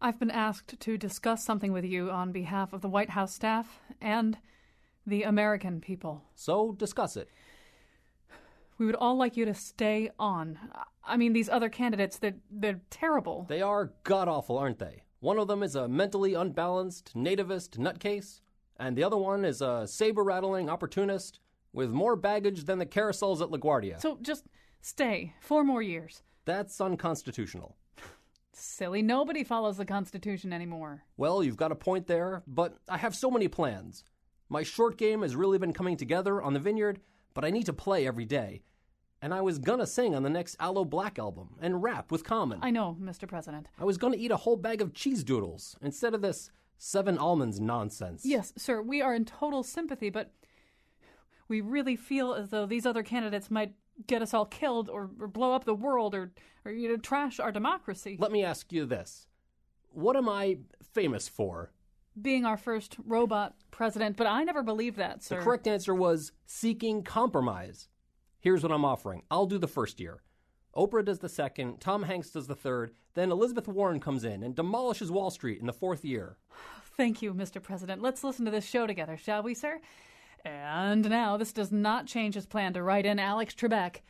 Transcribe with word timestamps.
I've 0.00 0.18
been 0.18 0.30
asked 0.30 0.78
to 0.80 0.98
discuss 0.98 1.44
something 1.44 1.72
with 1.72 1.84
you 1.84 2.10
on 2.10 2.32
behalf 2.32 2.72
of 2.72 2.82
the 2.82 2.88
White 2.88 3.10
House 3.10 3.34
staff 3.34 3.80
and 4.00 4.38
the 5.06 5.22
American 5.22 5.80
people. 5.80 6.22
So 6.34 6.72
discuss 6.72 7.16
it. 7.16 7.28
We 8.76 8.86
would 8.86 8.96
all 8.96 9.16
like 9.16 9.36
you 9.36 9.44
to 9.44 9.54
stay 9.54 10.10
on. 10.18 10.58
I 11.06 11.16
mean, 11.16 11.32
these 11.32 11.48
other 11.48 11.68
candidates, 11.68 12.18
they're, 12.18 12.34
they're 12.50 12.80
terrible. 12.90 13.46
They 13.48 13.62
are 13.62 13.92
god 14.02 14.28
awful, 14.28 14.58
aren't 14.58 14.78
they? 14.78 15.04
One 15.20 15.38
of 15.38 15.48
them 15.48 15.62
is 15.62 15.74
a 15.74 15.88
mentally 15.88 16.34
unbalanced 16.34 17.12
nativist 17.14 17.78
nutcase, 17.78 18.40
and 18.76 18.96
the 18.96 19.04
other 19.04 19.16
one 19.16 19.44
is 19.44 19.62
a 19.62 19.86
saber 19.86 20.24
rattling 20.24 20.68
opportunist 20.68 21.40
with 21.72 21.90
more 21.90 22.16
baggage 22.16 22.64
than 22.64 22.78
the 22.78 22.86
carousels 22.86 23.40
at 23.40 23.48
LaGuardia. 23.48 24.00
So 24.00 24.18
just 24.20 24.44
stay. 24.82 25.34
Four 25.40 25.64
more 25.64 25.82
years. 25.82 26.22
That's 26.44 26.80
unconstitutional. 26.80 27.76
Silly. 28.56 29.02
Nobody 29.02 29.44
follows 29.44 29.76
the 29.76 29.84
Constitution 29.84 30.52
anymore. 30.52 31.02
Well, 31.16 31.42
you've 31.42 31.56
got 31.56 31.72
a 31.72 31.76
point 31.76 32.06
there, 32.06 32.42
but 32.46 32.76
I 32.88 32.98
have 32.98 33.14
so 33.14 33.30
many 33.30 33.48
plans. 33.48 34.04
My 34.48 34.62
short 34.62 34.96
game 34.96 35.22
has 35.22 35.36
really 35.36 35.58
been 35.58 35.72
coming 35.72 35.96
together 35.96 36.40
on 36.40 36.52
the 36.52 36.60
vineyard, 36.60 37.00
but 37.32 37.44
I 37.44 37.50
need 37.50 37.66
to 37.66 37.72
play 37.72 38.06
every 38.06 38.24
day. 38.24 38.62
And 39.22 39.32
I 39.32 39.40
was 39.40 39.58
gonna 39.58 39.86
sing 39.86 40.14
on 40.14 40.22
the 40.22 40.30
next 40.30 40.56
Aloe 40.60 40.84
Blacc 40.84 41.18
album 41.18 41.56
and 41.60 41.82
rap 41.82 42.12
with 42.12 42.24
Common. 42.24 42.58
I 42.62 42.70
know, 42.70 42.96
Mr. 43.00 43.26
President. 43.26 43.68
I 43.78 43.84
was 43.84 43.96
gonna 43.96 44.16
eat 44.16 44.30
a 44.30 44.36
whole 44.36 44.56
bag 44.56 44.82
of 44.82 44.92
cheese 44.92 45.24
doodles 45.24 45.76
instead 45.80 46.12
of 46.14 46.20
this 46.20 46.50
seven 46.76 47.16
almonds 47.16 47.58
nonsense. 47.58 48.26
Yes, 48.26 48.52
sir, 48.56 48.82
we 48.82 49.00
are 49.00 49.14
in 49.14 49.24
total 49.24 49.62
sympathy, 49.62 50.10
but 50.10 50.32
we 51.48 51.60
really 51.60 51.96
feel 51.96 52.34
as 52.34 52.50
though 52.50 52.66
these 52.66 52.84
other 52.84 53.02
candidates 53.02 53.50
might 53.50 53.72
get 54.06 54.22
us 54.22 54.34
all 54.34 54.46
killed 54.46 54.88
or, 54.88 55.10
or 55.20 55.28
blow 55.28 55.54
up 55.54 55.64
the 55.64 55.74
world 55.74 56.14
or, 56.14 56.32
or 56.64 56.72
you 56.72 56.88
know, 56.88 56.96
trash 56.96 57.40
our 57.40 57.52
democracy. 57.52 58.16
Let 58.18 58.32
me 58.32 58.44
ask 58.44 58.72
you 58.72 58.86
this. 58.86 59.26
What 59.90 60.16
am 60.16 60.28
I 60.28 60.58
famous 60.92 61.28
for? 61.28 61.70
Being 62.20 62.44
our 62.44 62.56
first 62.56 62.96
robot 63.04 63.54
president, 63.70 64.16
but 64.16 64.26
I 64.26 64.44
never 64.44 64.62
believed 64.62 64.98
that, 64.98 65.22
sir. 65.22 65.38
The 65.38 65.44
correct 65.44 65.66
answer 65.66 65.94
was 65.94 66.32
seeking 66.46 67.02
compromise. 67.02 67.88
Here's 68.40 68.62
what 68.62 68.72
I'm 68.72 68.84
offering 68.84 69.22
I'll 69.30 69.46
do 69.46 69.58
the 69.58 69.68
first 69.68 70.00
year. 70.00 70.22
Oprah 70.76 71.04
does 71.04 71.20
the 71.20 71.28
second, 71.28 71.80
Tom 71.80 72.02
Hanks 72.02 72.30
does 72.30 72.48
the 72.48 72.54
third, 72.54 72.92
then 73.14 73.30
Elizabeth 73.30 73.68
Warren 73.68 74.00
comes 74.00 74.24
in 74.24 74.42
and 74.42 74.56
demolishes 74.56 75.10
Wall 75.10 75.30
Street 75.30 75.60
in 75.60 75.66
the 75.66 75.72
fourth 75.72 76.04
year. 76.04 76.36
Thank 76.96 77.22
you, 77.22 77.32
Mr. 77.32 77.62
President. 77.62 78.02
Let's 78.02 78.24
listen 78.24 78.44
to 78.44 78.50
this 78.50 78.66
show 78.66 78.86
together, 78.86 79.16
shall 79.16 79.42
we, 79.42 79.54
sir? 79.54 79.80
And 80.44 81.08
now, 81.08 81.36
this 81.36 81.52
does 81.52 81.72
not 81.72 82.06
change 82.06 82.34
his 82.34 82.46
plan 82.46 82.74
to 82.74 82.82
write 82.82 83.06
in 83.06 83.18
Alex 83.18 83.54
Trebek, 83.54 84.00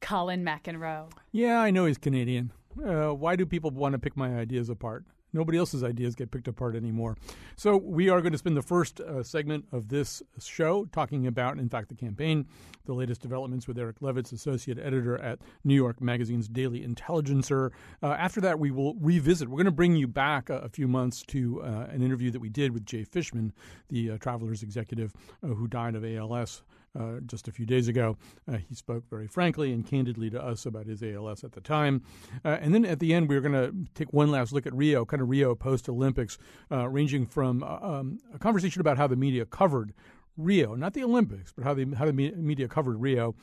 Colin 0.00 0.44
McEnroe. 0.44 1.10
Yeah, 1.30 1.60
I 1.60 1.70
know 1.70 1.86
he's 1.86 1.98
Canadian. 1.98 2.52
Uh, 2.84 3.10
why 3.10 3.36
do 3.36 3.46
people 3.46 3.70
want 3.70 3.92
to 3.92 3.98
pick 3.98 4.16
my 4.16 4.36
ideas 4.36 4.68
apart? 4.68 5.04
Nobody 5.32 5.58
else's 5.58 5.84
ideas 5.84 6.14
get 6.14 6.30
picked 6.30 6.48
apart 6.48 6.74
anymore. 6.74 7.16
So, 7.56 7.76
we 7.76 8.08
are 8.08 8.20
going 8.20 8.32
to 8.32 8.38
spend 8.38 8.56
the 8.56 8.62
first 8.62 9.00
uh, 9.00 9.22
segment 9.22 9.66
of 9.72 9.88
this 9.88 10.22
show 10.40 10.86
talking 10.86 11.26
about, 11.26 11.58
in 11.58 11.68
fact, 11.68 11.88
the 11.88 11.94
campaign, 11.94 12.46
the 12.86 12.94
latest 12.94 13.20
developments 13.20 13.68
with 13.68 13.78
Eric 13.78 14.00
Levitz, 14.00 14.32
associate 14.32 14.78
editor 14.78 15.18
at 15.18 15.38
New 15.64 15.74
York 15.74 16.00
Magazine's 16.00 16.48
Daily 16.48 16.82
Intelligencer. 16.82 17.72
Uh, 18.02 18.12
after 18.12 18.40
that, 18.40 18.58
we 18.58 18.70
will 18.70 18.94
revisit. 18.94 19.48
We're 19.48 19.56
going 19.56 19.66
to 19.66 19.70
bring 19.72 19.96
you 19.96 20.08
back 20.08 20.50
a, 20.50 20.58
a 20.58 20.68
few 20.68 20.88
months 20.88 21.22
to 21.28 21.62
uh, 21.62 21.86
an 21.90 22.02
interview 22.02 22.30
that 22.30 22.40
we 22.40 22.48
did 22.48 22.72
with 22.72 22.86
Jay 22.86 23.04
Fishman, 23.04 23.52
the 23.88 24.12
uh, 24.12 24.18
Travelers 24.18 24.62
executive 24.62 25.12
uh, 25.42 25.48
who 25.48 25.66
died 25.68 25.94
of 25.94 26.04
ALS. 26.04 26.62
Uh, 26.98 27.20
just 27.26 27.46
a 27.46 27.52
few 27.52 27.64
days 27.64 27.86
ago. 27.86 28.16
Uh, 28.50 28.56
he 28.56 28.74
spoke 28.74 29.04
very 29.08 29.28
frankly 29.28 29.72
and 29.72 29.86
candidly 29.86 30.28
to 30.30 30.42
us 30.42 30.66
about 30.66 30.86
his 30.86 31.00
ALS 31.00 31.44
at 31.44 31.52
the 31.52 31.60
time. 31.60 32.02
Uh, 32.44 32.58
and 32.60 32.74
then 32.74 32.84
at 32.84 32.98
the 32.98 33.14
end, 33.14 33.28
we 33.28 33.36
are 33.36 33.40
going 33.40 33.52
to 33.52 33.72
take 33.94 34.12
one 34.12 34.32
last 34.32 34.52
look 34.52 34.66
at 34.66 34.74
Rio, 34.74 35.04
kind 35.04 35.22
of 35.22 35.28
Rio 35.28 35.54
post 35.54 35.88
Olympics, 35.88 36.38
uh, 36.72 36.88
ranging 36.88 37.24
from 37.24 37.62
um, 37.62 38.18
a 38.34 38.38
conversation 38.38 38.80
about 38.80 38.96
how 38.96 39.06
the 39.06 39.14
media 39.14 39.46
covered 39.46 39.92
Rio, 40.36 40.74
not 40.74 40.92
the 40.92 41.04
Olympics, 41.04 41.52
but 41.52 41.62
how 41.62 41.72
the, 41.72 41.86
how 41.96 42.06
the 42.06 42.12
media 42.12 42.66
covered 42.66 43.00
Rio 43.00 43.36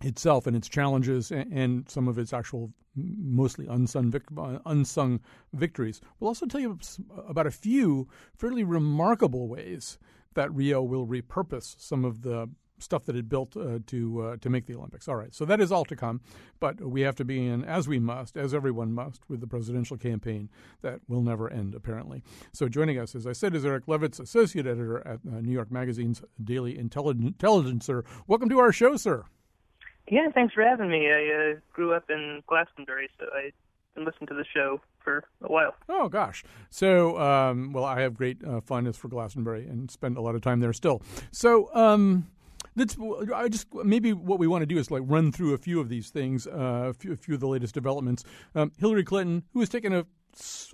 itself 0.00 0.46
and 0.46 0.56
its 0.56 0.68
challenges 0.68 1.30
and, 1.30 1.52
and 1.52 1.90
some 1.90 2.08
of 2.08 2.16
its 2.16 2.32
actual 2.32 2.72
mostly 2.96 3.66
unsung, 3.66 4.10
vic- 4.10 4.22
unsung 4.64 5.20
victories. 5.52 6.00
We'll 6.18 6.28
also 6.28 6.46
tell 6.46 6.60
you 6.60 6.78
about 7.28 7.46
a 7.46 7.50
few 7.50 8.08
fairly 8.34 8.64
remarkable 8.64 9.46
ways 9.48 9.98
that 10.34 10.54
Rio 10.54 10.82
will 10.82 11.06
repurpose 11.06 11.78
some 11.78 12.04
of 12.04 12.22
the 12.22 12.48
stuff 12.82 13.04
that 13.06 13.16
it 13.16 13.28
built 13.28 13.56
uh, 13.56 13.78
to 13.86 14.22
uh, 14.22 14.36
to 14.38 14.50
make 14.50 14.66
the 14.66 14.74
Olympics. 14.74 15.08
All 15.08 15.16
right, 15.16 15.34
so 15.34 15.44
that 15.44 15.60
is 15.60 15.72
all 15.72 15.84
to 15.86 15.96
come, 15.96 16.20
but 16.60 16.80
we 16.80 17.02
have 17.02 17.14
to 17.16 17.24
be 17.24 17.46
in 17.46 17.64
as 17.64 17.88
we 17.88 17.98
must, 17.98 18.36
as 18.36 18.54
everyone 18.54 18.92
must, 18.92 19.28
with 19.28 19.40
the 19.40 19.46
presidential 19.46 19.96
campaign 19.96 20.50
that 20.82 21.00
will 21.08 21.22
never 21.22 21.50
end 21.50 21.74
apparently. 21.74 22.22
So 22.52 22.68
joining 22.68 22.98
us, 22.98 23.14
as 23.14 23.26
I 23.26 23.32
said, 23.32 23.54
is 23.54 23.64
Eric 23.64 23.86
Levitz, 23.86 24.20
associate 24.20 24.66
editor 24.66 25.06
at 25.06 25.20
uh, 25.26 25.40
New 25.40 25.52
York 25.52 25.70
Magazine's 25.70 26.22
Daily 26.42 26.78
Intelligencer. 26.78 28.04
Welcome 28.26 28.48
to 28.48 28.58
our 28.58 28.72
show, 28.72 28.96
sir. 28.96 29.24
Yeah, 30.08 30.28
thanks 30.34 30.52
for 30.52 30.62
having 30.62 30.90
me. 30.90 31.08
I 31.08 31.52
uh, 31.52 31.60
grew 31.72 31.94
up 31.94 32.10
in 32.10 32.42
Glastonbury, 32.46 33.08
so 33.18 33.26
I 33.32 33.52
been 33.94 34.04
listening 34.04 34.28
to 34.28 34.34
the 34.34 34.44
show 34.54 34.80
for 35.02 35.24
a 35.42 35.52
while. 35.52 35.74
Oh 35.88 36.08
gosh. 36.08 36.44
So, 36.70 37.18
um, 37.18 37.72
well, 37.72 37.84
I 37.84 38.00
have 38.00 38.14
great 38.14 38.42
uh, 38.44 38.60
fondness 38.60 38.96
for 38.96 39.08
Glastonbury 39.08 39.66
and 39.66 39.90
spend 39.90 40.16
a 40.16 40.20
lot 40.20 40.34
of 40.34 40.40
time 40.40 40.60
there 40.60 40.72
still. 40.72 41.02
So, 41.30 41.74
um, 41.74 42.28
let's. 42.76 42.96
I 43.34 43.48
just 43.48 43.72
maybe 43.74 44.12
what 44.12 44.38
we 44.38 44.46
want 44.46 44.62
to 44.62 44.66
do 44.66 44.78
is 44.78 44.90
like 44.90 45.02
run 45.04 45.32
through 45.32 45.54
a 45.54 45.58
few 45.58 45.80
of 45.80 45.88
these 45.88 46.10
things, 46.10 46.46
uh, 46.46 46.90
a, 46.90 46.92
few, 46.92 47.12
a 47.12 47.16
few 47.16 47.34
of 47.34 47.40
the 47.40 47.48
latest 47.48 47.74
developments. 47.74 48.24
Um, 48.54 48.72
Hillary 48.78 49.04
Clinton, 49.04 49.44
who 49.52 49.60
has 49.60 49.68
taken 49.68 49.92
a 49.92 50.06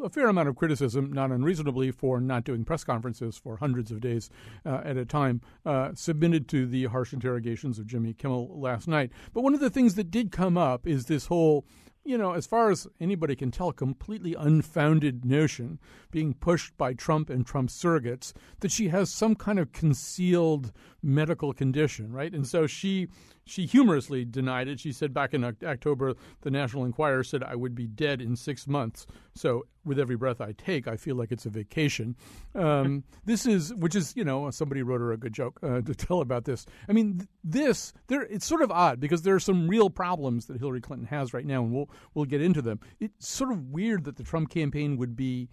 a 0.00 0.08
fair 0.08 0.28
amount 0.28 0.48
of 0.48 0.56
criticism, 0.56 1.12
not 1.12 1.32
unreasonably, 1.32 1.90
for 1.90 2.20
not 2.20 2.44
doing 2.44 2.64
press 2.64 2.84
conferences 2.84 3.36
for 3.36 3.56
hundreds 3.56 3.90
of 3.90 4.00
days 4.00 4.30
uh, 4.64 4.80
at 4.84 4.96
a 4.96 5.04
time, 5.04 5.40
uh, 5.66 5.90
submitted 5.94 6.48
to 6.48 6.66
the 6.66 6.84
harsh 6.84 7.12
interrogations 7.12 7.78
of 7.78 7.86
Jimmy 7.86 8.14
Kimmel 8.14 8.60
last 8.60 8.86
night. 8.86 9.10
But 9.32 9.42
one 9.42 9.54
of 9.54 9.60
the 9.60 9.70
things 9.70 9.96
that 9.96 10.10
did 10.10 10.30
come 10.30 10.56
up 10.56 10.86
is 10.86 11.06
this 11.06 11.26
whole 11.26 11.64
you 12.04 12.16
know, 12.16 12.32
as 12.32 12.46
far 12.46 12.70
as 12.70 12.86
anybody 13.02 13.36
can 13.36 13.50
tell, 13.50 13.70
completely 13.70 14.34
unfounded 14.34 15.26
notion 15.26 15.78
being 16.10 16.32
pushed 16.32 16.74
by 16.78 16.94
Trump 16.94 17.28
and 17.28 17.44
Trump's 17.44 17.78
surrogates 17.78 18.32
that 18.60 18.72
she 18.72 18.88
has 18.88 19.10
some 19.10 19.34
kind 19.34 19.58
of 19.58 19.72
concealed 19.72 20.72
medical 21.02 21.52
condition, 21.52 22.12
right? 22.12 22.32
And 22.32 22.46
so 22.46 22.66
she 22.66 23.08
she 23.44 23.66
humorously 23.66 24.24
denied 24.24 24.68
it. 24.68 24.80
She 24.80 24.92
said 24.92 25.14
back 25.14 25.32
in 25.32 25.44
October, 25.44 26.14
the 26.42 26.50
National 26.50 26.84
Enquirer 26.84 27.24
said 27.24 27.42
I 27.42 27.54
would 27.54 27.74
be 27.74 27.86
dead 27.86 28.20
in 28.20 28.36
six 28.36 28.66
months. 28.66 29.06
So 29.34 29.66
with 29.84 29.98
every 29.98 30.16
breath 30.16 30.40
I 30.40 30.52
take, 30.52 30.86
I 30.86 30.96
feel 30.96 31.16
like 31.16 31.32
it's 31.32 31.46
a 31.46 31.50
vacation. 31.50 32.14
Um, 32.54 33.04
this 33.24 33.46
is, 33.46 33.74
which 33.74 33.94
is, 33.94 34.14
you 34.16 34.24
know, 34.24 34.50
somebody 34.50 34.82
wrote 34.82 35.00
her 35.00 35.12
a 35.12 35.16
good 35.16 35.32
joke 35.32 35.58
uh, 35.62 35.80
to 35.80 35.94
tell 35.94 36.20
about 36.20 36.44
this. 36.44 36.66
I 36.88 36.92
mean, 36.92 37.26
this, 37.42 37.92
there, 38.08 38.22
it's 38.22 38.44
sort 38.44 38.60
of 38.60 38.70
odd 38.70 39.00
because 39.00 39.22
there 39.22 39.34
are 39.34 39.40
some 39.40 39.66
real 39.66 39.88
problems 39.88 40.46
that 40.46 40.58
Hillary 40.58 40.82
Clinton 40.82 41.06
has 41.06 41.32
right 41.32 41.46
now, 41.46 41.62
and 41.62 41.72
we'll 41.72 41.88
we'll 42.14 42.26
get 42.26 42.42
into 42.42 42.60
them. 42.60 42.80
It's 43.00 43.28
sort 43.28 43.50
of 43.50 43.70
weird 43.70 44.04
that 44.04 44.16
the 44.16 44.24
Trump 44.24 44.50
campaign 44.50 44.96
would 44.98 45.16
be 45.16 45.48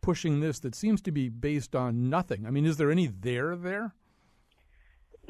pushing 0.00 0.40
this 0.40 0.60
that 0.60 0.74
seems 0.74 1.02
to 1.02 1.12
be 1.12 1.28
based 1.28 1.76
on 1.76 2.08
nothing. 2.08 2.46
I 2.46 2.50
mean, 2.50 2.64
is 2.64 2.76
there 2.76 2.90
any 2.90 3.06
there 3.06 3.56
there? 3.56 3.94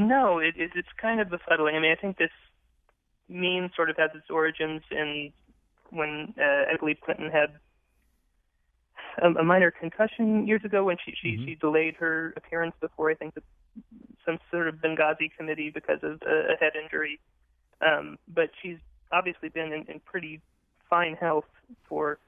No, 0.01 0.39
it, 0.39 0.55
it, 0.57 0.71
it's 0.75 0.89
kind 1.01 1.21
of 1.21 1.29
befuddling. 1.29 1.75
I 1.75 1.79
mean, 1.79 1.93
I 1.93 2.01
think 2.01 2.17
this 2.17 2.31
meme 3.29 3.71
sort 3.77 3.91
of 3.91 3.99
has 3.99 4.11
its 4.15 4.31
origins 4.31 4.81
in 4.91 5.31
when 5.91 6.33
uh, 6.39 6.73
I 6.73 6.77
believe 6.79 6.97
Clinton 7.05 7.31
had 7.31 7.51
a, 9.23 9.29
a 9.41 9.45
minor 9.45 9.71
concussion 9.71 10.47
years 10.47 10.65
ago 10.65 10.85
when 10.85 10.97
she 11.05 11.13
she, 11.21 11.33
mm-hmm. 11.33 11.45
she 11.45 11.55
delayed 11.57 11.97
her 11.97 12.33
appearance 12.39 12.75
before 12.81 13.11
I 13.11 13.15
think 13.15 13.35
the, 13.35 13.43
some 14.25 14.39
sort 14.51 14.69
of 14.69 14.77
Benghazi 14.77 15.31
committee 15.37 15.69
because 15.69 15.99
of 16.03 16.23
a, 16.27 16.55
a 16.55 16.57
head 16.59 16.73
injury. 16.83 17.21
Um, 17.87 18.19
but 18.27 18.51
she's 18.63 18.79
obviously 19.13 19.51
been 19.51 19.71
in, 19.71 19.85
in 19.87 20.01
pretty 20.01 20.41
fine 20.89 21.15
health 21.15 21.45
for 21.91 22.19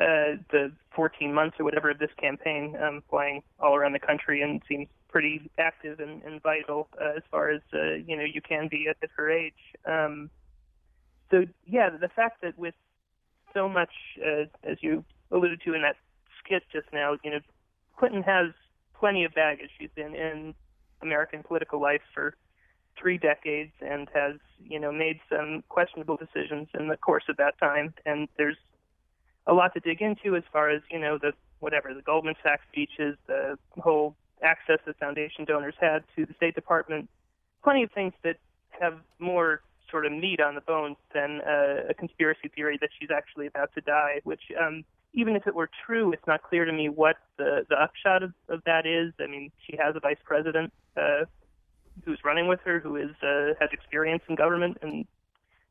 uh, 0.00 0.34
the 0.50 0.72
14 0.96 1.32
months 1.32 1.58
or 1.60 1.64
whatever 1.64 1.90
of 1.90 1.98
this 2.00 2.10
campaign, 2.20 2.76
um, 2.82 3.04
flying 3.08 3.42
all 3.60 3.76
around 3.76 3.92
the 3.92 4.00
country 4.00 4.42
and 4.42 4.62
seems 4.68 4.88
pretty 5.08 5.50
active 5.58 6.00
and, 6.00 6.22
and 6.22 6.42
vital 6.42 6.88
uh, 7.00 7.16
as 7.16 7.22
far 7.30 7.50
as 7.50 7.60
uh, 7.72 7.94
you 8.06 8.16
know 8.16 8.24
you 8.24 8.40
can 8.40 8.68
be 8.68 8.86
at, 8.88 8.96
her 9.16 9.30
age. 9.30 9.54
Um, 9.86 10.30
so 11.30 11.44
yeah, 11.66 11.90
the 11.90 12.08
fact 12.08 12.42
that 12.42 12.58
with 12.58 12.74
so 13.54 13.68
much, 13.68 13.92
uh, 14.24 14.44
as 14.62 14.78
you 14.80 15.04
alluded 15.30 15.60
to 15.64 15.74
in 15.74 15.82
that 15.82 15.96
skit 16.44 16.62
just 16.72 16.86
now, 16.92 17.16
you 17.24 17.30
know, 17.30 17.40
Clinton 17.96 18.22
has 18.22 18.52
plenty 18.98 19.24
of 19.24 19.34
baggage. 19.34 19.70
She's 19.78 19.90
been 19.94 20.14
in 20.14 20.54
American 21.02 21.42
political 21.42 21.80
life 21.80 22.02
for 22.14 22.34
three 23.00 23.18
decades 23.18 23.72
and 23.80 24.08
has, 24.14 24.36
you 24.62 24.78
know, 24.78 24.90
made 24.92 25.20
some 25.28 25.62
questionable 25.68 26.16
decisions 26.16 26.68
in 26.78 26.88
the 26.88 26.96
course 26.96 27.24
of 27.28 27.36
that 27.36 27.58
time. 27.58 27.94
And 28.04 28.28
there's 28.36 28.56
a 29.46 29.54
lot 29.54 29.72
to 29.74 29.80
dig 29.80 30.02
into 30.02 30.36
as 30.36 30.42
far 30.52 30.70
as, 30.70 30.82
you 30.90 30.98
know, 30.98 31.18
the 31.18 31.32
whatever 31.60 31.92
the 31.94 32.02
Goldman 32.02 32.34
Sachs 32.42 32.62
speeches, 32.70 33.16
the 33.26 33.58
whole 33.78 34.14
access 34.42 34.78
that 34.86 34.98
foundation 34.98 35.44
donors 35.44 35.74
had 35.80 36.04
to 36.16 36.26
the 36.26 36.34
State 36.34 36.54
Department. 36.54 37.08
Plenty 37.62 37.82
of 37.82 37.90
things 37.92 38.12
that 38.22 38.36
have 38.80 38.98
more 39.18 39.62
sort 39.90 40.06
of 40.06 40.12
meat 40.12 40.40
on 40.40 40.54
the 40.54 40.60
bones 40.60 40.96
than 41.14 41.40
uh, 41.40 41.88
a 41.88 41.94
conspiracy 41.94 42.48
theory 42.54 42.78
that 42.80 42.90
she's 42.98 43.10
actually 43.10 43.46
about 43.46 43.72
to 43.74 43.80
die, 43.80 44.20
which 44.24 44.42
um, 44.60 44.84
even 45.14 45.34
if 45.34 45.46
it 45.46 45.54
were 45.54 45.70
true, 45.86 46.12
it's 46.12 46.26
not 46.26 46.42
clear 46.42 46.64
to 46.64 46.72
me 46.72 46.88
what 46.88 47.16
the, 47.38 47.64
the 47.68 47.76
upshot 47.76 48.22
of, 48.22 48.32
of 48.48 48.62
that 48.66 48.86
is. 48.86 49.12
I 49.20 49.26
mean, 49.26 49.50
she 49.66 49.76
has 49.76 49.96
a 49.96 50.00
vice 50.00 50.18
president 50.24 50.72
uh, 50.96 51.24
who's 52.04 52.18
running 52.24 52.46
with 52.46 52.60
her, 52.64 52.78
who 52.78 52.96
is 52.96 53.10
uh, 53.22 53.54
has 53.60 53.70
experience 53.72 54.22
in 54.28 54.34
government 54.34 54.78
and 54.82 55.06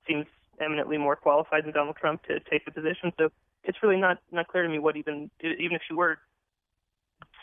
seems 0.07 0.25
eminently 0.59 0.97
more 0.97 1.15
qualified 1.15 1.65
than 1.65 1.73
Donald 1.73 1.95
Trump 1.95 2.23
to 2.23 2.39
take 2.49 2.65
the 2.65 2.71
position. 2.71 3.11
So 3.17 3.29
it's 3.63 3.77
really 3.83 3.97
not 3.97 4.17
not 4.31 4.47
clear 4.47 4.63
to 4.63 4.69
me 4.69 4.79
what 4.79 4.97
even 4.97 5.29
even 5.41 5.75
if 5.75 5.81
she 5.87 5.93
were 5.93 6.17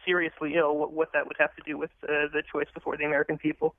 seriously 0.04 0.54
ill, 0.56 0.76
what, 0.76 0.92
what 0.92 1.12
that 1.12 1.26
would 1.26 1.36
have 1.38 1.54
to 1.56 1.62
do 1.64 1.78
with 1.78 1.90
uh, 2.04 2.28
the 2.32 2.42
choice 2.50 2.68
before 2.74 2.96
the 2.96 3.04
American 3.04 3.38
people. 3.38 3.74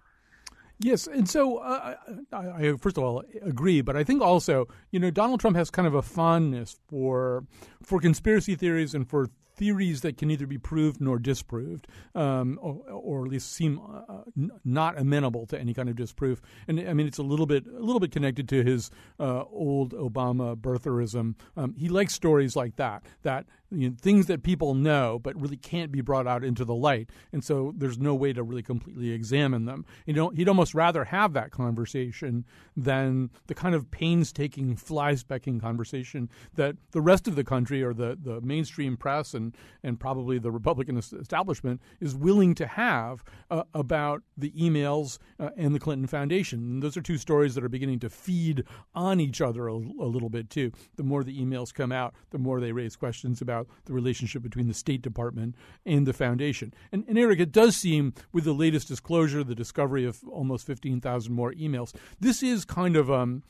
Yes, 0.79 1.07
and 1.07 1.29
so 1.29 1.57
uh, 1.57 1.95
I, 2.33 2.37
I, 2.37 2.73
first 2.77 2.97
of 2.97 3.03
all 3.03 3.23
agree, 3.41 3.81
but 3.81 3.95
I 3.95 4.03
think 4.03 4.21
also 4.21 4.67
you 4.91 4.99
know 4.99 5.09
Donald 5.09 5.39
Trump 5.39 5.55
has 5.55 5.69
kind 5.69 5.87
of 5.87 5.95
a 5.95 6.01
fondness 6.01 6.77
for 6.89 7.45
for 7.81 7.99
conspiracy 7.99 8.55
theories 8.55 8.93
and 8.93 9.07
for 9.07 9.29
theories 9.55 10.01
that 10.01 10.17
can 10.17 10.27
neither 10.27 10.45
be 10.45 10.57
proved 10.57 10.99
nor 10.99 11.17
disproved, 11.17 11.87
um, 12.13 12.59
or, 12.61 12.81
or, 12.89 13.25
at 13.25 13.31
least 13.31 13.53
seem 13.53 13.79
uh, 14.09 14.23
not 14.63 14.97
amenable 14.99 15.45
to 15.47 15.59
any 15.59 15.73
kind 15.73 15.89
of 15.89 15.95
disproof. 15.95 16.41
And 16.67 16.79
I 16.79 16.93
mean, 16.93 17.07
it's 17.07 17.17
a 17.17 17.23
little 17.23 17.45
bit 17.45 17.65
a 17.65 17.79
little 17.79 17.99
bit 17.99 18.11
connected 18.11 18.49
to 18.49 18.63
his 18.63 18.91
uh, 19.19 19.43
old 19.43 19.93
Obama 19.93 20.55
birtherism. 20.55 21.35
Um, 21.55 21.73
he 21.77 21.89
likes 21.89 22.13
stories 22.13 22.55
like 22.55 22.75
that, 22.75 23.03
that 23.23 23.45
you 23.75 23.89
know, 23.89 23.95
things 23.99 24.27
that 24.27 24.43
people 24.43 24.73
know 24.73 25.19
but 25.19 25.39
really 25.39 25.57
can't 25.57 25.91
be 25.91 26.01
brought 26.01 26.27
out 26.27 26.43
into 26.43 26.65
the 26.65 26.75
light, 26.75 27.09
and 27.31 27.43
so 27.43 27.73
there's 27.77 27.97
no 27.99 28.15
way 28.15 28.33
to 28.33 28.43
really 28.43 28.63
completely 28.63 29.11
examine 29.11 29.65
them. 29.65 29.85
You 30.05 30.13
know, 30.13 30.29
he'd 30.29 30.49
almost 30.49 30.73
rather 30.73 31.05
have 31.05 31.33
that 31.33 31.51
conversation 31.51 32.45
than 32.75 33.29
the 33.47 33.55
kind 33.55 33.75
of 33.75 33.91
painstaking 33.91 34.75
fly-specking 34.75 35.61
conversation 35.61 36.29
that 36.55 36.75
the 36.91 37.01
rest 37.01 37.27
of 37.27 37.35
the 37.35 37.43
country 37.43 37.83
or 37.83 37.93
the, 37.93 38.17
the 38.21 38.41
mainstream 38.41 38.97
press 38.97 39.33
and, 39.33 39.55
and 39.83 39.99
probably 39.99 40.39
the 40.39 40.51
Republican 40.51 40.97
establishment 40.97 41.81
is 41.99 42.15
willing 42.15 42.55
to 42.55 42.67
have 42.67 43.23
uh, 43.49 43.63
about 43.73 44.23
the 44.37 44.51
emails 44.51 45.17
uh, 45.39 45.49
and 45.57 45.73
the 45.73 45.79
Clinton 45.79 46.07
Foundation. 46.07 46.59
And 46.59 46.83
those 46.83 46.97
are 46.97 47.01
two 47.01 47.17
stories 47.17 47.55
that 47.55 47.63
are 47.63 47.69
beginning 47.69 47.99
to 47.99 48.09
feed 48.09 48.63
on 48.93 49.19
each 49.19 49.41
other 49.41 49.67
a, 49.67 49.73
a 49.73 50.09
little 50.09 50.29
bit 50.29 50.49
too. 50.49 50.71
The 50.95 51.03
more 51.03 51.23
the 51.23 51.39
emails 51.39 51.73
come 51.73 51.91
out, 51.91 52.13
the 52.31 52.37
more 52.37 52.59
they 52.59 52.71
raise 52.71 52.95
questions 52.95 53.41
about 53.41 53.64
about 53.65 53.85
the 53.85 53.93
relationship 53.93 54.41
between 54.41 54.67
the 54.67 54.73
State 54.73 55.01
Department 55.01 55.55
and 55.85 56.05
the 56.05 56.13
foundation. 56.13 56.73
And, 56.91 57.03
and 57.07 57.17
Eric, 57.17 57.39
it 57.39 57.51
does 57.51 57.75
seem 57.75 58.13
with 58.31 58.43
the 58.43 58.53
latest 58.53 58.87
disclosure, 58.87 59.43
the 59.43 59.55
discovery 59.55 60.05
of 60.05 60.23
almost 60.27 60.65
15,000 60.65 61.33
more 61.33 61.53
emails, 61.53 61.93
this 62.19 62.43
is 62.43 62.65
kind 62.65 62.95
of 62.95 63.11
um, 63.11 63.43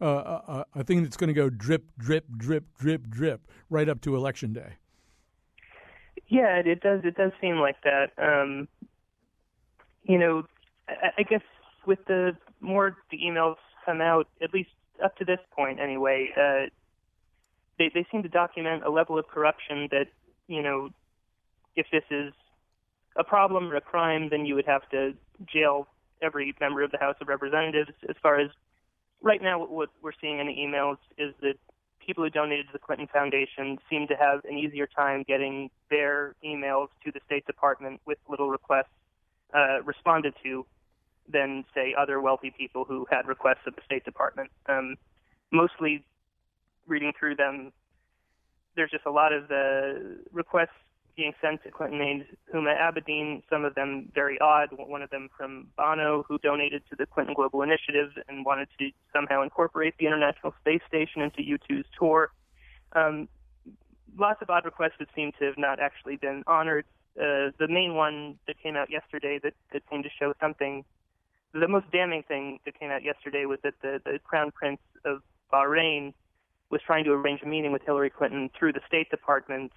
uh, 0.00 0.64
a, 0.74 0.80
a 0.80 0.84
thing 0.84 1.02
that's 1.02 1.16
going 1.16 1.28
to 1.28 1.34
go 1.34 1.48
drip, 1.48 1.84
drip, 1.98 2.26
drip, 2.36 2.64
drip, 2.78 3.08
drip 3.08 3.48
right 3.70 3.88
up 3.88 4.00
to 4.02 4.16
Election 4.16 4.52
Day. 4.52 4.74
Yeah, 6.28 6.62
it, 6.64 6.80
does. 6.80 7.00
It 7.04 7.16
does 7.16 7.32
seem 7.40 7.56
like 7.56 7.76
that. 7.84 8.12
Um, 8.16 8.68
you 10.04 10.18
know, 10.18 10.44
I, 10.88 11.10
I 11.18 11.22
guess 11.22 11.42
with 11.86 11.98
the 12.06 12.36
more 12.60 12.96
the 13.10 13.18
emails 13.18 13.56
come 13.84 14.00
out, 14.00 14.28
at 14.40 14.54
least 14.54 14.70
up 15.02 15.16
to 15.16 15.24
this 15.24 15.40
point 15.54 15.80
anyway, 15.80 16.30
uh, 16.36 16.66
they 17.78 17.90
they 17.92 18.06
seem 18.10 18.22
to 18.22 18.28
document 18.28 18.82
a 18.84 18.90
level 18.90 19.18
of 19.18 19.26
corruption 19.28 19.88
that 19.90 20.06
you 20.46 20.62
know 20.62 20.90
if 21.76 21.86
this 21.90 22.04
is 22.10 22.32
a 23.16 23.24
problem 23.24 23.70
or 23.70 23.76
a 23.76 23.80
crime, 23.80 24.28
then 24.30 24.46
you 24.46 24.54
would 24.54 24.66
have 24.66 24.88
to 24.90 25.14
jail 25.46 25.86
every 26.22 26.54
member 26.60 26.82
of 26.82 26.90
the 26.90 26.98
House 26.98 27.16
of 27.20 27.28
Representatives. 27.28 27.90
As 28.08 28.16
far 28.22 28.40
as 28.40 28.50
right 29.20 29.42
now, 29.42 29.64
what 29.64 29.90
we're 30.02 30.12
seeing 30.20 30.38
in 30.38 30.46
the 30.46 30.54
emails 30.54 30.96
is 31.18 31.34
that 31.40 31.54
people 32.04 32.24
who 32.24 32.30
donated 32.30 32.66
to 32.66 32.72
the 32.72 32.78
Clinton 32.78 33.08
Foundation 33.12 33.78
seem 33.88 34.06
to 34.08 34.14
have 34.14 34.40
an 34.44 34.58
easier 34.58 34.86
time 34.86 35.24
getting 35.26 35.70
their 35.90 36.34
emails 36.44 36.88
to 37.04 37.12
the 37.12 37.20
State 37.26 37.46
Department 37.46 38.00
with 38.06 38.18
little 38.28 38.50
requests 38.50 38.86
uh, 39.54 39.82
responded 39.84 40.34
to 40.42 40.66
than, 41.28 41.64
say, 41.74 41.94
other 41.96 42.20
wealthy 42.20 42.52
people 42.56 42.84
who 42.84 43.06
had 43.10 43.26
requests 43.26 43.66
of 43.66 43.76
the 43.76 43.82
State 43.84 44.04
Department. 44.04 44.50
Um, 44.68 44.96
mostly 45.52 46.04
reading 46.86 47.12
through 47.18 47.36
them, 47.36 47.72
there's 48.76 48.90
just 48.90 49.06
a 49.06 49.10
lot 49.10 49.32
of 49.32 49.48
the 49.48 50.18
requests 50.32 50.70
being 51.16 51.32
sent 51.42 51.62
to 51.62 51.70
Clinton 51.70 52.00
aides 52.00 52.24
Huma 52.54 52.74
Abedin, 52.78 53.42
some 53.50 53.64
of 53.64 53.74
them 53.74 54.10
very 54.14 54.38
odd. 54.40 54.68
One 54.72 55.02
of 55.02 55.10
them 55.10 55.28
from 55.36 55.68
Bono, 55.76 56.24
who 56.26 56.38
donated 56.38 56.82
to 56.90 56.96
the 56.96 57.06
Clinton 57.06 57.34
Global 57.34 57.62
Initiative 57.62 58.10
and 58.28 58.44
wanted 58.44 58.68
to 58.78 58.90
somehow 59.12 59.42
incorporate 59.42 59.94
the 59.98 60.06
International 60.06 60.54
Space 60.60 60.80
Station 60.88 61.20
into 61.20 61.42
U2's 61.42 61.86
tour. 61.98 62.32
Um, 62.94 63.28
lots 64.18 64.40
of 64.42 64.50
odd 64.50 64.64
requests 64.64 64.94
that 64.98 65.08
seem 65.14 65.32
to 65.38 65.44
have 65.44 65.58
not 65.58 65.80
actually 65.80 66.16
been 66.16 66.44
honored. 66.46 66.86
Uh, 67.18 67.52
the 67.58 67.68
main 67.68 67.94
one 67.94 68.38
that 68.46 68.58
came 68.62 68.76
out 68.76 68.90
yesterday 68.90 69.38
that, 69.42 69.52
that 69.72 69.82
seemed 69.90 70.04
to 70.04 70.10
show 70.18 70.32
something, 70.40 70.84
the 71.52 71.68
most 71.68 71.90
damning 71.92 72.22
thing 72.22 72.58
that 72.64 72.78
came 72.78 72.90
out 72.90 73.02
yesterday 73.02 73.44
was 73.44 73.58
that 73.62 73.74
the, 73.82 74.00
the 74.04 74.18
Crown 74.24 74.50
Prince 74.50 74.80
of 75.04 75.20
Bahrain 75.52 76.14
was 76.72 76.80
trying 76.84 77.04
to 77.04 77.12
arrange 77.12 77.42
a 77.42 77.46
meeting 77.46 77.70
with 77.70 77.82
Hillary 77.82 78.10
Clinton 78.10 78.50
through 78.58 78.72
the 78.72 78.80
State 78.88 79.10
Department, 79.10 79.70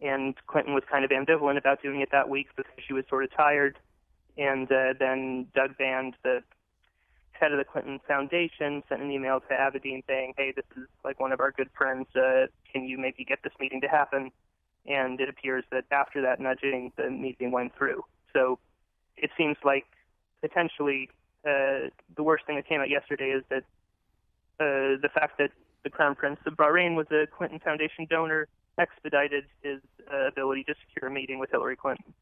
and 0.00 0.34
Clinton 0.46 0.74
was 0.74 0.82
kind 0.90 1.04
of 1.04 1.10
ambivalent 1.10 1.58
about 1.58 1.82
doing 1.82 2.00
it 2.00 2.08
that 2.10 2.28
week 2.28 2.48
because 2.56 2.72
she 2.84 2.94
was 2.94 3.04
sort 3.08 3.22
of 3.22 3.30
tired. 3.36 3.78
And 4.38 4.66
uh, 4.72 4.94
then 4.98 5.46
Doug 5.54 5.76
Band, 5.76 6.14
the 6.24 6.42
head 7.32 7.52
of 7.52 7.58
the 7.58 7.64
Clinton 7.64 8.00
Foundation, 8.08 8.82
sent 8.88 9.02
an 9.02 9.10
email 9.10 9.40
to 9.40 9.54
Abedin 9.54 10.02
saying, 10.08 10.32
"Hey, 10.38 10.52
this 10.56 10.64
is 10.74 10.88
like 11.04 11.20
one 11.20 11.32
of 11.32 11.40
our 11.40 11.52
good 11.52 11.68
friends. 11.76 12.06
Uh, 12.16 12.46
can 12.72 12.84
you 12.86 12.98
maybe 12.98 13.24
get 13.24 13.40
this 13.44 13.52
meeting 13.60 13.82
to 13.82 13.88
happen?" 13.88 14.32
And 14.86 15.20
it 15.20 15.28
appears 15.28 15.64
that 15.70 15.84
after 15.92 16.22
that 16.22 16.40
nudging, 16.40 16.92
the 16.96 17.10
meeting 17.10 17.52
went 17.52 17.76
through. 17.76 18.04
So 18.32 18.58
it 19.18 19.30
seems 19.36 19.58
like 19.62 19.84
potentially 20.40 21.10
uh, 21.46 21.90
the 22.16 22.22
worst 22.22 22.46
thing 22.46 22.56
that 22.56 22.66
came 22.66 22.80
out 22.80 22.88
yesterday 22.88 23.30
is 23.30 23.44
that 23.50 23.64
uh, 24.58 24.96
the 25.00 25.10
fact 25.12 25.38
that 25.38 25.50
the 25.84 25.90
Crown 25.90 26.14
Prince 26.14 26.38
of 26.46 26.54
Bahrain 26.54 26.96
was 26.96 27.06
a 27.10 27.26
Clinton 27.26 27.58
Foundation 27.58 28.06
donor, 28.08 28.48
expedited 28.78 29.44
his 29.62 29.80
uh, 30.12 30.28
ability 30.28 30.64
to 30.64 30.74
secure 30.86 31.10
a 31.10 31.12
meeting 31.12 31.38
with 31.38 31.50
Hillary 31.50 31.76
Clinton. 31.76 32.14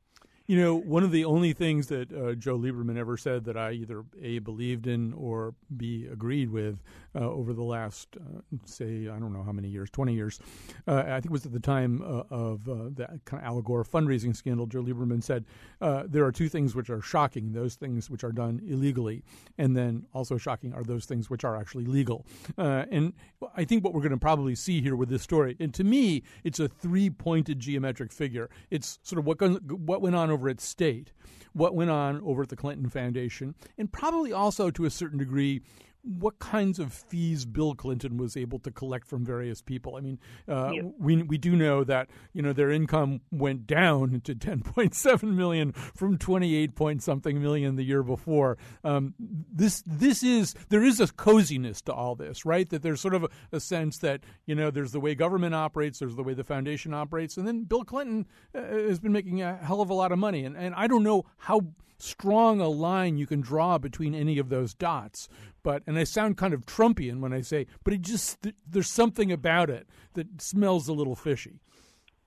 You 0.50 0.60
know, 0.60 0.74
one 0.74 1.04
of 1.04 1.12
the 1.12 1.24
only 1.26 1.52
things 1.52 1.86
that 1.86 2.12
uh, 2.12 2.34
Joe 2.34 2.58
Lieberman 2.58 2.96
ever 2.96 3.16
said 3.16 3.44
that 3.44 3.56
I 3.56 3.70
either 3.70 4.02
A, 4.20 4.40
believed 4.40 4.88
in 4.88 5.12
or 5.12 5.54
B, 5.76 6.08
agreed 6.10 6.50
with 6.50 6.82
uh, 7.14 7.20
over 7.20 7.52
the 7.52 7.62
last, 7.62 8.16
uh, 8.16 8.40
say, 8.64 9.08
I 9.08 9.20
don't 9.20 9.32
know 9.32 9.44
how 9.44 9.52
many 9.52 9.68
years, 9.68 9.90
20 9.90 10.12
years, 10.12 10.40
uh, 10.88 11.04
I 11.06 11.20
think 11.20 11.26
it 11.26 11.30
was 11.30 11.46
at 11.46 11.52
the 11.52 11.60
time 11.60 12.02
uh, 12.02 12.24
of 12.30 12.68
uh, 12.68 12.90
the 12.92 13.20
kind 13.24 13.40
of 13.40 13.48
Al 13.48 13.62
Gore 13.62 13.84
fundraising 13.84 14.34
scandal, 14.34 14.66
Joe 14.66 14.82
Lieberman 14.82 15.22
said 15.22 15.44
there 15.80 16.24
are 16.24 16.32
two 16.32 16.48
things 16.48 16.74
which 16.74 16.90
are 16.90 17.00
shocking 17.00 17.52
those 17.52 17.76
things 17.76 18.10
which 18.10 18.24
are 18.24 18.32
done 18.32 18.60
illegally, 18.66 19.22
and 19.56 19.76
then 19.76 20.04
also 20.12 20.36
shocking 20.36 20.72
are 20.74 20.82
those 20.82 21.04
things 21.04 21.30
which 21.30 21.44
are 21.44 21.54
actually 21.54 21.84
legal. 21.84 22.26
and 22.58 23.12
I 23.54 23.64
think 23.64 23.84
what 23.84 23.94
we're 23.94 24.00
going 24.00 24.10
to 24.10 24.18
probably 24.18 24.56
see 24.56 24.80
here 24.80 24.96
with 24.96 25.10
this 25.10 25.22
story, 25.22 25.56
and 25.60 25.72
to 25.74 25.84
me, 25.84 26.24
it's 26.42 26.58
a 26.58 26.66
three 26.66 27.08
pointed 27.08 27.60
geometric 27.60 28.12
figure. 28.12 28.50
It's 28.70 28.98
sort 29.04 29.20
of 29.20 29.26
what, 29.26 29.40
what 29.70 30.02
went 30.02 30.16
on 30.16 30.30
over 30.30 30.39
over 30.40 30.48
at 30.48 30.60
State, 30.60 31.12
what 31.52 31.74
went 31.74 31.90
on 31.90 32.22
over 32.22 32.42
at 32.42 32.48
the 32.48 32.56
Clinton 32.56 32.88
Foundation, 32.88 33.54
and 33.76 33.92
probably 33.92 34.32
also 34.32 34.70
to 34.70 34.86
a 34.86 34.90
certain 34.90 35.18
degree 35.18 35.60
what 36.02 36.38
kinds 36.38 36.78
of 36.78 36.92
fees 36.92 37.44
Bill 37.44 37.74
Clinton 37.74 38.16
was 38.16 38.36
able 38.36 38.58
to 38.60 38.70
collect 38.70 39.06
from 39.06 39.24
various 39.24 39.60
people. 39.60 39.96
I 39.96 40.00
mean, 40.00 40.18
uh, 40.48 40.70
yeah. 40.72 40.82
we 40.98 41.22
we 41.22 41.38
do 41.38 41.56
know 41.56 41.84
that 41.84 42.08
you 42.32 42.42
know 42.42 42.52
their 42.52 42.70
income 42.70 43.20
went 43.30 43.66
down 43.66 44.20
to 44.24 44.34
10.7 44.34 45.22
million 45.22 45.72
from 45.72 46.18
28 46.18 46.74
point 46.74 47.02
something 47.02 47.40
million 47.40 47.76
the 47.76 47.84
year 47.84 48.02
before. 48.02 48.58
Um, 48.84 49.14
this 49.18 49.82
this 49.86 50.22
is 50.22 50.54
there 50.68 50.82
is 50.82 51.00
a 51.00 51.08
coziness 51.08 51.80
to 51.82 51.92
all 51.92 52.14
this, 52.14 52.44
right? 52.44 52.68
That 52.68 52.82
there's 52.82 53.00
sort 53.00 53.14
of 53.14 53.24
a, 53.24 53.28
a, 53.52 53.60
sense 53.60 53.98
that 53.98 54.22
you 54.46 54.54
know 54.54 54.70
there's 54.70 54.92
the 54.92 55.00
way 55.00 55.14
government 55.14 55.54
operates, 55.54 55.98
there's 55.98 56.16
the 56.16 56.22
way 56.22 56.34
the 56.34 56.44
foundation 56.44 56.94
operates, 56.94 57.36
and 57.36 57.46
then 57.46 57.64
Bill 57.64 57.84
Clinton 57.84 58.26
uh, 58.54 58.60
has 58.60 58.98
been 58.98 59.12
making 59.12 59.42
a 59.42 59.56
hell 59.56 59.80
of 59.80 59.90
a 59.90 59.94
lot 59.94 60.12
of 60.12 60.18
money, 60.18 60.44
and 60.44 60.56
and 60.56 60.74
I 60.74 60.86
don't 60.86 61.02
know 61.02 61.26
how 61.36 61.60
strong 62.02 62.60
a 62.60 62.68
line 62.68 63.16
you 63.16 63.26
can 63.26 63.40
draw 63.40 63.78
between 63.78 64.14
any 64.14 64.38
of 64.38 64.48
those 64.48 64.74
dots. 64.74 65.28
But 65.62 65.82
and 65.86 65.98
I 65.98 66.04
sound 66.04 66.36
kind 66.36 66.54
of 66.54 66.66
Trumpian 66.66 67.20
when 67.20 67.32
I 67.32 67.40
say, 67.40 67.66
but 67.84 67.92
it 67.92 68.02
just 68.02 68.46
there's 68.68 68.90
something 68.90 69.30
about 69.30 69.70
it 69.70 69.88
that 70.14 70.40
smells 70.40 70.88
a 70.88 70.92
little 70.92 71.16
fishy. 71.16 71.60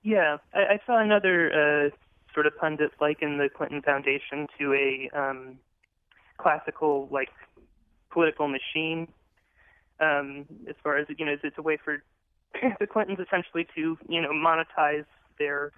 Yeah, 0.02 0.38
I, 0.52 0.74
I 0.74 0.80
saw 0.86 0.98
another 1.00 1.50
uh, 1.50 1.90
sort 2.34 2.46
of 2.46 2.56
pundit 2.58 2.92
liken 3.00 3.38
the 3.38 3.48
Clinton 3.48 3.82
Foundation 3.82 4.46
to 4.58 4.74
a 4.74 5.10
um, 5.18 5.58
classical 6.36 7.08
like 7.10 7.30
political 8.10 8.48
machine. 8.48 9.08
Um, 10.00 10.46
as 10.68 10.74
far 10.82 10.98
as 10.98 11.06
you 11.16 11.24
know, 11.24 11.32
it's, 11.32 11.44
it's 11.44 11.58
a 11.58 11.62
way 11.62 11.78
for 11.82 12.02
the 12.80 12.86
Clintons 12.86 13.18
essentially 13.18 13.66
to 13.74 13.98
you 14.08 14.20
know 14.20 14.32
monetize 14.32 15.06
their 15.38 15.72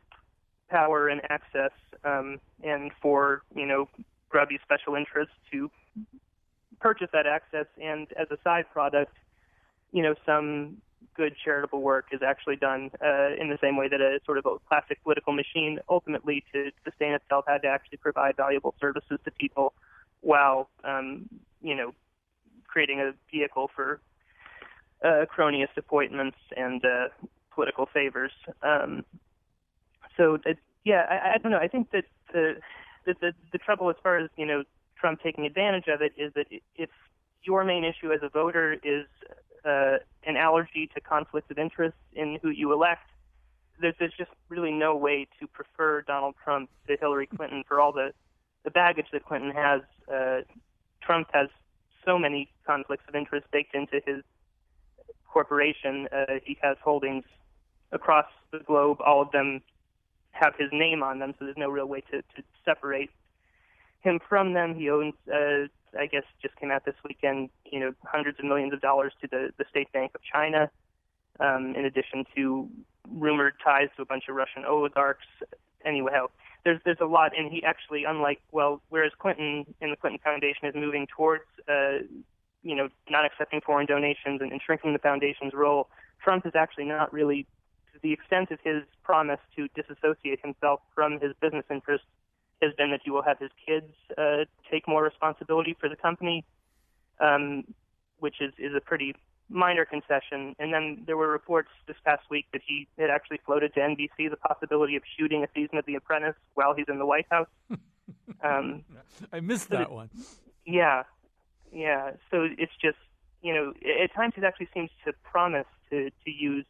power 0.68 1.08
and 1.08 1.20
access, 1.30 1.72
um, 2.04 2.40
and 2.62 2.90
for 3.00 3.42
you 3.54 3.66
know 3.66 3.88
grubby 4.28 4.58
special 4.62 4.94
interests 4.94 5.34
to 5.52 5.70
purchase 6.80 7.08
that 7.12 7.26
access, 7.26 7.66
and 7.82 8.08
as 8.18 8.28
a 8.30 8.38
side 8.42 8.66
product, 8.72 9.16
you 9.92 10.02
know 10.02 10.14
some 10.24 10.78
good 11.14 11.34
charitable 11.42 11.80
work 11.80 12.06
is 12.12 12.20
actually 12.22 12.56
done 12.56 12.90
uh, 13.02 13.30
in 13.40 13.48
the 13.48 13.58
same 13.62 13.76
way 13.76 13.88
that 13.88 14.00
a 14.00 14.18
sort 14.26 14.38
of 14.38 14.46
a 14.46 14.56
classic 14.68 15.02
political 15.02 15.32
machine 15.32 15.78
ultimately 15.88 16.44
to 16.52 16.70
sustain 16.84 17.12
itself 17.12 17.44
had 17.48 17.62
to 17.62 17.68
actually 17.68 17.96
provide 17.98 18.36
valuable 18.36 18.74
services 18.80 19.18
to 19.24 19.30
people 19.30 19.72
while 20.20 20.68
um, 20.84 21.28
you 21.62 21.74
know 21.74 21.92
creating 22.66 23.00
a 23.00 23.12
vehicle 23.30 23.70
for 23.74 24.00
uh, 25.04 25.24
cronyist 25.34 25.76
appointments 25.76 26.36
and 26.56 26.84
uh, 26.84 27.08
political 27.54 27.86
favors. 27.86 28.32
Um, 28.62 29.04
so 30.16 30.38
that, 30.44 30.56
yeah, 30.84 31.06
I, 31.08 31.34
I 31.34 31.38
don't 31.38 31.52
know. 31.52 31.58
I 31.58 31.68
think 31.68 31.90
that 31.92 32.04
the, 32.32 32.56
the 33.04 33.14
the 33.20 33.32
the 33.52 33.58
trouble 33.58 33.90
as 33.90 33.96
far 34.02 34.18
as 34.18 34.30
you 34.36 34.46
know 34.46 34.62
Trump 34.98 35.20
taking 35.22 35.46
advantage 35.46 35.88
of 35.88 36.00
it 36.00 36.12
is 36.16 36.32
that 36.34 36.46
if 36.76 36.90
your 37.42 37.64
main 37.64 37.84
issue 37.84 38.12
as 38.12 38.20
a 38.22 38.28
voter 38.28 38.74
is 38.82 39.06
uh, 39.64 39.98
an 40.24 40.36
allergy 40.36 40.88
to 40.94 41.00
conflicts 41.00 41.50
of 41.50 41.58
interest 41.58 41.96
in 42.14 42.38
who 42.42 42.50
you 42.50 42.72
elect, 42.72 43.08
there's, 43.80 43.94
there's 43.98 44.14
just 44.16 44.30
really 44.48 44.72
no 44.72 44.96
way 44.96 45.26
to 45.40 45.46
prefer 45.46 46.02
Donald 46.02 46.34
Trump 46.42 46.70
to 46.88 46.96
Hillary 46.98 47.26
Clinton 47.26 47.64
for 47.66 47.80
all 47.80 47.92
the, 47.92 48.12
the 48.64 48.70
baggage 48.70 49.06
that 49.12 49.24
Clinton 49.24 49.50
has. 49.50 49.82
Uh, 50.12 50.40
Trump 51.02 51.28
has 51.32 51.48
so 52.04 52.18
many 52.18 52.50
conflicts 52.66 53.04
of 53.08 53.14
interest 53.14 53.46
baked 53.52 53.74
into 53.74 54.00
his 54.06 54.22
corporation. 55.32 56.08
Uh, 56.12 56.34
he 56.44 56.56
has 56.62 56.76
holdings 56.82 57.24
across 57.92 58.26
the 58.52 58.58
globe. 58.60 58.98
All 59.04 59.22
of 59.22 59.30
them 59.32 59.60
have 60.38 60.54
his 60.58 60.68
name 60.72 61.02
on 61.02 61.18
them, 61.18 61.34
so 61.38 61.44
there's 61.44 61.56
no 61.56 61.68
real 61.68 61.86
way 61.86 62.02
to, 62.12 62.22
to 62.22 62.42
separate 62.64 63.10
him 64.00 64.20
from 64.28 64.52
them. 64.52 64.74
He 64.74 64.90
owns, 64.90 65.14
uh, 65.32 65.66
I 65.98 66.06
guess, 66.06 66.24
just 66.40 66.56
came 66.56 66.70
out 66.70 66.84
this 66.84 66.94
weekend, 67.06 67.50
you 67.70 67.80
know, 67.80 67.92
hundreds 68.04 68.38
of 68.38 68.44
millions 68.44 68.72
of 68.72 68.80
dollars 68.80 69.12
to 69.22 69.28
the, 69.28 69.50
the 69.58 69.64
State 69.70 69.92
Bank 69.92 70.12
of 70.14 70.20
China, 70.22 70.70
um, 71.40 71.74
in 71.76 71.84
addition 71.84 72.24
to 72.34 72.68
rumored 73.10 73.54
ties 73.62 73.88
to 73.96 74.02
a 74.02 74.04
bunch 74.04 74.24
of 74.28 74.36
Russian 74.36 74.64
oligarchs. 74.64 75.26
Anyway, 75.84 76.12
there's 76.64 76.80
there's 76.84 76.98
a 77.00 77.06
lot, 77.06 77.32
and 77.36 77.50
he 77.50 77.62
actually, 77.62 78.04
unlike 78.04 78.40
well, 78.50 78.82
whereas 78.88 79.12
Clinton 79.18 79.64
in 79.80 79.90
the 79.90 79.96
Clinton 79.96 80.20
Foundation 80.22 80.66
is 80.66 80.74
moving 80.74 81.06
towards, 81.06 81.44
uh, 81.68 81.98
you 82.62 82.74
know, 82.74 82.88
not 83.08 83.24
accepting 83.24 83.60
foreign 83.60 83.86
donations 83.86 84.40
and, 84.40 84.50
and 84.50 84.60
shrinking 84.64 84.92
the 84.92 84.98
foundation's 84.98 85.52
role, 85.54 85.88
Trump 86.22 86.44
is 86.44 86.52
actually 86.56 86.84
not 86.84 87.12
really 87.12 87.46
the 88.02 88.12
extent 88.12 88.50
of 88.50 88.58
his 88.62 88.82
promise 89.02 89.40
to 89.56 89.68
disassociate 89.74 90.40
himself 90.42 90.80
from 90.94 91.20
his 91.20 91.32
business 91.40 91.64
interests 91.70 92.06
has 92.62 92.72
been 92.74 92.90
that 92.90 93.00
he 93.04 93.10
will 93.10 93.22
have 93.22 93.38
his 93.38 93.50
kids 93.66 93.92
uh, 94.16 94.44
take 94.70 94.88
more 94.88 95.02
responsibility 95.02 95.76
for 95.78 95.88
the 95.88 95.96
company, 95.96 96.44
um, 97.20 97.64
which 98.18 98.40
is, 98.40 98.52
is 98.58 98.74
a 98.74 98.80
pretty 98.80 99.14
minor 99.48 99.84
concession. 99.84 100.56
And 100.58 100.72
then 100.72 101.02
there 101.06 101.16
were 101.16 101.28
reports 101.28 101.68
this 101.86 101.96
past 102.04 102.22
week 102.30 102.46
that 102.52 102.62
he 102.66 102.88
had 102.98 103.10
actually 103.10 103.40
floated 103.44 103.74
to 103.74 103.80
NBC 103.80 104.30
the 104.30 104.36
possibility 104.36 104.96
of 104.96 105.02
shooting 105.18 105.44
a 105.44 105.48
season 105.54 105.78
of 105.78 105.86
The 105.86 105.94
Apprentice 105.94 106.34
while 106.54 106.74
he's 106.74 106.86
in 106.88 106.98
the 106.98 107.06
White 107.06 107.26
House. 107.30 107.48
Um, 108.42 108.84
I 109.32 109.40
missed 109.40 109.70
that 109.70 109.90
one. 109.90 110.10
Yeah, 110.64 111.04
yeah. 111.72 112.12
So 112.30 112.46
it's 112.58 112.72
just 112.80 112.98
you 113.42 113.54
know 113.54 113.72
at 114.02 114.14
times 114.14 114.34
it 114.36 114.44
actually 114.44 114.68
seems 114.74 114.90
to 115.04 115.12
promise 115.24 115.66
to 115.90 116.10
to 116.10 116.30
use 116.30 116.64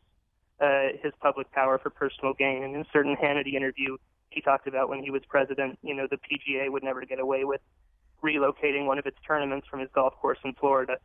uh, 0.60 0.88
his 1.02 1.12
public 1.20 1.50
power 1.52 1.78
for 1.78 1.90
personal 1.90 2.32
gain. 2.34 2.62
And 2.62 2.74
in 2.74 2.80
a 2.80 2.86
certain 2.92 3.16
Hannity 3.16 3.54
interview, 3.54 3.96
he 4.30 4.40
talked 4.40 4.66
about 4.66 4.88
when 4.88 5.02
he 5.02 5.10
was 5.10 5.22
president, 5.28 5.78
you 5.82 5.94
know, 5.94 6.06
the 6.10 6.16
PGA 6.16 6.70
would 6.70 6.82
never 6.82 7.04
get 7.04 7.18
away 7.18 7.44
with 7.44 7.60
relocating 8.22 8.86
one 8.86 8.98
of 8.98 9.06
its 9.06 9.16
tournaments 9.26 9.66
from 9.68 9.80
his 9.80 9.88
golf 9.94 10.14
course 10.14 10.38
in 10.44 10.52
Florida. 10.54 10.96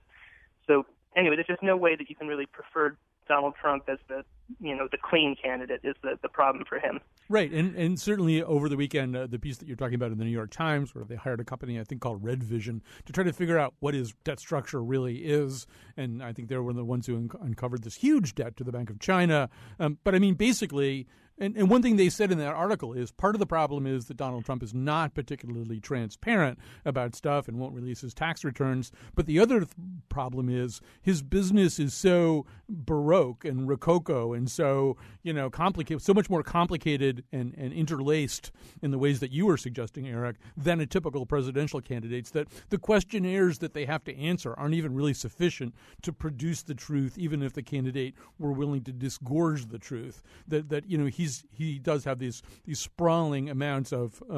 So 0.67 0.86
anyway, 1.15 1.36
there's 1.36 1.48
just 1.48 1.63
no 1.63 1.77
way 1.77 1.96
that 1.96 2.10
you 2.10 2.15
can 2.15 2.27
really 2.27 2.46
prefer 2.46 2.98
Donald 3.32 3.54
Trump 3.62 3.84
as 3.88 3.98
the 4.10 4.26
you 4.60 4.76
know 4.76 4.90
the 4.92 4.98
clean 4.98 5.38
candidate 5.42 5.80
is 5.86 5.96
the 6.04 6.20
the 6.22 6.28
problem 6.28 6.66
for 6.68 6.80
him. 6.80 7.00
Right, 7.30 7.50
and 7.50 7.74
and 7.78 7.98
certainly 7.98 8.44
over 8.44 8.68
the 8.68 8.76
weekend, 8.76 9.16
uh, 9.16 9.26
the 9.26 9.40
piece 9.40 9.56
that 9.60 9.70
you're 9.70 9.78
talking 9.78 9.96
about 9.96 10.12
in 10.12 10.18
the 10.18 10.26
New 10.26 10.32
York 10.32 10.52
Times, 10.52 10.94
where 10.94 11.06
they 11.06 11.16
hired 11.16 11.40
a 11.40 11.46
company 11.46 11.80
I 11.80 11.86
think 11.86 12.02
called 12.02 12.22
Red 12.22 12.44
Vision 12.44 12.82
to 13.06 13.14
try 13.14 13.24
to 13.24 13.32
figure 13.32 13.58
out 13.58 13.74
what 13.80 13.94
his 13.94 14.14
debt 14.26 14.42
structure 14.42 14.84
really 14.84 15.20
is, 15.20 15.66
and 15.96 16.22
I 16.22 16.34
think 16.34 16.50
they're 16.50 16.62
one 16.62 16.72
of 16.72 16.76
the 16.76 16.84
ones 16.84 17.08
who 17.08 17.16
un- 17.16 17.30
uncovered 17.42 17.84
this 17.84 17.96
huge 17.96 18.36
debt 18.36 18.58
to 18.58 18.66
the 18.66 18.72
Bank 18.74 18.90
of 18.90 19.00
China. 19.00 19.50
Um, 19.80 19.98
but 20.04 20.14
I 20.14 20.20
mean, 20.20 20.34
basically, 20.34 21.08
and, 21.42 21.58
and 21.58 21.70
one 21.72 21.82
thing 21.82 21.96
they 21.96 22.10
said 22.10 22.32
in 22.32 22.38
that 22.38 22.54
article 22.54 22.94
is 22.94 23.12
part 23.12 23.34
of 23.34 23.40
the 23.40 23.48
problem 23.48 23.88
is 23.88 24.06
that 24.06 24.16
Donald 24.16 24.46
Trump 24.46 24.62
is 24.62 24.76
not 24.76 25.16
particularly 25.16 25.80
transparent 25.80 26.60
about 26.86 27.16
stuff 27.16 27.48
and 27.48 27.58
won't 27.58 27.74
release 27.74 28.02
his 28.02 28.14
tax 28.14 28.44
returns. 28.44 28.92
But 29.16 29.26
the 29.26 29.40
other 29.40 29.62
th- 29.62 29.72
problem 30.08 30.50
is 30.50 30.82
his 31.02 31.24
business 31.24 31.80
is 31.80 31.96
so 31.96 32.46
baroque 32.70 33.44
and 33.44 33.68
rococo 33.68 34.34
and 34.34 34.50
so 34.50 34.98
you 35.24 35.34
know 35.34 35.50
complicated, 35.50 36.04
so 36.04 36.14
much 36.14 36.30
more 36.30 36.44
complicated 36.44 37.24
and, 37.32 37.56
and 37.58 37.74
interlaced 37.74 38.52
in 38.84 38.92
the 38.92 39.00
ways 39.00 39.20
that 39.20 39.32
you 39.32 39.48
were 39.48 39.58
suggesting, 39.58 40.08
Eric, 40.08 40.36
than 40.56 40.80
a 40.80 40.86
typical 40.86 41.26
presidential 41.26 41.82
candidate's. 41.82 42.30
That 42.30 42.50
the 42.70 42.78
questionnaires 42.78 43.58
that 43.60 43.74
they 43.74 43.86
have 43.86 44.04
to 44.04 44.16
answer 44.16 44.54
aren't 44.60 44.76
even 44.76 44.94
really 44.94 45.16
sufficient 45.16 45.74
to 46.04 46.14
produce 46.14 46.62
the 46.62 46.76
truth, 46.76 47.18
even 47.18 47.42
if 47.42 47.54
the 47.54 47.64
candidate 47.64 48.14
were 48.38 48.52
willing 48.52 48.84
to 48.84 48.92
disgorge 48.92 49.66
the 49.66 49.80
truth. 49.80 50.22
That 50.48 50.70
that 50.70 50.88
you 50.88 51.00
know 51.00 51.08
he's 51.08 51.31
he's 51.32 51.46
he 51.52 51.80
does 51.80 52.04
have 52.06 52.20
these 52.20 52.42
these 52.66 52.80
sprawling 52.80 53.50
amounts 53.50 53.92
of 53.92 54.22
uh, 54.30 54.34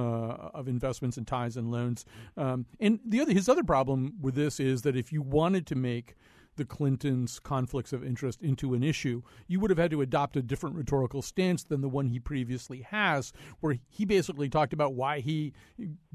of 0.53 0.67
investments 0.67 1.17
and 1.17 1.27
ties 1.27 1.57
and 1.57 1.71
loans. 1.71 2.05
Um, 2.37 2.65
and 2.79 2.99
the 3.05 3.21
other 3.21 3.33
his 3.33 3.49
other 3.49 3.63
problem 3.63 4.13
with 4.21 4.35
this 4.35 4.59
is 4.59 4.81
that 4.83 4.95
if 4.95 5.11
you 5.11 5.21
wanted 5.21 5.65
to 5.67 5.75
make 5.75 6.15
the 6.55 6.65
Clintons' 6.65 7.39
conflicts 7.39 7.93
of 7.93 8.03
interest 8.03 8.41
into 8.41 8.73
an 8.73 8.83
issue, 8.83 9.21
you 9.47 9.59
would 9.59 9.69
have 9.69 9.79
had 9.79 9.91
to 9.91 10.01
adopt 10.01 10.37
a 10.37 10.41
different 10.41 10.75
rhetorical 10.75 11.21
stance 11.21 11.63
than 11.63 11.81
the 11.81 11.89
one 11.89 12.07
he 12.07 12.19
previously 12.19 12.81
has, 12.81 13.33
where 13.59 13.77
he 13.89 14.05
basically 14.05 14.49
talked 14.49 14.73
about 14.73 14.93
why 14.93 15.19
he 15.19 15.53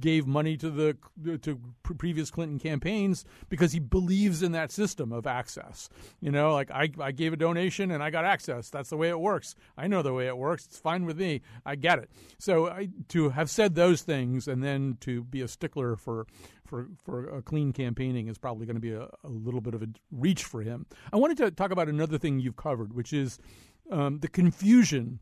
gave 0.01 0.27
money 0.27 0.57
to 0.57 0.71
the 0.71 0.97
to 1.39 1.61
previous 1.83 2.31
Clinton 2.31 2.59
campaigns 2.59 3.25
because 3.49 3.73
he 3.73 3.81
believes 3.81 4.43
in 4.43 4.53
that 4.53 4.71
system 4.71 5.13
of 5.13 5.27
access. 5.27 5.89
You 6.21 6.31
know, 6.31 6.53
like 6.53 6.71
I, 6.71 6.91
I 7.01 7.13
gave 7.13 7.33
a 7.33 7.37
donation 7.37 7.91
and 7.91 8.03
I 8.03 8.11
got 8.11 8.25
access. 8.25 8.71
That's 8.71 8.91
the 8.91 8.97
way 8.97 9.09
it 9.09 9.21
works. 9.21 9.55
I 9.77 9.87
know 9.87 10.03
the 10.03 10.13
way 10.13 10.27
it 10.27 10.37
works. 10.37 10.67
It's 10.67 10.79
fine 10.79 11.05
with 11.05 11.19
me. 11.19 11.43
I 11.65 11.77
get 11.77 11.99
it. 11.99 12.11
So 12.39 12.69
I, 12.69 12.89
to 13.09 13.31
have 13.31 13.51
said 13.51 13.75
those 13.75 14.03
things 14.03 14.49
and 14.49 14.63
then 14.63 14.97
to 15.01 15.25
be 15.25 15.43
a 15.43 15.49
stickler 15.49 15.97
for 15.97 16.27
for 16.69 16.89
for 17.03 17.29
a 17.29 17.43
clean 17.43 17.73
campaigning 17.73 18.29
is 18.29 18.39
probably 18.39 18.67
going 18.67 18.77
to 18.77 18.81
be 18.81 18.93
a, 18.93 19.09
a, 19.25 19.29
little 19.29 19.61
bit 19.61 19.75
of 19.75 19.83
a 19.83 19.89
reach 20.13 20.45
for 20.45 20.63
him. 20.63 20.87
I 21.13 21.17
wanted 21.17 21.39
to 21.39 21.51
talk 21.51 21.71
about 21.71 21.89
another 21.89 22.19
thing 22.19 22.39
you've 22.39 22.57
covered, 22.57 22.93
which 22.93 23.13
is 23.13 23.39
um, 23.91 24.21
the 24.21 24.29
confusion 24.29 25.21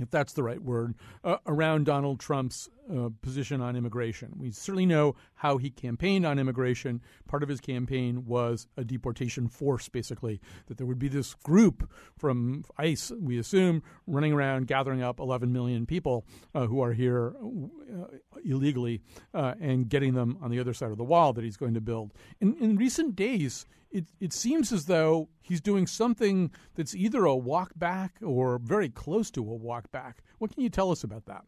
if 0.00 0.10
that's 0.10 0.32
the 0.32 0.42
right 0.42 0.62
word, 0.62 0.94
uh, 1.24 1.38
around 1.46 1.86
Donald 1.86 2.20
Trump's 2.20 2.68
uh, 2.90 3.08
position 3.22 3.60
on 3.60 3.76
immigration. 3.76 4.32
We 4.36 4.50
certainly 4.50 4.86
know 4.86 5.16
how 5.34 5.58
he 5.58 5.70
campaigned 5.70 6.26
on 6.26 6.38
immigration. 6.38 7.00
Part 7.26 7.42
of 7.42 7.48
his 7.48 7.60
campaign 7.60 8.24
was 8.26 8.66
a 8.76 8.84
deportation 8.84 9.48
force, 9.48 9.88
basically, 9.88 10.40
that 10.66 10.78
there 10.78 10.86
would 10.86 10.98
be 10.98 11.08
this 11.08 11.34
group 11.34 11.90
from 12.18 12.64
ICE, 12.78 13.12
we 13.20 13.38
assume, 13.38 13.82
running 14.06 14.32
around 14.32 14.66
gathering 14.66 15.02
up 15.02 15.20
11 15.20 15.52
million 15.52 15.86
people 15.86 16.24
uh, 16.54 16.66
who 16.66 16.80
are 16.82 16.92
here 16.92 17.34
uh, 17.40 18.16
illegally 18.44 19.00
uh, 19.34 19.54
and 19.60 19.88
getting 19.88 20.14
them 20.14 20.38
on 20.40 20.50
the 20.50 20.60
other 20.60 20.74
side 20.74 20.90
of 20.90 20.98
the 20.98 21.04
wall 21.04 21.32
that 21.32 21.44
he's 21.44 21.56
going 21.56 21.74
to 21.74 21.80
build. 21.80 22.12
In, 22.40 22.56
in 22.56 22.76
recent 22.76 23.16
days, 23.16 23.66
it, 23.90 24.06
it 24.20 24.32
seems 24.32 24.72
as 24.72 24.86
though 24.86 25.28
he's 25.42 25.60
doing 25.60 25.86
something 25.86 26.50
that's 26.74 26.94
either 26.94 27.24
a 27.24 27.36
walk 27.36 27.72
back 27.76 28.16
or 28.22 28.58
very 28.58 28.88
close 28.88 29.30
to 29.32 29.40
a 29.40 29.54
walk 29.54 29.90
back. 29.90 30.22
What 30.38 30.52
can 30.52 30.62
you 30.62 30.70
tell 30.70 30.90
us 30.90 31.02
about 31.02 31.26
that? 31.26 31.44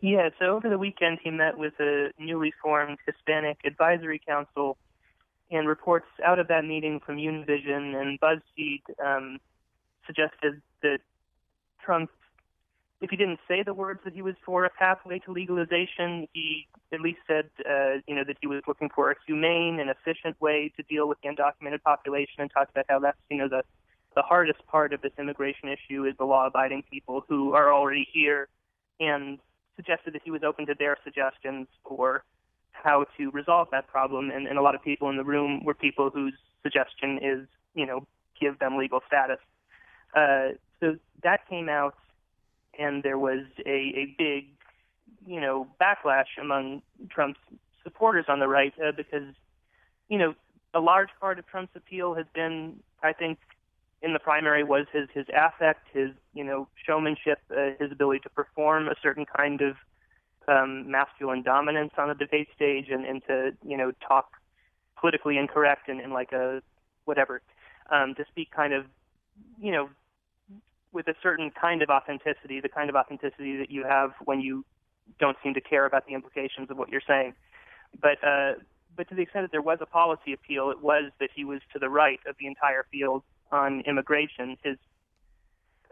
Yeah, 0.00 0.28
so 0.38 0.56
over 0.56 0.68
the 0.68 0.78
weekend 0.78 1.18
he 1.22 1.30
met 1.30 1.56
with 1.58 1.72
a 1.80 2.10
newly 2.18 2.52
formed 2.62 2.98
Hispanic 3.06 3.58
Advisory 3.64 4.20
Council, 4.26 4.76
and 5.50 5.68
reports 5.68 6.06
out 6.24 6.38
of 6.38 6.48
that 6.48 6.64
meeting 6.64 7.00
from 7.04 7.16
Univision 7.16 7.94
and 8.00 8.20
BuzzFeed 8.20 8.82
um, 9.04 9.38
suggested 10.06 10.60
that 10.82 10.98
Trump 11.84 12.10
if 13.00 13.10
he 13.10 13.16
didn't 13.16 13.40
say 13.46 13.62
the 13.62 13.74
words 13.74 14.00
that 14.04 14.14
he 14.14 14.22
was 14.22 14.34
for 14.44 14.64
a 14.64 14.70
pathway 14.70 15.18
to 15.18 15.30
legalization, 15.32 16.26
he 16.32 16.66
at 16.92 17.00
least 17.00 17.18
said, 17.26 17.50
uh, 17.68 18.00
you 18.06 18.14
know, 18.14 18.24
that 18.26 18.38
he 18.40 18.46
was 18.46 18.62
looking 18.66 18.88
for 18.94 19.10
a 19.10 19.14
humane 19.26 19.78
and 19.80 19.90
efficient 19.90 20.40
way 20.40 20.72
to 20.76 20.82
deal 20.84 21.06
with 21.06 21.18
the 21.22 21.28
undocumented 21.28 21.82
population, 21.82 22.38
and 22.38 22.50
talked 22.50 22.70
about 22.70 22.86
how 22.88 22.98
that's, 22.98 23.18
you 23.30 23.36
know, 23.36 23.48
the 23.48 23.62
the 24.14 24.22
hardest 24.22 24.66
part 24.66 24.94
of 24.94 25.02
this 25.02 25.12
immigration 25.18 25.68
issue 25.68 26.06
is 26.06 26.14
the 26.16 26.24
law-abiding 26.24 26.82
people 26.90 27.22
who 27.28 27.52
are 27.52 27.70
already 27.70 28.08
here, 28.10 28.48
and 28.98 29.38
suggested 29.76 30.14
that 30.14 30.22
he 30.24 30.30
was 30.30 30.42
open 30.42 30.66
to 30.66 30.74
their 30.78 30.96
suggestions 31.04 31.68
for 31.86 32.24
how 32.72 33.06
to 33.16 33.30
resolve 33.30 33.68
that 33.72 33.86
problem. 33.88 34.30
And, 34.30 34.46
and 34.46 34.58
a 34.58 34.62
lot 34.62 34.74
of 34.74 34.82
people 34.82 35.08
in 35.10 35.16
the 35.16 35.24
room 35.24 35.64
were 35.64 35.74
people 35.74 36.10
whose 36.10 36.34
suggestion 36.62 37.18
is, 37.22 37.46
you 37.74 37.86
know, 37.86 38.06
give 38.40 38.58
them 38.58 38.76
legal 38.76 39.00
status. 39.06 39.38
Uh, 40.14 40.56
so 40.80 40.96
that 41.22 41.48
came 41.48 41.68
out, 41.68 41.94
and 42.78 43.02
there 43.02 43.18
was 43.18 43.44
a, 43.64 43.70
a 43.70 44.14
big, 44.18 44.48
you 45.26 45.40
know, 45.40 45.66
backlash 45.80 46.38
among 46.40 46.82
Trump's 47.10 47.40
supporters 47.82 48.26
on 48.28 48.40
the 48.40 48.48
right 48.48 48.74
uh, 48.84 48.92
because, 48.96 49.34
you 50.08 50.18
know, 50.18 50.34
a 50.74 50.80
large 50.80 51.08
part 51.20 51.38
of 51.38 51.46
Trump's 51.46 51.72
appeal 51.74 52.14
has 52.14 52.26
been, 52.34 52.78
I 53.02 53.12
think, 53.12 53.38
in 54.06 54.12
the 54.12 54.20
primary 54.20 54.62
was 54.62 54.86
his 54.92 55.08
his 55.12 55.26
affect, 55.34 55.88
his 55.92 56.10
you 56.32 56.44
know 56.44 56.68
showmanship, 56.86 57.38
uh, 57.50 57.70
his 57.80 57.90
ability 57.90 58.20
to 58.20 58.30
perform 58.30 58.86
a 58.86 58.94
certain 59.02 59.26
kind 59.26 59.60
of 59.60 59.76
um, 60.48 60.88
masculine 60.88 61.42
dominance 61.42 61.92
on 61.98 62.08
the 62.08 62.14
debate 62.14 62.48
stage, 62.54 62.86
and, 62.88 63.04
and 63.04 63.22
to 63.26 63.50
you 63.66 63.76
know 63.76 63.90
talk 64.06 64.28
politically 64.98 65.36
incorrect 65.36 65.88
and, 65.88 66.00
and 66.00 66.12
like 66.12 66.32
a 66.32 66.62
whatever, 67.04 67.42
um, 67.90 68.14
to 68.14 68.24
speak 68.30 68.50
kind 68.52 68.72
of 68.72 68.86
you 69.60 69.72
know 69.72 69.88
with 70.92 71.08
a 71.08 71.14
certain 71.20 71.50
kind 71.50 71.82
of 71.82 71.90
authenticity, 71.90 72.60
the 72.60 72.68
kind 72.68 72.88
of 72.88 72.94
authenticity 72.94 73.56
that 73.58 73.70
you 73.70 73.84
have 73.84 74.12
when 74.24 74.40
you 74.40 74.64
don't 75.18 75.36
seem 75.42 75.52
to 75.52 75.60
care 75.60 75.84
about 75.84 76.06
the 76.06 76.14
implications 76.14 76.70
of 76.70 76.78
what 76.78 76.88
you're 76.88 77.02
saying. 77.06 77.34
But 78.00 78.22
uh, 78.24 78.52
but 78.96 79.08
to 79.08 79.16
the 79.16 79.22
extent 79.22 79.44
that 79.44 79.50
there 79.50 79.62
was 79.62 79.78
a 79.80 79.86
policy 79.86 80.32
appeal, 80.32 80.70
it 80.70 80.80
was 80.80 81.10
that 81.18 81.30
he 81.34 81.44
was 81.44 81.60
to 81.72 81.80
the 81.80 81.88
right 81.88 82.20
of 82.28 82.36
the 82.38 82.46
entire 82.46 82.86
field 82.92 83.24
on 83.52 83.80
immigration. 83.82 84.56
His 84.62 84.76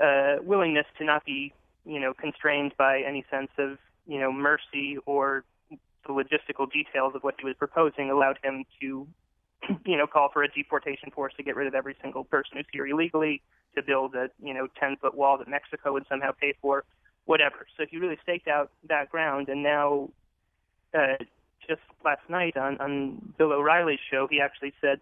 uh, 0.03 0.37
willingness 0.43 0.87
to 0.99 1.05
not 1.05 1.25
be, 1.25 1.53
you 1.85 2.01
know, 2.01 2.15
constrained 2.15 2.75
by 2.77 3.03
any 3.07 3.25
sense 3.31 3.51
of, 3.59 3.79
you 4.07 4.19
know, 4.19 4.33
mercy 4.33 4.99
or 5.07 5.45
the 6.07 6.13
logistical 6.13 6.71
details 6.71 7.15
of 7.15 7.23
what 7.23 7.35
he 7.39 7.47
was 7.47 7.55
proposing 7.59 8.11
allowed 8.11 8.39
him 8.43 8.65
to, 8.81 9.07
you 9.87 9.97
know, 9.97 10.07
call 10.07 10.29
for 10.33 10.43
a 10.43 10.49
deportation 10.49 11.11
force 11.11 11.33
to 11.37 11.43
get 11.43 11.57
rid 11.57 11.67
of 11.67 11.75
every 11.75 11.97
single 12.03 12.25
person 12.25 12.57
who's 12.57 12.67
here 12.73 12.87
illegally, 12.87 13.43
to 13.75 13.83
build 13.83 14.15
a, 14.15 14.29
you 14.43 14.55
know, 14.55 14.69
10 14.79 14.97
foot 14.97 15.15
wall 15.15 15.39
that 15.39 15.49
Mexico 15.49 15.93
would 15.93 16.05
somehow 16.09 16.31
pay 16.33 16.55
for, 16.61 16.85
whatever. 17.25 17.67
So 17.77 17.85
he 17.89 17.97
really 17.97 18.19
staked 18.23 18.49
out 18.49 18.71
that 18.89 19.11
ground, 19.11 19.49
and 19.49 19.63
now, 19.63 20.11
uh, 20.93 21.17
just 21.67 21.81
last 22.05 22.21
night 22.29 22.57
on 22.59 22.77
on 22.79 23.33
Bill 23.39 23.53
O'Reilly's 23.53 23.99
show, 24.11 24.29
he 24.31 24.41
actually 24.41 24.75
said 24.81 25.01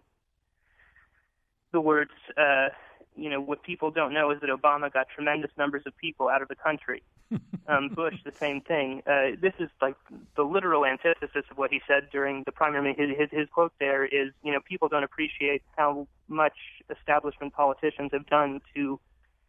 the 1.73 1.81
words, 1.81 2.11
uh, 2.37 2.69
you 3.15 3.29
know, 3.29 3.41
what 3.41 3.63
people 3.63 3.91
don't 3.91 4.13
know 4.13 4.31
is 4.31 4.39
that 4.39 4.49
Obama 4.49 4.91
got 4.91 5.07
tremendous 5.13 5.51
numbers 5.57 5.83
of 5.85 5.95
people 5.97 6.29
out 6.29 6.41
of 6.41 6.47
the 6.47 6.55
country. 6.55 7.03
Um, 7.65 7.87
Bush, 7.87 8.15
the 8.25 8.31
same 8.33 8.59
thing. 8.59 9.01
Uh, 9.07 9.37
this 9.41 9.53
is 9.57 9.69
like 9.81 9.95
the 10.35 10.43
literal 10.43 10.85
antithesis 10.85 11.45
of 11.49 11.57
what 11.57 11.71
he 11.71 11.79
said 11.87 12.09
during 12.11 12.43
the 12.43 12.51
primary. 12.51 12.93
His, 12.93 13.17
his, 13.17 13.29
his 13.31 13.47
quote 13.47 13.71
there 13.79 14.03
is, 14.03 14.33
you 14.43 14.51
know, 14.51 14.59
people 14.67 14.89
don't 14.89 15.05
appreciate 15.05 15.61
how 15.77 16.05
much 16.27 16.57
establishment 16.89 17.53
politicians 17.53 18.09
have 18.11 18.27
done 18.27 18.59
to 18.75 18.99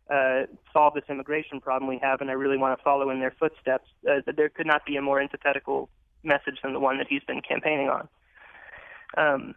uh, 0.08 0.42
solve 0.72 0.94
this 0.94 1.02
immigration 1.08 1.60
problem 1.60 1.88
we 1.88 1.98
have, 1.98 2.20
and 2.20 2.30
I 2.30 2.34
really 2.34 2.56
want 2.56 2.78
to 2.78 2.84
follow 2.84 3.10
in 3.10 3.18
their 3.18 3.32
footsteps. 3.32 3.88
Uh, 4.08 4.20
there 4.36 4.48
could 4.48 4.66
not 4.66 4.86
be 4.86 4.94
a 4.94 5.02
more 5.02 5.20
antithetical 5.20 5.88
message 6.22 6.58
than 6.62 6.72
the 6.72 6.80
one 6.80 6.98
that 6.98 7.08
he's 7.08 7.24
been 7.24 7.42
campaigning 7.42 7.88
on. 7.88 8.08
Um, 9.16 9.54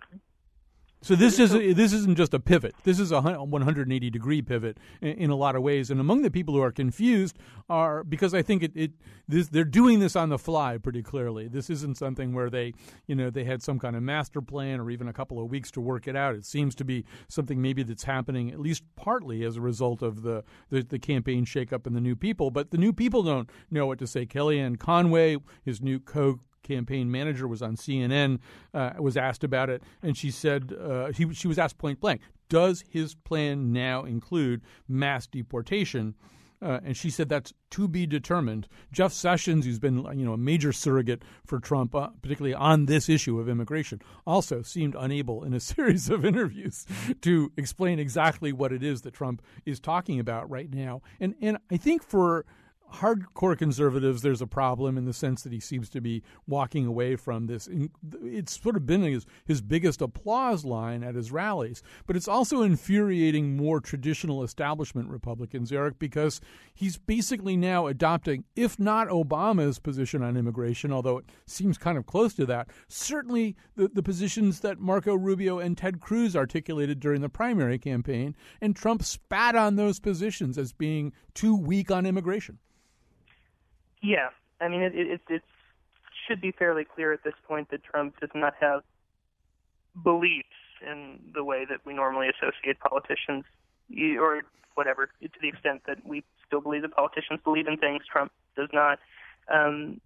so 1.01 1.15
this 1.15 1.39
is 1.39 1.51
this 1.51 1.93
isn't 1.93 2.17
just 2.17 2.33
a 2.33 2.39
pivot. 2.39 2.73
This 2.83 2.99
is 2.99 3.11
a 3.11 3.21
180 3.21 4.09
degree 4.09 4.41
pivot 4.41 4.79
in, 4.99 5.09
in, 5.09 5.29
a 5.29 5.35
lot 5.35 5.55
of 5.55 5.61
ways. 5.61 5.91
And 5.91 5.99
among 5.99 6.23
the 6.23 6.31
people 6.31 6.55
who 6.55 6.61
are 6.61 6.71
confused 6.71 7.37
are 7.69 8.03
because 8.03 8.33
I 8.33 8.41
think 8.41 8.63
it, 8.63 8.71
it 8.73 8.91
this, 9.27 9.47
they're 9.47 9.63
doing 9.63 9.99
this 9.99 10.15
on 10.15 10.29
the 10.29 10.39
fly 10.39 10.77
pretty 10.79 11.03
clearly. 11.03 11.47
This 11.47 11.69
isn't 11.69 11.97
something 11.97 12.33
where 12.33 12.49
they 12.49 12.73
you 13.05 13.15
know 13.15 13.29
they 13.29 13.43
had 13.43 13.61
some 13.61 13.77
kind 13.77 13.95
of 13.95 14.01
master 14.01 14.41
plan 14.41 14.79
or 14.79 14.89
even 14.89 15.07
a 15.07 15.13
couple 15.13 15.39
of 15.39 15.49
weeks 15.51 15.69
to 15.71 15.81
work 15.81 16.07
it 16.07 16.15
out. 16.15 16.33
It 16.36 16.45
seems 16.45 16.73
to 16.75 16.83
be 16.83 17.05
something 17.27 17.62
maybe 17.62 17.83
that's 17.83 18.03
happening 18.03 18.51
at 18.51 18.60
least 18.60 18.83
partly 18.95 19.43
as 19.43 19.57
a 19.57 19.62
result 19.62 20.01
of 20.01 20.23
the 20.23 20.43
the, 20.71 20.81
the 20.81 20.99
campaign 20.99 21.45
shakeup 21.45 21.86
and 21.86 21.95
the 21.95 22.01
new 22.01 22.15
people. 22.15 22.49
But 22.49 22.71
the 22.71 22.77
new 22.77 22.91
people 22.91 23.21
don't 23.21 23.49
know 23.69 23.86
what 23.86 23.99
to 23.99 24.07
say. 24.07 24.25
Kellyanne 24.25 24.79
Conway, 24.79 25.38
his 25.63 25.79
new 25.79 25.99
co 25.99 26.39
campaign 26.67 27.10
manager 27.10 27.47
was 27.47 27.62
on 27.62 27.75
CNN, 27.75 28.39
uh, 28.73 28.91
was 28.99 29.17
asked 29.17 29.43
about 29.43 29.69
it, 29.69 29.82
and 30.01 30.17
she 30.17 30.32
said 30.32 30.73
uh, 30.73 31.12
he, 31.12 31.34
she 31.34 31.47
was 31.47 31.58
asked 31.58 31.77
point 31.77 31.99
blank, 31.99 32.21
"Does 32.49 32.84
his 32.89 33.15
plan 33.15 33.71
now 33.71 34.03
include 34.03 34.62
mass 34.88 35.27
deportation?" 35.27 36.15
Uh, 36.60 36.80
and 36.84 36.97
she 36.97 37.10
said 37.10 37.30
that's 37.30 37.53
to 37.69 37.88
be 37.88 38.08
determined. 38.08 38.67
Jeff 38.91 39.13
Sessions, 39.13 39.65
who's 39.65 39.80
been 39.80 39.97
you 40.17 40.25
know 40.25 40.34
a 40.34 40.38
major 40.38 40.73
surrogate 40.73 41.23
for 41.45 41.60
Trump, 41.60 41.93
uh, 41.93 42.10
particularly 42.21 42.56
on 42.56 42.86
this 42.86 43.10
issue 43.10 43.39
of 43.39 43.47
immigration, 43.47 44.01
also 44.25 44.62
seemed 44.62 44.95
unable 44.97 45.43
in 45.43 45.53
a 45.53 45.60
series 45.75 46.10
of 46.10 46.25
interviews 46.25 46.86
to 47.21 47.51
explain 47.58 47.99
exactly 47.99 48.51
what 48.51 48.73
it 48.73 48.84
is 48.84 49.01
that 49.01 49.13
Trump 49.13 49.41
is 49.65 49.80
talking 49.80 50.19
about 50.19 50.49
right 50.49 50.73
now. 50.73 51.01
And 51.19 51.36
and 51.41 51.58
I 51.71 51.77
think 51.77 52.03
for 52.03 52.45
hardcore 52.95 53.58
conservatives, 53.58 54.21
there's 54.21 54.41
a 54.41 54.47
problem 54.47 54.97
in 54.97 55.06
the 55.06 55.13
sense 55.13 55.43
that 55.43 55.52
he 55.52 55.60
seems 55.60 55.89
to 55.89 56.02
be 56.02 56.23
walking 56.47 56.86
away 56.86 57.15
from 57.15 57.47
this. 57.47 57.67
It's 58.23 58.60
sort 58.62 58.76
of 58.76 58.86
been 58.86 59.02
his, 59.02 59.26
his 59.45 59.62
biggest 59.62 60.02
applause 60.02 60.65
line 60.65 61.04
at 61.04 61.15
his 61.15 61.32
rallies. 61.32 61.84
But 62.06 62.15
it's 62.15 62.28
also 62.28 62.62
infuriating 62.62 63.58
more 63.58 63.80
traditional 63.80 64.43
establishment 64.43 65.10
Republicans, 65.10 65.71
Eric, 65.71 66.00
because 66.00 66.39
he's 66.73 66.97
basically 66.97 67.58
now 67.58 67.88
adopting, 67.88 68.45
if 68.56 68.80
not 68.80 69.10
Obama's 69.10 69.80
position 69.80 70.23
on 70.23 70.38
immigration, 70.38 70.91
although 70.91 71.17
it 71.17 71.26
seems 71.45 71.78
kind 71.78 71.97
of 71.97 72.06
close 72.06 72.34
to 72.36 72.45
that, 72.45 72.69
certainly 72.88 73.56
the, 73.76 73.89
the 73.89 74.04
positions 74.04 74.62
that 74.62 74.80
Marco 74.80 75.13
Rubio 75.15 75.60
and 75.60 75.78
Ted 75.78 76.00
Cruz 76.00 76.36
articulated 76.36 77.00
during 77.00 77.21
the 77.21 77.30
primary 77.30 77.78
campaign. 77.78 78.36
And 78.62 78.76
Trump 78.76 79.04
spat 79.04 79.56
on 79.56 79.76
those 79.76 80.00
positions 80.00 80.58
as 80.58 80.71
being 80.73 81.13
too 81.34 81.56
weak 81.56 81.91
on 81.91 82.06
immigration. 82.06 82.60
Yeah, 84.01 84.29
I 84.62 84.67
mean, 84.67 84.81
it, 84.81 84.93
it, 84.95 85.21
it 85.29 85.41
should 86.27 86.41
be 86.41 86.51
fairly 86.51 86.86
clear 86.86 87.13
at 87.13 87.23
this 87.23 87.33
point 87.47 87.69
that 87.71 87.83
Trump 87.83 88.19
does 88.19 88.29
not 88.36 88.53
have 88.60 88.81
beliefs 90.03 90.47
in 90.81 91.19
the 91.33 91.43
way 91.43 91.65
that 91.67 91.79
we 91.86 91.93
normally 91.93 92.27
associate 92.29 92.79
politicians, 92.79 93.45
or 94.19 94.43
whatever, 94.75 95.10
to 95.21 95.29
the 95.41 95.47
extent 95.47 95.81
that 95.88 96.05
we 96.05 96.23
still 96.45 96.62
believe 96.62 96.83
that 96.83 96.91
politicians 96.91 97.39
believe 97.43 97.67
in 97.67 97.77
things. 97.77 98.03
Trump 98.12 98.31
does 98.55 98.69
not. 98.73 98.99
Um, 99.51 99.99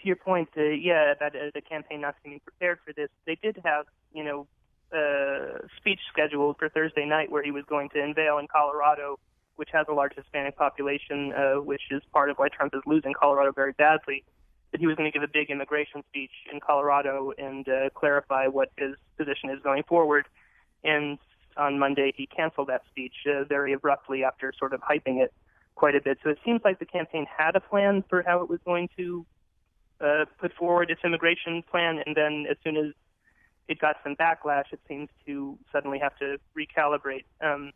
to 0.00 0.06
your 0.06 0.16
point, 0.16 0.48
uh, 0.56 0.62
yeah, 0.62 1.12
about 1.12 1.36
uh, 1.36 1.50
the 1.54 1.60
campaign 1.60 2.00
not 2.00 2.16
being 2.24 2.40
prepared 2.40 2.78
for 2.84 2.92
this, 2.92 3.08
they 3.26 3.36
did 3.40 3.60
have, 3.64 3.86
you 4.12 4.24
know, 4.24 4.46
a 4.92 4.98
uh, 4.98 5.58
speech 5.76 5.98
scheduled 6.12 6.56
for 6.58 6.68
Thursday 6.68 7.04
night 7.06 7.30
where 7.30 7.42
he 7.42 7.50
was 7.50 7.64
going 7.68 7.88
to 7.90 8.00
unveil 8.00 8.38
in 8.38 8.46
Colorado 8.46 9.18
which 9.56 9.70
has 9.72 9.86
a 9.88 9.92
large 9.92 10.14
Hispanic 10.14 10.56
population, 10.56 11.32
uh, 11.32 11.60
which 11.60 11.82
is 11.90 12.02
part 12.12 12.30
of 12.30 12.36
why 12.36 12.48
Trump 12.48 12.74
is 12.74 12.82
losing 12.86 13.12
Colorado 13.12 13.52
very 13.52 13.72
badly, 13.72 14.24
that 14.72 14.80
he 14.80 14.86
was 14.86 14.96
going 14.96 15.10
to 15.10 15.16
give 15.16 15.22
a 15.22 15.32
big 15.32 15.50
immigration 15.50 16.02
speech 16.08 16.30
in 16.52 16.60
Colorado 16.60 17.32
and 17.38 17.68
uh, 17.68 17.90
clarify 17.94 18.46
what 18.46 18.70
his 18.76 18.94
position 19.16 19.50
is 19.50 19.58
going 19.62 19.82
forward. 19.84 20.26
And 20.84 21.18
on 21.56 21.78
Monday, 21.78 22.12
he 22.16 22.26
canceled 22.26 22.68
that 22.68 22.82
speech 22.90 23.14
uh, 23.26 23.44
very 23.44 23.72
abruptly 23.72 24.24
after 24.24 24.52
sort 24.58 24.72
of 24.72 24.80
hyping 24.80 25.22
it 25.22 25.32
quite 25.74 25.94
a 25.94 26.00
bit. 26.00 26.18
So 26.22 26.30
it 26.30 26.38
seems 26.44 26.60
like 26.64 26.78
the 26.78 26.86
campaign 26.86 27.26
had 27.36 27.56
a 27.56 27.60
plan 27.60 28.04
for 28.08 28.22
how 28.22 28.42
it 28.42 28.50
was 28.50 28.60
going 28.64 28.88
to 28.96 29.26
uh, 30.00 30.24
put 30.38 30.52
forward 30.54 30.90
its 30.90 31.00
immigration 31.04 31.62
plan, 31.70 32.02
and 32.04 32.14
then 32.14 32.46
as 32.50 32.56
soon 32.62 32.76
as 32.76 32.92
it 33.68 33.78
got 33.78 33.96
some 34.04 34.14
backlash, 34.16 34.72
it 34.72 34.80
seems 34.86 35.08
to 35.26 35.58
suddenly 35.72 35.98
have 35.98 36.16
to 36.18 36.38
recalibrate. 36.56 37.24
Um, 37.40 37.72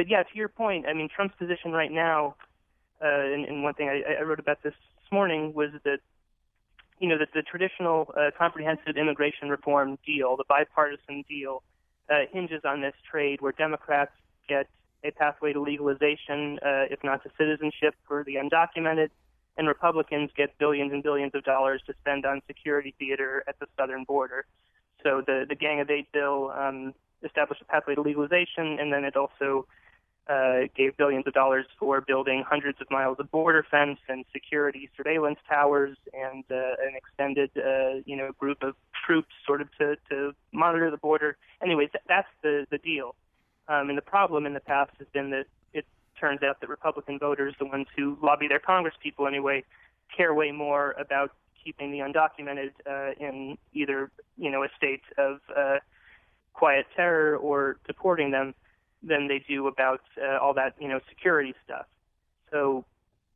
but 0.00 0.08
yeah, 0.08 0.22
to 0.22 0.34
your 0.34 0.48
point, 0.48 0.86
I 0.88 0.94
mean, 0.94 1.10
Trump's 1.14 1.34
position 1.38 1.72
right 1.72 1.92
now, 1.92 2.34
uh, 3.04 3.06
and, 3.06 3.44
and 3.44 3.62
one 3.62 3.74
thing 3.74 3.90
I, 3.90 4.18
I 4.18 4.22
wrote 4.22 4.38
about 4.38 4.62
this 4.62 4.72
morning 5.12 5.52
was 5.52 5.68
that, 5.84 5.98
you 7.00 7.06
know, 7.06 7.18
that 7.18 7.28
the 7.34 7.42
traditional 7.42 8.10
uh, 8.16 8.30
comprehensive 8.38 8.96
immigration 8.96 9.50
reform 9.50 9.98
deal, 10.06 10.38
the 10.38 10.44
bipartisan 10.48 11.22
deal, 11.28 11.62
uh, 12.08 12.20
hinges 12.32 12.62
on 12.64 12.80
this 12.80 12.94
trade 13.10 13.42
where 13.42 13.52
Democrats 13.52 14.12
get 14.48 14.68
a 15.04 15.10
pathway 15.10 15.52
to 15.52 15.60
legalization, 15.60 16.58
uh, 16.64 16.88
if 16.88 17.04
not 17.04 17.22
to 17.24 17.30
citizenship 17.36 17.94
for 18.08 18.24
the 18.24 18.36
undocumented, 18.36 19.10
and 19.58 19.68
Republicans 19.68 20.30
get 20.34 20.56
billions 20.56 20.94
and 20.94 21.02
billions 21.02 21.34
of 21.34 21.44
dollars 21.44 21.82
to 21.86 21.92
spend 22.00 22.24
on 22.24 22.40
security 22.46 22.94
theater 22.98 23.44
at 23.46 23.58
the 23.58 23.66
southern 23.78 24.04
border. 24.04 24.46
So 25.02 25.22
the 25.26 25.44
the 25.46 25.54
Gang 25.54 25.78
of 25.80 25.90
Eight 25.90 26.10
bill 26.10 26.54
um, 26.56 26.94
established 27.22 27.60
a 27.60 27.66
pathway 27.66 27.96
to 27.96 28.00
legalization, 28.00 28.78
and 28.80 28.90
then 28.90 29.04
it 29.04 29.14
also 29.14 29.66
uh, 30.30 30.68
gave 30.76 30.96
billions 30.96 31.26
of 31.26 31.32
dollars 31.32 31.66
for 31.78 32.00
building 32.00 32.44
hundreds 32.48 32.80
of 32.80 32.88
miles 32.90 33.16
of 33.18 33.28
border 33.32 33.66
fence 33.68 33.98
and 34.08 34.24
security 34.32 34.88
surveillance 34.96 35.38
towers 35.48 35.96
and 36.12 36.44
uh, 36.50 36.54
an 36.54 36.94
extended, 36.94 37.50
uh, 37.56 38.00
you 38.06 38.16
know, 38.16 38.30
group 38.38 38.62
of 38.62 38.74
troops 39.04 39.34
sort 39.44 39.60
of 39.60 39.68
to, 39.76 39.96
to 40.08 40.32
monitor 40.52 40.88
the 40.90 40.96
border. 40.96 41.36
Anyways, 41.60 41.88
that's 42.06 42.28
the, 42.42 42.64
the 42.70 42.78
deal. 42.78 43.16
Um, 43.68 43.88
and 43.88 43.98
the 43.98 44.02
problem 44.02 44.46
in 44.46 44.54
the 44.54 44.60
past 44.60 44.92
has 44.98 45.08
been 45.12 45.30
that 45.30 45.46
it 45.72 45.84
turns 46.20 46.42
out 46.44 46.60
that 46.60 46.68
Republican 46.68 47.18
voters, 47.18 47.54
the 47.58 47.66
ones 47.66 47.86
who 47.96 48.16
lobby 48.22 48.46
their 48.46 48.60
Congress 48.60 48.94
people 49.02 49.26
anyway, 49.26 49.64
care 50.16 50.32
way 50.32 50.52
more 50.52 50.92
about 50.92 51.32
keeping 51.64 51.90
the 51.90 51.98
undocumented 51.98 52.70
uh, 52.88 53.12
in 53.18 53.58
either 53.74 54.10
you 54.38 54.50
know 54.50 54.62
a 54.64 54.68
state 54.76 55.02
of 55.18 55.40
uh, 55.56 55.76
quiet 56.54 56.86
terror 56.96 57.36
or 57.36 57.76
deporting 57.86 58.30
them 58.30 58.54
than 59.02 59.28
they 59.28 59.42
do 59.48 59.66
about 59.66 60.00
uh, 60.22 60.38
all 60.38 60.54
that 60.54 60.74
you 60.80 60.88
know 60.88 61.00
security 61.08 61.54
stuff. 61.64 61.86
So 62.50 62.84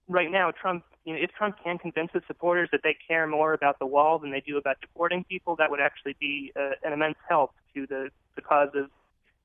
right 0.09 0.31
now, 0.31 0.51
Trump, 0.51 0.85
you 1.05 1.15
know, 1.15 1.21
if 1.23 1.31
Trump 1.33 1.57
can 1.63 1.79
convince 1.79 2.11
his 2.13 2.23
supporters 2.27 2.69
that 2.73 2.81
they 2.83 2.97
care 3.07 3.27
more 3.27 3.53
about 3.55 3.79
the 3.79 3.87
wall 3.87 4.19
than 4.19 4.31
they 4.31 4.41
do 4.41 4.57
about 4.59 4.81
deporting 4.81 5.25
people, 5.25 5.57
that 5.57 5.71
would 5.71 5.81
actually 5.81 6.17
be 6.21 6.53
uh, 6.57 6.71
an 6.83 6.93
immense 6.93 7.19
help 7.29 7.53
to 7.75 7.87
the 7.87 8.11
the 8.37 8.43
cause 8.43 8.71
of 8.75 8.91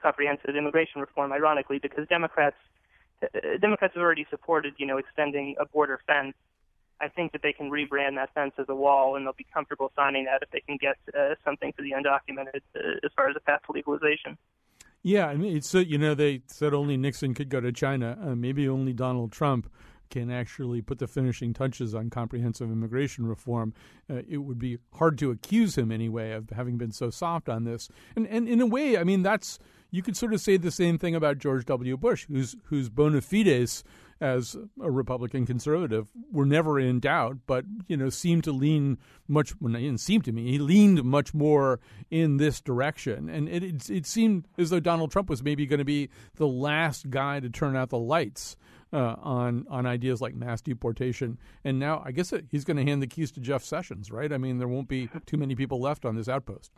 comprehensive 0.01 0.55
immigration 0.55 1.01
reform. 1.01 1.31
Ironically, 1.31 1.79
because 1.79 2.07
Democrats 2.07 2.57
uh, 3.23 3.27
Democrats 3.61 3.93
have 3.95 4.03
already 4.03 4.25
supported 4.29 4.73
you 4.77 4.85
know 4.85 4.97
extending 4.97 5.55
a 5.59 5.65
border 5.65 5.99
fence 6.07 6.35
I 7.01 7.07
think 7.07 7.31
that 7.31 7.41
they 7.41 7.53
can 7.53 7.71
rebrand 7.71 8.15
that 8.15 8.33
fence 8.33 8.53
as 8.57 8.65
a 8.67 8.75
wall, 8.75 9.15
and 9.15 9.25
they'll 9.25 9.33
be 9.33 9.47
comfortable 9.53 9.91
signing 9.95 10.25
that 10.25 10.41
if 10.41 10.51
they 10.51 10.59
can 10.59 10.77
get 10.77 10.97
uh, 11.17 11.35
something 11.45 11.71
for 11.73 11.81
the 11.81 11.91
undocumented 11.91 12.61
uh, 12.75 12.99
as 13.03 13.11
far 13.15 13.29
as 13.29 13.35
a 13.35 13.39
path 13.39 13.61
to 13.67 13.71
legalization. 13.71 14.37
Yeah, 15.01 15.27
I 15.27 15.35
mean, 15.35 15.55
it's 15.55 15.73
you 15.73 15.97
know 15.97 16.13
they 16.13 16.41
said 16.47 16.73
only 16.73 16.97
Nixon 16.97 17.33
could 17.33 17.49
go 17.49 17.61
to 17.61 17.71
China. 17.71 18.17
Uh, 18.21 18.35
maybe 18.35 18.67
only 18.67 18.93
Donald 18.93 19.31
Trump 19.31 19.69
can 20.09 20.31
actually 20.31 20.81
put 20.81 20.99
the 20.99 21.07
finishing 21.07 21.53
touches 21.53 21.93
on 21.93 22.09
comprehensive 22.09 22.69
immigration 22.69 23.25
reform. 23.25 23.73
Uh, 24.09 24.21
it 24.27 24.37
would 24.39 24.59
be 24.59 24.77
hard 24.95 25.17
to 25.19 25.31
accuse 25.31 25.77
him 25.77 25.91
anyway 25.91 26.31
of 26.31 26.49
having 26.49 26.77
been 26.77 26.91
so 26.91 27.09
soft 27.09 27.47
on 27.47 27.63
this. 27.63 27.89
And 28.15 28.27
and 28.27 28.47
in 28.47 28.59
a 28.59 28.65
way, 28.65 28.97
I 28.97 29.03
mean, 29.03 29.23
that's 29.23 29.59
you 29.91 30.01
could 30.01 30.17
sort 30.17 30.33
of 30.33 30.41
say 30.41 30.57
the 30.57 30.71
same 30.71 30.97
thing 30.97 31.15
about 31.15 31.37
George 31.37 31.65
W. 31.65 31.95
Bush, 31.95 32.25
whose 32.27 32.55
whose 32.65 32.89
bona 32.89 33.21
fides 33.21 33.83
as 34.21 34.57
a 34.81 34.91
Republican 34.91 35.45
conservative 35.45 36.09
were 36.31 36.45
never 36.45 36.79
in 36.79 36.99
doubt, 36.99 37.37
but 37.47 37.65
you 37.87 37.95
know 37.95 38.09
seemed 38.09 38.43
to 38.43 38.51
lean 38.51 38.97
much. 39.27 39.53
Well, 39.59 39.75
it 39.75 39.79
didn't 39.79 40.01
seem 40.01 40.21
to 40.23 40.31
me 40.31 40.51
he 40.51 40.59
leaned 40.59 41.03
much 41.03 41.33
more 41.33 41.79
in 42.09 42.37
this 42.37 42.61
direction, 42.61 43.29
and 43.29 43.47
it 43.47 43.63
it, 43.63 43.89
it 43.89 44.05
seemed 44.05 44.47
as 44.57 44.69
though 44.69 44.79
Donald 44.79 45.11
Trump 45.11 45.29
was 45.29 45.43
maybe 45.43 45.65
going 45.65 45.79
to 45.79 45.85
be 45.85 46.09
the 46.35 46.47
last 46.47 47.09
guy 47.09 47.39
to 47.39 47.49
turn 47.49 47.75
out 47.75 47.89
the 47.89 47.99
lights. 47.99 48.57
Uh, 48.91 49.15
on 49.21 49.67
on 49.69 49.85
ideas 49.85 50.19
like 50.19 50.33
mass 50.33 50.63
deportation, 50.63 51.37
and 51.63 51.77
now 51.77 52.01
I 52.03 52.11
guess 52.11 52.33
it, 52.33 52.45
he's 52.49 52.65
going 52.65 52.77
to 52.77 52.83
hand 52.83 53.03
the 53.03 53.07
keys 53.07 53.31
to 53.33 53.39
Jeff 53.39 53.63
Sessions, 53.63 54.09
right? 54.09 54.33
I 54.33 54.39
mean, 54.39 54.57
there 54.57 54.67
won't 54.67 54.87
be 54.87 55.07
too 55.27 55.37
many 55.37 55.53
people 55.53 55.79
left 55.79 56.05
on 56.05 56.15
this 56.15 56.27
outpost. 56.27 56.71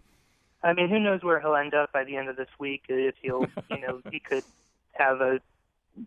I 0.61 0.73
mean, 0.73 0.89
who 0.89 0.99
knows 0.99 1.23
where 1.23 1.39
he'll 1.39 1.55
end 1.55 1.73
up 1.73 1.93
by 1.93 2.03
the 2.03 2.17
end 2.17 2.27
of 2.27 2.35
this 2.35 2.49
week? 2.59 2.83
If 2.89 3.15
he'll, 3.21 3.45
you 3.69 3.79
know, 3.79 4.01
he 4.11 4.19
could 4.19 4.43
have 4.91 5.21
a 5.21 5.39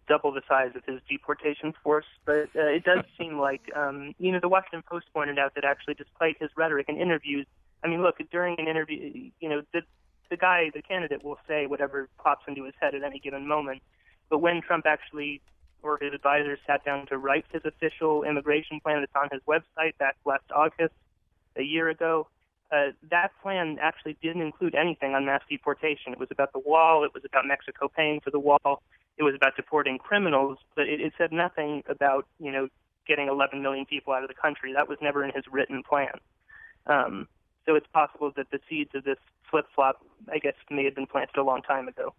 double 0.08 0.32
the 0.32 0.42
size 0.48 0.72
of 0.74 0.84
his 0.84 1.00
deportation 1.08 1.74
force. 1.82 2.06
But 2.24 2.48
uh, 2.56 2.66
it 2.66 2.84
does 2.84 3.04
seem 3.18 3.38
like, 3.38 3.62
um, 3.74 4.14
you 4.18 4.32
know, 4.32 4.40
the 4.40 4.48
Washington 4.48 4.82
Post 4.88 5.06
pointed 5.12 5.38
out 5.38 5.54
that 5.54 5.64
actually, 5.64 5.94
despite 5.94 6.36
his 6.40 6.50
rhetoric 6.56 6.88
in 6.88 6.98
interviews, 6.98 7.46
I 7.82 7.88
mean, 7.88 8.02
look, 8.02 8.16
during 8.30 8.58
an 8.58 8.68
interview, 8.68 9.30
you 9.40 9.48
know, 9.48 9.62
the 9.72 9.82
the 10.30 10.36
guy, 10.38 10.70
the 10.74 10.80
candidate, 10.80 11.22
will 11.22 11.38
say 11.46 11.66
whatever 11.66 12.08
pops 12.18 12.44
into 12.48 12.64
his 12.64 12.74
head 12.80 12.94
at 12.94 13.02
any 13.02 13.18
given 13.18 13.46
moment. 13.46 13.82
But 14.30 14.38
when 14.38 14.62
Trump 14.62 14.86
actually 14.86 15.42
or 15.82 15.98
his 16.00 16.14
advisors 16.14 16.58
sat 16.66 16.82
down 16.82 17.06
to 17.06 17.18
write 17.18 17.44
his 17.52 17.62
official 17.66 18.24
immigration 18.24 18.80
plan 18.80 19.00
that's 19.00 19.12
on 19.14 19.28
his 19.30 19.42
website 19.46 19.96
back 19.98 20.16
last 20.24 20.44
August, 20.54 20.94
a 21.56 21.62
year 21.62 21.88
ago, 21.90 22.26
uh, 22.72 22.90
that 23.10 23.30
plan 23.42 23.78
actually 23.80 24.16
didn't 24.22 24.42
include 24.42 24.74
anything 24.74 25.14
on 25.14 25.26
mass 25.26 25.42
deportation. 25.48 26.12
It 26.12 26.18
was 26.18 26.30
about 26.30 26.52
the 26.52 26.58
wall. 26.58 27.04
It 27.04 27.12
was 27.14 27.22
about 27.24 27.46
Mexico 27.46 27.88
paying 27.94 28.20
for 28.20 28.30
the 28.30 28.38
wall. 28.38 28.82
It 29.16 29.22
was 29.22 29.34
about 29.34 29.56
deporting 29.56 29.98
criminals, 29.98 30.58
but 30.74 30.88
it, 30.88 31.00
it 31.00 31.12
said 31.16 31.32
nothing 31.32 31.82
about 31.88 32.26
you 32.38 32.50
know 32.50 32.68
getting 33.06 33.28
11 33.28 33.62
million 33.62 33.84
people 33.84 34.12
out 34.12 34.22
of 34.22 34.28
the 34.28 34.34
country. 34.34 34.72
That 34.72 34.88
was 34.88 34.98
never 35.00 35.24
in 35.24 35.30
his 35.34 35.44
written 35.50 35.82
plan. 35.82 36.14
Um, 36.86 37.28
so 37.66 37.74
it's 37.74 37.86
possible 37.92 38.32
that 38.36 38.50
the 38.50 38.60
seeds 38.68 38.90
of 38.94 39.04
this 39.04 39.18
flip 39.50 39.66
flop, 39.74 40.04
I 40.32 40.38
guess, 40.38 40.54
may 40.70 40.84
have 40.84 40.94
been 40.94 41.06
planted 41.06 41.36
a 41.36 41.42
long 41.42 41.62
time 41.62 41.88
ago. 41.88 42.14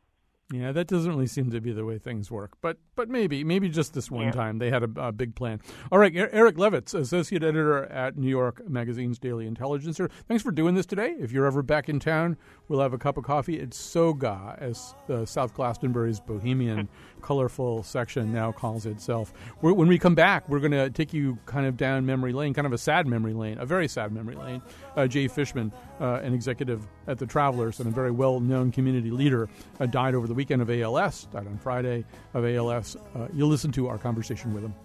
Yeah, 0.53 0.71
that 0.73 0.85
doesn't 0.85 1.09
really 1.09 1.25
seem 1.25 1.49
to 1.51 1.59
be 1.59 1.71
the 1.71 1.85
way 1.85 1.97
things 1.97 2.29
work. 2.29 2.57
But 2.61 2.77
but 2.95 3.09
maybe 3.09 3.43
maybe 3.43 3.67
just 3.67 3.95
this 3.95 4.11
one 4.11 4.25
yeah. 4.25 4.31
time 4.31 4.59
they 4.59 4.69
had 4.69 4.83
a, 4.83 4.89
a, 4.97 5.11
big 5.11 5.33
plan. 5.33 5.59
All 5.91 5.97
right, 5.97 6.15
Eric 6.15 6.57
Levitz, 6.57 6.93
associate 6.93 7.41
editor 7.41 7.85
at 7.85 8.15
New 8.15 8.29
York 8.29 8.61
Magazine's 8.69 9.17
Daily 9.17 9.47
Intelligencer. 9.47 10.07
Thanks 10.27 10.43
for 10.43 10.51
doing 10.51 10.75
this 10.75 10.85
today. 10.85 11.15
If 11.19 11.31
you're 11.31 11.47
ever 11.47 11.63
back 11.63 11.89
in 11.89 11.99
town, 11.99 12.37
we'll 12.67 12.79
have 12.79 12.93
a 12.93 12.99
cup 12.99 13.17
of 13.17 13.23
coffee. 13.23 13.59
It's 13.59 13.75
Soga, 13.75 14.55
as 14.59 14.93
uh, 15.09 15.25
South 15.25 15.55
Glastonbury's 15.55 16.19
bohemian, 16.19 16.89
colorful 17.25 17.81
section 17.81 18.31
now 18.31 18.51
calls 18.51 18.85
itself. 18.85 19.33
We're, 19.59 19.73
when 19.73 19.87
we 19.87 19.97
come 19.97 20.13
back, 20.13 20.47
we're 20.47 20.59
going 20.59 20.73
to 20.73 20.91
take 20.91 21.11
you 21.11 21.39
kind 21.47 21.65
of 21.65 21.75
down 21.75 22.05
memory 22.05 22.33
lane, 22.33 22.53
kind 22.53 22.67
of 22.67 22.73
a 22.73 22.77
sad 22.77 23.07
memory 23.07 23.33
lane, 23.33 23.57
a 23.57 23.65
very 23.65 23.87
sad 23.87 24.11
memory 24.11 24.35
lane. 24.35 24.61
Uh, 24.95 25.07
Jay 25.07 25.27
Fishman, 25.27 25.71
uh, 25.99 26.19
an 26.21 26.35
executive 26.35 26.85
at 27.07 27.17
the 27.17 27.25
Travelers 27.25 27.79
and 27.79 27.87
a 27.87 27.91
very 27.91 28.11
well-known 28.11 28.71
community 28.71 29.09
leader, 29.09 29.49
uh, 29.79 29.87
died 29.87 30.13
over 30.13 30.27
the 30.27 30.35
weekend 30.35 30.61
of 30.61 30.69
ALS, 30.69 31.25
died 31.33 31.47
on 31.47 31.57
Friday 31.57 32.05
of 32.35 32.45
ALS. 32.45 32.95
Uh, 33.15 33.27
you'll 33.33 33.49
listen 33.49 33.71
to 33.71 33.87
our 33.87 33.97
conversation 33.97 34.53
with 34.53 34.63
him. 34.63 34.75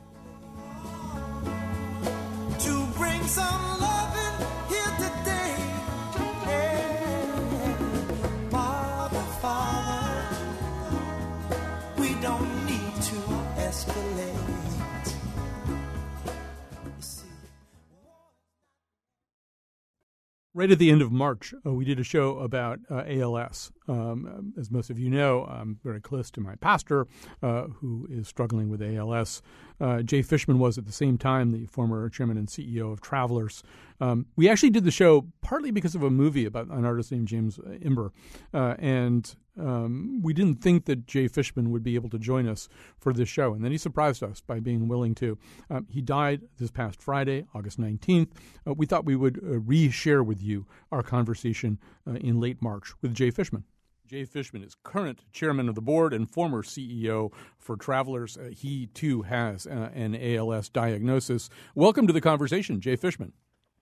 Right 20.52 20.72
at 20.72 20.80
the 20.80 20.90
end 20.90 21.00
of 21.00 21.12
March, 21.12 21.54
uh, 21.64 21.72
we 21.72 21.84
did 21.84 22.00
a 22.00 22.04
show 22.04 22.40
about 22.40 22.80
uh, 22.90 23.04
ALS. 23.06 23.70
Um, 23.90 24.54
as 24.56 24.70
most 24.70 24.88
of 24.90 25.00
you 25.00 25.10
know, 25.10 25.44
I'm 25.46 25.80
very 25.82 26.00
close 26.00 26.30
to 26.32 26.40
my 26.40 26.54
pastor, 26.54 27.08
uh, 27.42 27.64
who 27.64 28.06
is 28.08 28.28
struggling 28.28 28.70
with 28.70 28.80
ALS. 28.80 29.42
Uh, 29.80 30.02
Jay 30.02 30.22
Fishman 30.22 30.60
was 30.60 30.78
at 30.78 30.86
the 30.86 30.92
same 30.92 31.18
time 31.18 31.50
the 31.50 31.66
former 31.66 32.08
chairman 32.08 32.36
and 32.36 32.46
CEO 32.46 32.92
of 32.92 33.00
Travelers. 33.00 33.64
Um, 34.00 34.26
we 34.36 34.48
actually 34.48 34.70
did 34.70 34.84
the 34.84 34.92
show 34.92 35.26
partly 35.40 35.72
because 35.72 35.96
of 35.96 36.04
a 36.04 36.10
movie 36.10 36.44
about 36.44 36.68
an 36.68 36.84
artist 36.84 37.10
named 37.10 37.26
James 37.26 37.58
Imber, 37.82 38.12
uh, 38.54 38.76
and 38.78 39.34
um, 39.58 40.20
we 40.22 40.32
didn't 40.32 40.62
think 40.62 40.84
that 40.84 41.06
Jay 41.06 41.26
Fishman 41.28 41.70
would 41.70 41.82
be 41.82 41.96
able 41.96 42.08
to 42.10 42.18
join 42.18 42.46
us 42.48 42.68
for 42.98 43.12
this 43.12 43.28
show, 43.28 43.52
and 43.54 43.64
then 43.64 43.72
he 43.72 43.78
surprised 43.78 44.22
us 44.22 44.40
by 44.40 44.60
being 44.60 44.88
willing 44.88 45.14
to. 45.16 45.36
Um, 45.68 45.86
he 45.90 46.00
died 46.00 46.42
this 46.58 46.70
past 46.70 47.02
Friday, 47.02 47.46
August 47.54 47.80
19th. 47.80 48.28
Uh, 48.66 48.74
we 48.74 48.86
thought 48.86 49.04
we 49.04 49.16
would 49.16 49.38
uh, 49.38 49.58
re-share 49.58 50.22
with 50.22 50.40
you 50.40 50.66
our 50.92 51.02
conversation 51.02 51.78
uh, 52.06 52.14
in 52.14 52.40
late 52.40 52.62
March 52.62 52.92
with 53.02 53.14
Jay 53.14 53.30
Fishman. 53.30 53.64
Jay 54.10 54.24
Fishman 54.24 54.64
is 54.64 54.74
current 54.82 55.20
chairman 55.32 55.68
of 55.68 55.76
the 55.76 55.80
board 55.80 56.12
and 56.12 56.28
former 56.28 56.64
CEO 56.64 57.32
for 57.58 57.76
Travelers. 57.76 58.36
Uh, 58.36 58.50
he 58.50 58.88
too 58.88 59.22
has 59.22 59.68
uh, 59.68 59.90
an 59.94 60.16
ALS 60.16 60.68
diagnosis. 60.68 61.48
Welcome 61.76 62.08
to 62.08 62.12
the 62.12 62.20
conversation, 62.20 62.80
Jay 62.80 62.96
Fishman. 62.96 63.32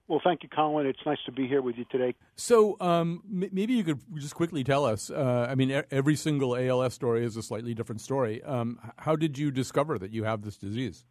Well, 0.07 0.21
thank 0.23 0.43
you, 0.43 0.51
Colin. 0.51 0.87
It's 0.87 0.99
nice 1.07 1.17
to 1.25 1.33
be 1.33 1.49
here 1.49 1.62
with 1.62 1.77
you 1.79 1.87
today. 1.91 2.14
So, 2.37 2.77
um, 2.79 3.23
m- 3.25 3.49
maybe 3.53 3.73
you 3.73 3.85
could 3.85 4.01
just 4.17 4.35
quickly 4.35 4.62
tell 4.62 4.85
us. 4.85 5.11
Uh, 5.11 5.47
I 5.49 5.55
mean, 5.55 5.83
every 5.91 6.14
single 6.14 6.55
ALS 6.55 6.93
story 6.93 7.25
is 7.25 7.38
a 7.38 7.43
slightly 7.43 7.73
different 7.73 8.03
story. 8.03 8.45
Um, 8.45 8.79
how 8.99 9.17
did 9.17 9.38
you 9.38 9.51
discover 9.51 9.99
that 9.99 10.11
you 10.12 10.25
have 10.25 10.43
this 10.43 10.59
disease? 10.59 11.07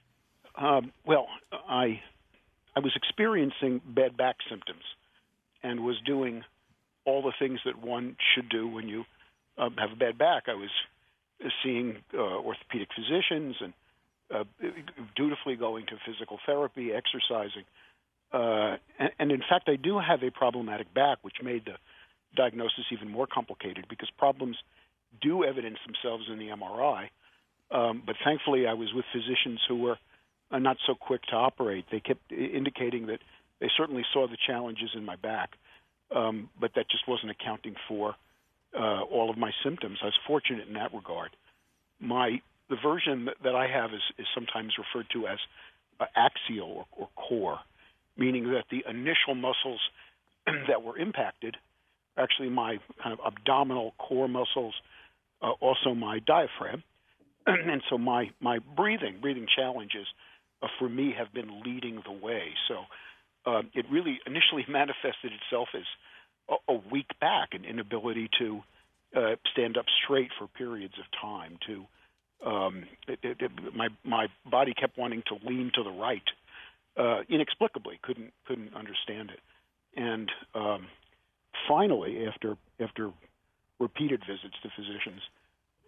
Um, 0.53 0.91
well, 1.07 1.25
I 1.51 2.01
I 2.75 2.81
was 2.81 2.91
experiencing 2.95 3.81
bad 3.83 4.15
back 4.15 4.35
symptoms, 4.47 4.83
and 5.63 5.79
was 5.79 5.95
doing 6.05 6.43
all 7.07 7.23
the 7.23 7.33
things 7.39 7.59
that 7.65 7.81
one 7.81 8.15
should 8.35 8.49
do 8.49 8.67
when 8.67 8.87
you 8.87 9.05
uh, 9.57 9.69
have 9.77 9.91
a 9.93 9.95
bad 9.95 10.17
back. 10.17 10.43
I 10.47 10.53
was 10.53 10.69
seeing 11.63 11.97
uh, 12.13 12.17
orthopedic 12.19 12.89
physicians 12.95 13.55
and 13.61 13.73
uh, 14.29 14.43
dutifully 15.15 15.55
going 15.55 15.85
to 15.87 15.95
physical 16.05 16.37
therapy, 16.45 16.91
exercising 16.91 17.63
uh, 18.31 18.75
and, 18.99 19.11
and 19.19 19.31
in 19.31 19.41
fact, 19.47 19.69
I 19.69 19.75
do 19.75 19.99
have 19.99 20.23
a 20.23 20.31
problematic 20.31 20.93
back, 20.93 21.19
which 21.21 21.37
made 21.41 21.65
the 21.65 21.75
diagnosis 22.35 22.85
even 22.91 23.09
more 23.09 23.27
complicated 23.27 23.85
because 23.89 24.09
problems 24.17 24.57
do 25.21 25.43
evidence 25.43 25.77
themselves 25.85 26.25
in 26.31 26.37
the 26.37 26.49
MRI. 26.49 27.07
Um, 27.71 28.03
but 28.05 28.15
thankfully, 28.23 28.67
I 28.67 28.73
was 28.73 28.93
with 28.93 29.05
physicians 29.13 29.61
who 29.67 29.77
were 29.77 29.97
uh, 30.51 30.59
not 30.59 30.77
so 30.85 30.93
quick 30.95 31.21
to 31.27 31.35
operate. 31.35 31.85
They 31.91 31.99
kept 31.99 32.31
indicating 32.31 33.07
that 33.07 33.19
they 33.59 33.69
certainly 33.75 34.03
saw 34.13 34.27
the 34.27 34.37
challenges 34.45 34.91
in 34.93 35.05
my 35.05 35.15
back, 35.15 35.51
um, 36.15 36.49
but 36.59 36.71
that 36.75 36.89
just 36.89 37.07
wasn't 37.07 37.31
accounting 37.31 37.75
for 37.87 38.15
uh, 38.77 39.01
all 39.01 39.29
of 39.29 39.37
my 39.37 39.51
symptoms. 39.63 39.99
I 40.01 40.05
was 40.05 40.19
fortunate 40.25 40.67
in 40.67 40.73
that 40.75 40.93
regard. 40.93 41.31
My 41.99 42.41
the 42.69 42.77
version 42.83 43.29
that, 43.43 43.55
I 43.55 43.67
have 43.67 43.93
is, 43.93 44.01
is 44.17 44.27
sometimes 44.35 44.73
referred 44.77 45.07
to 45.13 45.27
as 45.27 45.37
uh, 46.01 46.05
axial 46.15 46.69
or, 46.69 46.85
or 46.97 47.09
core 47.15 47.59
meaning 48.17 48.51
that 48.51 48.65
the 48.71 48.83
initial 48.89 49.35
muscles 49.35 49.79
that 50.67 50.81
were 50.83 50.97
impacted, 50.97 51.55
actually 52.17 52.49
my 52.49 52.77
kind 53.01 53.17
of 53.17 53.19
abdominal 53.25 53.93
core 53.97 54.27
muscles, 54.27 54.73
uh, 55.41 55.51
also 55.61 55.93
my 55.93 56.19
diaphragm, 56.19 56.83
and 57.47 57.81
so 57.89 57.97
my 57.97 58.29
my 58.41 58.59
breathing 58.75 59.17
breathing 59.21 59.47
challenges 59.55 60.07
uh, 60.61 60.67
for 60.79 60.89
me, 60.89 61.13
have 61.17 61.31
been 61.33 61.61
leading 61.63 62.01
the 62.05 62.11
way. 62.11 62.49
So 62.67 62.81
uh, 63.47 63.61
it 63.73 63.85
really 63.89 64.19
initially 64.27 64.65
manifested 64.69 65.31
itself 65.31 65.69
as 65.73 65.85
a, 66.49 66.73
a 66.73 66.81
weak 66.91 67.07
back, 67.19 67.49
an 67.53 67.65
inability 67.65 68.29
to 68.39 68.61
uh, 69.15 69.35
stand 69.51 69.77
up 69.77 69.85
straight 70.03 70.29
for 70.37 70.47
periods 70.47 70.95
of 70.99 71.05
time. 71.19 71.57
To 71.67 71.85
um, 72.47 72.83
it, 73.07 73.19
it, 73.23 73.37
it, 73.39 73.51
my 73.75 73.87
my 74.03 74.27
body 74.49 74.73
kept 74.73 74.97
wanting 74.97 75.23
to 75.27 75.47
lean 75.47 75.71
to 75.75 75.83
the 75.83 75.91
right 75.91 76.21
uh, 76.97 77.21
inexplicably. 77.29 77.99
Couldn't 78.03 78.33
couldn't 78.45 78.75
understand 78.75 79.31
it. 79.31 79.39
And 79.99 80.29
um, 80.53 80.87
finally, 81.67 82.27
after 82.27 82.57
after 82.79 83.11
repeated 83.79 84.21
visits 84.27 84.55
to 84.63 84.69
physicians, 84.75 85.21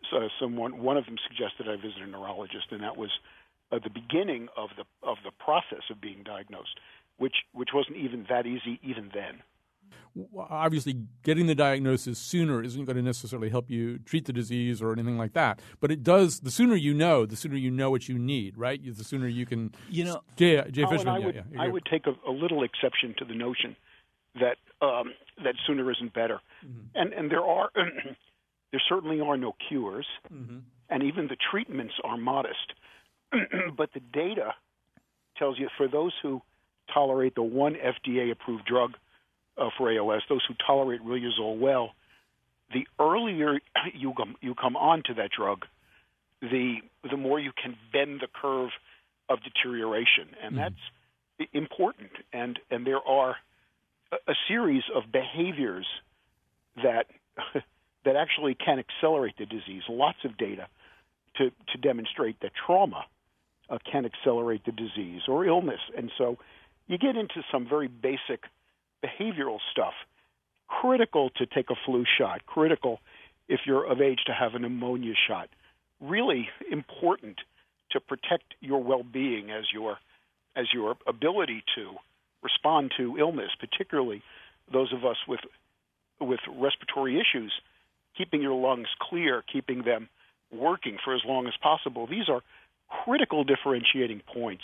so 0.10 0.30
someone 0.40 0.82
one 0.82 0.98
of 0.98 1.06
them 1.06 1.18
suggested 1.28 1.68
I 1.68 1.76
visit 1.76 2.02
a 2.02 2.08
neurologist, 2.08 2.68
and 2.72 2.82
that 2.84 2.98
was 2.98 3.12
uh, 3.72 3.80
the 3.84 3.90
beginning 3.90 4.48
of 4.56 4.70
the 4.78 4.86
of 5.08 5.18
the 5.24 5.32
process 5.44 5.84
of 5.92 6.02
being 6.02 6.24
diagnosed, 6.24 6.80
which 7.20 7.36
which 7.54 7.70
wasn't 7.74 7.98
even 7.98 8.26
that 8.30 8.46
easy 8.48 8.80
even 8.82 9.12
then. 9.14 9.44
Obviously 10.38 10.96
getting 11.24 11.46
the 11.46 11.56
diagnosis 11.56 12.18
sooner 12.18 12.64
isn't 12.64 12.86
going 12.86 12.96
to 12.96 13.02
necessarily 13.02 13.50
help 13.50 13.70
you 13.70 14.00
treat 14.00 14.26
the 14.26 14.34
disease 14.34 14.82
or 14.82 14.92
anything 14.92 15.20
like 15.20 15.34
that 15.34 15.62
but 15.80 15.92
it 15.92 16.04
does 16.04 16.40
the 16.40 16.50
sooner 16.50 16.76
you 16.76 16.96
know 16.96 17.28
the 17.28 17.36
sooner 17.36 17.56
you 17.56 17.70
know 17.70 17.92
what 17.92 18.10
you 18.10 18.18
need 18.18 18.58
right? 18.58 18.82
The 18.84 19.04
sooner 19.04 19.28
you 19.28 19.46
can 19.46 19.72
you 19.90 20.06
know 20.06 20.22
jay, 20.36 20.64
jay 20.72 20.84
oh, 20.84 20.90
fishman 20.90 21.16
I, 21.16 21.18
yeah, 21.20 21.26
would, 21.26 21.36
yeah, 21.36 21.62
I 21.62 21.68
would 21.68 21.86
take 21.86 22.08
a, 22.08 22.16
a, 22.28 22.32
little 22.32 22.64
exception 22.64 23.14
to 23.20 23.26
the 23.26 23.36
notion 23.36 23.76
that 24.36 24.58
um, 24.82 25.14
that 25.44 25.56
sooner 25.68 25.90
isn't 25.92 26.14
better. 26.14 26.40
Mm-hmm. 26.66 26.80
and 26.96 27.14
and 27.14 27.32
there 27.32 27.46
are 27.46 27.70
there 28.72 28.82
certainly 28.90 29.22
are 29.22 29.38
no 29.38 29.56
cures. 29.68 30.08
Mm-hmm. 30.34 30.60
and 30.90 31.04
even 31.04 31.28
the 31.28 31.38
treatments 31.52 31.94
are 32.04 32.18
modest. 32.18 32.74
But 33.78 33.94
the 33.94 34.00
data 34.00 34.56
tells 35.38 35.60
you 35.60 35.70
for 35.78 35.88
those 35.88 36.14
who 36.22 36.42
tolerate 36.94 37.36
the 37.36 37.44
one 37.44 37.76
FDA 37.76 38.32
approved 38.32 38.66
drug 38.66 38.94
uh, 39.58 39.70
for 39.78 39.92
ALS, 39.92 40.24
those 40.30 40.44
who 40.48 40.54
tolerate 40.66 41.02
riluzole 41.04 41.60
well, 41.60 41.92
the 42.74 42.88
earlier 43.00 43.60
you 43.94 44.14
come 44.16 44.36
you 44.42 44.56
come 44.56 44.76
onto 44.76 45.14
that 45.16 45.32
drug, 45.36 45.66
the 46.42 46.78
the 47.10 47.18
more 47.18 47.40
you 47.40 47.52
can 47.62 47.76
bend 47.92 48.22
the 48.22 48.28
curve 48.42 48.70
of 49.30 49.40
deterioration, 49.44 50.36
and 50.42 50.56
mm 50.56 50.58
that's 50.58 51.50
important. 51.54 52.12
And 52.34 52.60
and 52.70 52.86
there 52.86 53.02
are 53.02 53.36
a, 54.12 54.32
a 54.32 54.36
series 54.48 54.84
of 54.94 55.04
behaviors 55.12 55.86
that 56.84 57.06
that 58.06 58.16
actually 58.16 58.56
can 58.56 58.80
accelerate 58.80 59.36
the 59.38 59.46
disease. 59.46 59.84
Lots 59.90 60.20
of 60.26 60.38
data 60.38 60.68
to 61.38 61.50
to 61.50 61.78
demonstrate 61.82 62.40
that 62.42 62.52
trauma 62.66 63.06
uh, 63.70 63.78
can 63.90 64.06
accelerate 64.06 64.66
the 64.66 64.72
disease 64.72 65.22
or 65.28 65.46
illness, 65.46 65.80
and 65.98 66.12
so 66.18 66.38
you 66.90 66.98
get 66.98 67.16
into 67.16 67.42
some 67.50 67.70
very 67.70 67.88
basic 67.88 68.44
behavioral 69.02 69.60
stuff. 69.72 69.94
Critical 70.68 71.30
to 71.38 71.46
take 71.46 71.70
a 71.70 71.76
flu 71.86 72.04
shot, 72.18 72.46
critical 72.46 73.00
if 73.48 73.62
you're 73.66 73.90
of 73.90 74.02
age 74.02 74.20
to 74.26 74.34
have 74.34 74.56
a 74.56 74.60
pneumonia 74.60 75.14
shot. 75.28 75.50
Really 76.02 76.50
important 76.70 77.38
to 77.92 78.00
protect 78.00 78.56
your 78.60 78.84
well-being 78.84 79.50
as 79.50 79.66
your 79.74 79.98
as 80.56 80.66
your 80.74 80.96
ability 81.08 81.64
to 81.76 81.94
respond 82.42 82.92
to 82.98 83.18
illness, 83.18 83.52
particularly 83.60 84.22
those 84.72 84.92
of 84.92 85.06
us 85.06 85.18
with 85.28 85.40
with 86.20 86.40
respiratory 86.48 87.20
issues, 87.20 87.54
keeping 88.18 88.42
your 88.42 88.54
lungs 88.54 88.88
clear, 89.00 89.44
keeping 89.52 89.84
them 89.84 90.10
working 90.52 90.98
for 91.04 91.16
as 91.16 91.22
long 91.26 91.48
as 91.48 91.54
possible. 91.62 92.08
These 92.08 92.30
are 92.30 92.42
critical 93.04 93.44
differentiating 93.44 94.22
points, 94.34 94.64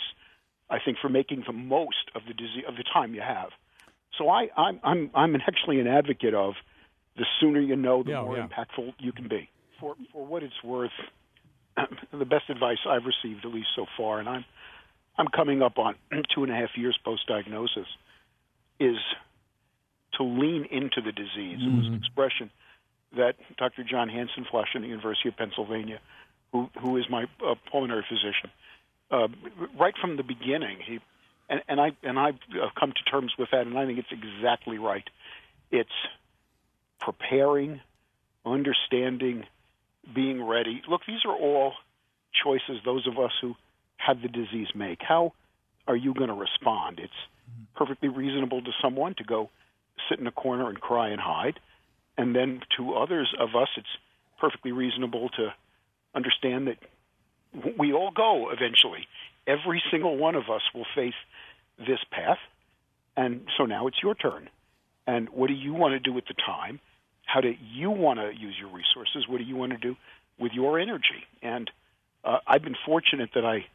I 0.68 0.78
think, 0.84 0.98
for 1.00 1.08
making 1.08 1.44
the 1.46 1.52
most 1.52 2.10
of 2.14 2.22
the 2.26 2.34
disease 2.34 2.64
of 2.68 2.76
the 2.76 2.84
time 2.84 3.14
you 3.14 3.20
have. 3.20 3.50
So 4.18 4.28
I, 4.28 4.48
I'm, 4.56 4.80
I'm, 4.82 5.10
I'm 5.14 5.36
actually 5.36 5.80
an 5.80 5.86
advocate 5.86 6.34
of 6.34 6.54
the 7.16 7.24
sooner 7.40 7.60
you 7.60 7.76
know, 7.76 8.02
the 8.02 8.10
yeah, 8.10 8.22
more 8.22 8.36
yeah. 8.36 8.46
impactful 8.46 8.94
you 8.98 9.12
can 9.12 9.28
be. 9.28 9.48
For, 9.80 9.94
for 10.12 10.26
what 10.26 10.42
it's 10.42 10.62
worth, 10.64 10.90
the 12.12 12.24
best 12.24 12.48
advice 12.48 12.78
I've 12.88 13.04
received, 13.04 13.44
at 13.44 13.52
least 13.52 13.68
so 13.76 13.86
far, 13.96 14.18
and 14.18 14.28
I'm, 14.28 14.44
I'm 15.18 15.28
coming 15.28 15.62
up 15.62 15.78
on 15.78 15.94
two 16.34 16.42
and 16.42 16.52
a 16.52 16.54
half 16.54 16.70
years 16.76 16.98
post 17.04 17.26
diagnosis, 17.26 17.86
is 18.80 18.96
to 20.14 20.24
lean 20.24 20.66
into 20.70 21.00
the 21.00 21.12
disease. 21.12 21.58
Mm-hmm. 21.60 21.74
It 21.74 21.78
was 21.78 21.86
an 21.88 21.94
expression 21.94 22.50
that 23.16 23.34
Dr. 23.56 23.84
John 23.84 24.08
Hansen-Flaschen 24.08 24.76
in 24.76 24.82
the 24.82 24.88
University 24.88 25.28
of 25.28 25.36
Pennsylvania, 25.36 26.00
who, 26.52 26.68
who 26.80 26.96
is 26.96 27.04
my 27.10 27.24
uh, 27.46 27.54
pulmonary 27.70 28.04
physician, 28.08 28.50
uh, 29.10 29.28
right 29.78 29.94
from 30.00 30.16
the 30.16 30.22
beginning, 30.22 30.78
he 30.86 30.98
and, 31.48 31.62
and 31.68 31.80
I 31.80 31.92
and 32.02 32.18
I've 32.18 32.38
come 32.78 32.92
to 32.92 33.10
terms 33.10 33.32
with 33.38 33.50
that, 33.52 33.66
and 33.66 33.78
I 33.78 33.86
think 33.86 33.98
it's 33.98 34.12
exactly 34.12 34.78
right. 34.78 35.04
It's 35.70 35.88
preparing, 37.00 37.80
understanding, 38.44 39.44
being 40.14 40.42
ready. 40.42 40.82
Look, 40.88 41.02
these 41.06 41.24
are 41.24 41.34
all 41.34 41.72
choices 42.44 42.82
those 42.84 43.06
of 43.06 43.18
us 43.18 43.32
who 43.40 43.54
have 43.96 44.22
the 44.22 44.28
disease 44.28 44.68
make. 44.74 44.98
How 45.00 45.32
are 45.86 45.96
you 45.96 46.14
going 46.14 46.28
to 46.28 46.34
respond? 46.34 46.98
It's 46.98 47.12
perfectly 47.76 48.08
reasonable 48.08 48.62
to 48.62 48.70
someone 48.82 49.14
to 49.18 49.24
go 49.24 49.50
sit 50.08 50.18
in 50.18 50.26
a 50.26 50.32
corner 50.32 50.68
and 50.68 50.80
cry 50.80 51.08
and 51.10 51.20
hide, 51.20 51.58
and 52.18 52.34
then 52.34 52.60
to 52.76 52.94
others 52.94 53.32
of 53.38 53.50
us, 53.54 53.68
it's 53.76 53.86
perfectly 54.40 54.72
reasonable 54.72 55.28
to 55.30 55.54
understand 56.14 56.66
that 56.66 56.76
we 57.78 57.92
all 57.92 58.10
go 58.10 58.50
eventually. 58.50 59.06
Every 59.46 59.82
single 59.90 60.16
one 60.16 60.34
of 60.34 60.44
us 60.50 60.62
will 60.74 60.86
face 60.94 61.14
this 61.78 62.00
path, 62.10 62.38
and 63.16 63.46
so 63.56 63.64
now 63.64 63.86
it's 63.86 63.98
your 64.02 64.14
turn. 64.14 64.48
And 65.06 65.28
what 65.28 65.48
do 65.48 65.54
you 65.54 65.72
want 65.72 65.92
to 65.92 66.00
do 66.00 66.12
with 66.12 66.26
the 66.26 66.34
time? 66.34 66.80
How 67.24 67.40
do 67.40 67.54
you 67.72 67.90
want 67.90 68.18
to 68.18 68.32
use 68.36 68.54
your 68.58 68.70
resources? 68.70 69.28
What 69.28 69.38
do 69.38 69.44
you 69.44 69.56
want 69.56 69.72
to 69.72 69.78
do 69.78 69.96
with 70.38 70.52
your 70.52 70.78
energy? 70.78 71.24
And 71.42 71.70
uh, 72.24 72.38
I've 72.46 72.62
been 72.62 72.76
fortunate 72.84 73.30
that 73.34 73.44
I 73.44 73.66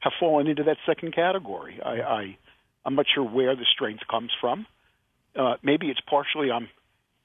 have 0.00 0.12
fallen 0.20 0.46
into 0.46 0.64
that 0.64 0.76
second 0.86 1.14
category. 1.14 1.80
I, 1.84 2.00
I 2.00 2.38
I'm 2.84 2.94
not 2.94 3.06
sure 3.12 3.24
where 3.24 3.56
the 3.56 3.66
strength 3.72 4.02
comes 4.08 4.30
from. 4.40 4.66
Uh, 5.36 5.54
maybe 5.62 5.88
it's 5.88 6.00
partially 6.08 6.50
I'm 6.50 6.68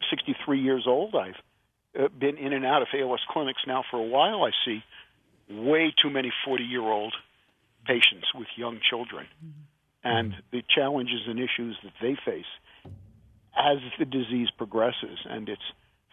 63 0.10 0.60
years 0.60 0.86
old. 0.88 1.16
I've 1.16 1.36
uh, 2.00 2.08
been 2.10 2.38
in 2.38 2.54
and 2.54 2.66
out 2.66 2.82
of 2.82 2.88
ALS 2.94 3.22
clinics 3.30 3.62
now 3.68 3.84
for 3.90 3.98
a 3.98 4.04
while. 4.08 4.44
I 4.44 4.52
see 4.66 4.84
way 5.54 5.94
too 6.02 6.10
many 6.10 6.32
40 6.46 6.64
year 6.64 6.82
old 6.82 7.14
patients 7.86 8.28
with 8.34 8.48
young 8.56 8.80
children. 8.90 9.28
Mm-hmm 9.44 9.64
and 10.04 10.34
the 10.52 10.62
challenges 10.76 11.22
and 11.28 11.40
issues 11.40 11.78
that 11.84 11.94
they 12.02 12.16
face 12.26 12.46
as 13.56 13.78
the 14.00 14.06
disease 14.06 14.50
progresses 14.58 15.20
and 15.30 15.48
its 15.48 15.62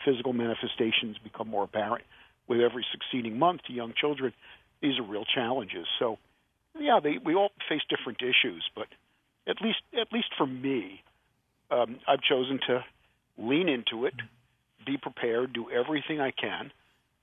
physical 0.05 0.33
manifestations 0.33 1.17
become 1.23 1.49
more 1.49 1.65
apparent 1.65 2.05
with 2.47 2.61
every 2.61 2.85
succeeding 2.93 3.39
month 3.39 3.63
to 3.67 3.73
young 3.73 3.93
children. 3.99 4.33
These 4.81 4.99
are 4.99 5.03
real 5.03 5.25
challenges. 5.25 5.87
So, 5.99 6.19
yeah, 6.79 7.01
they, 7.03 7.19
we 7.25 7.35
all 7.35 7.51
face 7.69 7.83
different 7.89 8.21
issues, 8.23 8.69
but 8.75 8.87
at 9.49 9.57
least 9.61 9.79
at 9.99 10.13
least 10.13 10.29
for 10.37 10.47
me, 10.47 11.03
um, 11.71 11.99
I've 12.07 12.23
chosen 12.23 12.61
to 12.69 12.85
lean 13.39 13.69
into 13.69 14.05
it, 14.05 14.15
be 14.87 14.97
prepared, 14.97 15.53
do 15.53 15.71
everything 15.71 16.21
I 16.21 16.31
can 16.31 16.71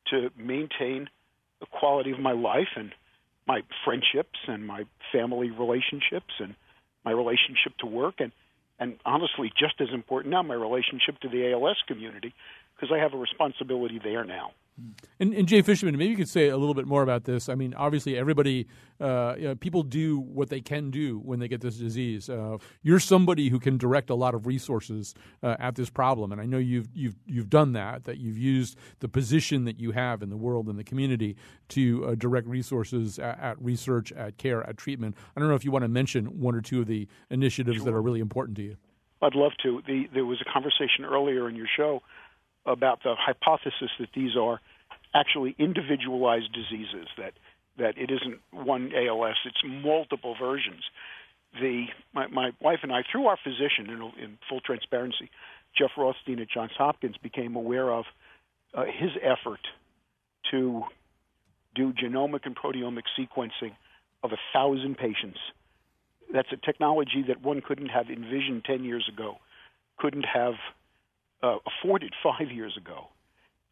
to 0.08 0.30
maintain 0.38 1.10
the 1.60 1.66
quality 1.66 2.12
of 2.12 2.20
my 2.20 2.34
life 2.34 2.68
and 2.76 2.92
my 3.48 3.62
friendships 3.86 4.40
and 4.48 4.66
my 4.68 4.84
family 5.12 5.50
relationships 5.52 6.34
and 6.40 6.56
my 7.06 7.12
relationship 7.12 7.78
to 7.80 7.86
work 7.86 8.16
and 8.20 8.32
and 8.80 8.98
honestly 9.06 9.52
just 9.58 9.76
as 9.80 9.88
important 9.94 10.32
now 10.32 10.44
my 10.44 10.54
relationship 10.54 11.20
to 11.22 11.30
the 11.30 11.52
ALS 11.52 11.78
community 11.88 12.34
because 12.76 12.94
I 12.94 13.00
have 13.02 13.14
a 13.14 13.18
responsibility 13.18 14.00
there 14.04 14.24
now. 14.24 14.52
And, 15.20 15.34
and, 15.34 15.48
Jay 15.48 15.64
Fishman, 15.64 15.98
maybe 15.98 16.12
you 16.12 16.16
could 16.16 16.30
say 16.30 16.50
a 16.50 16.58
little 16.58 16.76
bit 16.76 16.86
more 16.86 17.02
about 17.02 17.24
this. 17.24 17.50
I 17.50 17.56
mean, 17.56 17.74
obviously, 17.74 18.16
everybody, 18.16 18.68
uh, 19.02 19.34
you 19.36 19.48
know, 19.48 19.56
people 19.56 19.82
do 19.82 20.20
what 20.20 20.50
they 20.50 20.62
can 20.62 20.92
do 20.92 21.18
when 21.18 21.40
they 21.40 21.48
get 21.48 21.62
this 21.62 21.78
disease. 21.78 22.30
Uh, 22.30 22.58
you're 22.84 23.00
somebody 23.00 23.50
who 23.50 23.60
can 23.60 23.80
direct 23.80 24.12
a 24.12 24.16
lot 24.16 24.36
of 24.36 24.46
resources 24.46 25.16
uh, 25.42 25.56
at 25.60 25.76
this 25.76 25.90
problem, 25.90 26.32
and 26.32 26.40
I 26.40 26.46
know 26.46 26.60
you've 26.60 26.90
you've 26.94 27.16
you've 27.26 27.50
done 27.50 27.74
that. 27.74 28.04
That 28.04 28.18
you've 28.18 28.38
used 28.38 28.78
the 29.00 29.10
position 29.10 29.66
that 29.66 29.80
you 29.80 29.92
have 29.92 30.22
in 30.22 30.30
the 30.30 30.38
world 30.38 30.68
and 30.68 30.78
the 30.78 30.84
community 30.84 31.36
to 31.70 32.06
uh, 32.06 32.16
direct 32.16 32.48
resources 32.48 33.18
at, 33.18 33.40
at, 33.40 33.62
research, 33.62 34.12
at 34.12 34.38
care, 34.38 34.68
at 34.70 34.78
treatment. 34.78 35.16
I 35.36 35.40
don't 35.40 35.50
know 35.50 35.56
if 35.56 35.66
you 35.66 35.72
want 35.72 35.84
to 35.84 35.90
mention 35.90 36.40
one 36.40 36.54
or 36.54 36.62
two 36.62 36.82
of 36.82 36.88
the 36.88 37.08
initiatives 37.32 37.78
sure. 37.78 37.86
that 37.86 37.94
are 37.96 38.02
really 38.02 38.20
important 38.20 38.58
to 38.58 38.64
you. 38.64 38.78
I'd 39.24 39.34
love 39.34 39.54
to. 39.64 39.82
The, 39.88 40.08
there 40.14 40.26
was 40.26 40.40
a 40.42 40.54
conversation 40.54 41.04
earlier 41.04 41.50
in 41.50 41.56
your 41.56 41.68
show 41.76 42.04
about 42.68 43.02
the 43.04 43.16
hypothesis 43.18 43.90
that 44.00 44.10
these 44.14 44.36
are 44.36 44.60
actually 45.16 45.56
individualized 45.58 46.52
diseases 46.54 47.08
that 47.18 47.34
that 47.78 47.98
it 47.98 48.10
isn't 48.10 48.40
one 48.52 48.92
ALS, 48.96 49.36
it's 49.46 49.62
multiple 49.64 50.36
versions. 50.40 50.84
The 51.62 51.86
my, 52.14 52.28
my 52.28 52.52
wife 52.60 52.80
and 52.84 52.92
I, 52.92 53.04
through 53.10 53.28
our 53.28 53.38
physician, 53.42 53.90
in, 53.90 54.24
in 54.24 54.38
full 54.50 54.62
transparency, 54.62 55.30
Jeff 55.78 55.92
Rothstein 55.98 56.40
at 56.40 56.50
Johns 56.50 56.72
Hopkins, 56.78 57.16
became 57.22 57.56
aware 57.56 57.92
of 57.92 58.06
uh, 58.74 58.86
his 58.86 59.12
effort 59.22 59.60
to 60.52 60.84
do 61.76 61.94
genomic 61.94 62.46
and 62.46 62.56
proteomic 62.56 63.04
sequencing 63.18 63.76
of 64.24 64.32
a 64.32 64.38
thousand 64.54 64.98
patients. 64.98 65.40
That's 66.34 66.52
a 66.52 66.58
technology 66.58 67.24
that 67.28 67.42
one 67.42 67.62
couldn't 67.62 67.90
have 67.90 68.10
envisioned 68.10 68.66
10 68.66 68.84
years 68.84 69.10
ago, 69.12 69.38
couldn't 69.98 70.26
have 70.26 70.56
uh, 71.44 71.58
afforded 71.66 72.14
five 72.24 72.52
years 72.52 72.78
ago. 72.78 73.08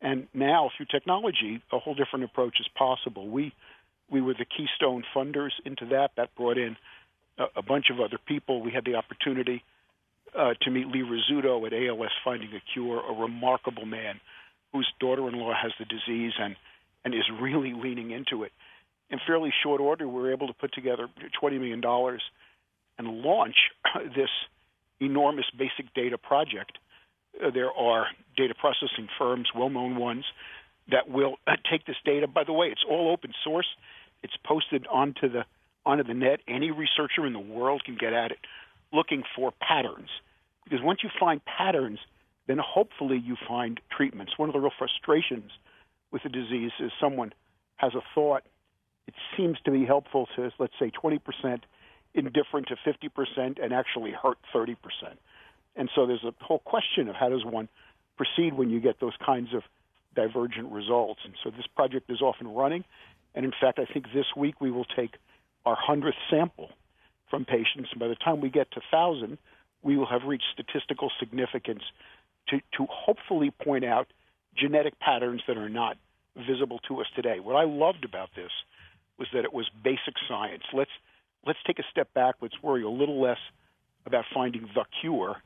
And 0.01 0.27
now, 0.33 0.69
through 0.75 0.87
technology, 0.91 1.61
a 1.71 1.79
whole 1.79 1.95
different 1.95 2.25
approach 2.25 2.59
is 2.59 2.67
possible. 2.75 3.27
We 3.27 3.53
we 4.07 4.21
were 4.21 4.35
the 4.35 4.45
keystone 4.45 5.03
funders 5.15 5.51
into 5.65 5.87
that. 5.87 6.11
That 6.15 6.35
brought 6.35 6.57
in 6.59 6.77
a, 7.39 7.45
a 7.55 7.61
bunch 7.63 7.89
of 7.89 7.99
other 7.99 8.19
people. 8.27 8.61
We 8.61 8.71
had 8.71 8.85
the 8.85 8.95
opportunity 8.95 9.63
uh, 10.37 10.53
to 10.61 10.69
meet 10.69 10.87
Lee 10.87 11.01
Rizzuto 11.01 11.65
at 11.65 11.73
ALS 11.73 12.11
Finding 12.23 12.49
a 12.53 12.61
Cure, 12.73 13.01
a 13.09 13.13
remarkable 13.13 13.85
man 13.85 14.19
whose 14.73 14.91
daughter-in-law 14.99 15.53
has 15.53 15.71
the 15.79 15.85
disease 15.85 16.33
and 16.39 16.55
and 17.03 17.13
is 17.13 17.23
really 17.39 17.73
leaning 17.73 18.11
into 18.11 18.43
it. 18.43 18.51
In 19.09 19.19
fairly 19.25 19.53
short 19.63 19.79
order, 19.79 20.07
we 20.07 20.21
were 20.21 20.31
able 20.31 20.47
to 20.47 20.53
put 20.53 20.73
together 20.73 21.07
$20 21.41 21.59
million 21.59 21.81
and 22.97 23.21
launch 23.21 23.55
this 24.15 24.29
enormous 24.99 25.45
basic 25.57 25.93
data 25.93 26.17
project. 26.17 26.79
Uh, 27.43 27.49
there 27.51 27.71
are 27.71 28.07
data 28.37 28.53
processing 28.53 29.07
firms, 29.17 29.49
well-known 29.55 29.95
ones, 29.95 30.25
that 30.91 31.09
will 31.09 31.35
uh, 31.47 31.55
take 31.69 31.85
this 31.85 31.95
data. 32.05 32.27
By 32.27 32.43
the 32.43 32.53
way, 32.53 32.67
it's 32.67 32.83
all 32.87 33.11
open 33.11 33.33
source. 33.43 33.67
It's 34.23 34.35
posted 34.45 34.85
onto 34.87 35.29
the 35.29 35.45
onto 35.85 36.03
the 36.03 36.13
net. 36.13 36.39
Any 36.47 36.71
researcher 36.71 37.25
in 37.25 37.33
the 37.33 37.39
world 37.39 37.83
can 37.85 37.95
get 37.95 38.13
at 38.13 38.31
it, 38.31 38.39
looking 38.91 39.23
for 39.35 39.53
patterns. 39.61 40.09
Because 40.63 40.81
once 40.81 41.01
you 41.03 41.09
find 41.19 41.41
patterns, 41.45 41.99
then 42.47 42.57
hopefully 42.57 43.21
you 43.23 43.35
find 43.47 43.79
treatments. 43.95 44.33
One 44.37 44.49
of 44.49 44.53
the 44.53 44.59
real 44.59 44.71
frustrations 44.77 45.51
with 46.11 46.23
the 46.23 46.29
disease 46.29 46.71
is 46.79 46.91
someone 46.99 47.33
has 47.77 47.93
a 47.93 48.01
thought. 48.13 48.43
It 49.07 49.13
seems 49.37 49.57
to 49.65 49.71
be 49.71 49.85
helpful 49.85 50.27
to, 50.35 50.51
let's 50.57 50.73
say, 50.79 50.91
20%, 50.91 51.19
indifferent 52.13 52.67
to 52.67 52.75
50%, 52.75 53.63
and 53.63 53.73
actually 53.73 54.11
hurt 54.11 54.37
30%. 54.53 54.75
And 55.75 55.89
so 55.95 56.05
there's 56.05 56.23
a 56.23 56.33
whole 56.41 56.59
question 56.59 57.09
of 57.09 57.15
how 57.15 57.29
does 57.29 57.43
one 57.45 57.67
proceed 58.17 58.53
when 58.53 58.69
you 58.69 58.79
get 58.79 58.99
those 58.99 59.15
kinds 59.25 59.53
of 59.53 59.63
divergent 60.15 60.71
results. 60.71 61.21
And 61.25 61.33
so 61.43 61.49
this 61.49 61.67
project 61.75 62.09
is 62.09 62.21
off 62.21 62.37
and 62.39 62.55
running. 62.55 62.85
And 63.33 63.45
in 63.45 63.51
fact, 63.59 63.79
I 63.79 63.85
think 63.91 64.05
this 64.13 64.27
week 64.35 64.61
we 64.61 64.71
will 64.71 64.85
take 64.85 65.11
our 65.65 65.77
100th 65.77 66.13
sample 66.29 66.69
from 67.29 67.43
patients. 67.43 67.89
And 67.91 67.99
by 67.99 68.07
the 68.07 68.15
time 68.15 68.39
we 68.39 68.49
get 68.49 68.71
to 68.71 68.81
1,000, 68.91 69.37
we 69.81 69.97
will 69.97 70.05
have 70.05 70.23
reached 70.23 70.45
statistical 70.53 71.11
significance 71.19 71.83
to, 72.47 72.59
to 72.77 72.87
hopefully 72.89 73.51
point 73.51 73.83
out 73.83 74.07
genetic 74.55 74.99
patterns 74.99 75.41
that 75.47 75.57
are 75.57 75.69
not 75.69 75.97
visible 76.47 76.79
to 76.87 77.01
us 77.01 77.07
today. 77.15 77.39
What 77.39 77.55
I 77.55 77.63
loved 77.63 78.05
about 78.05 78.29
this 78.35 78.51
was 79.17 79.27
that 79.33 79.45
it 79.45 79.53
was 79.53 79.69
basic 79.83 80.15
science. 80.27 80.63
Let's 80.73 80.91
let's 81.45 81.59
take 81.65 81.79
a 81.79 81.83
step 81.91 82.13
back. 82.13 82.35
Let's 82.41 82.55
worry 82.61 82.83
a 82.83 82.89
little 82.89 83.21
less 83.21 83.37
about 84.05 84.25
finding 84.33 84.67
the 84.73 84.85
cure, 85.01 85.37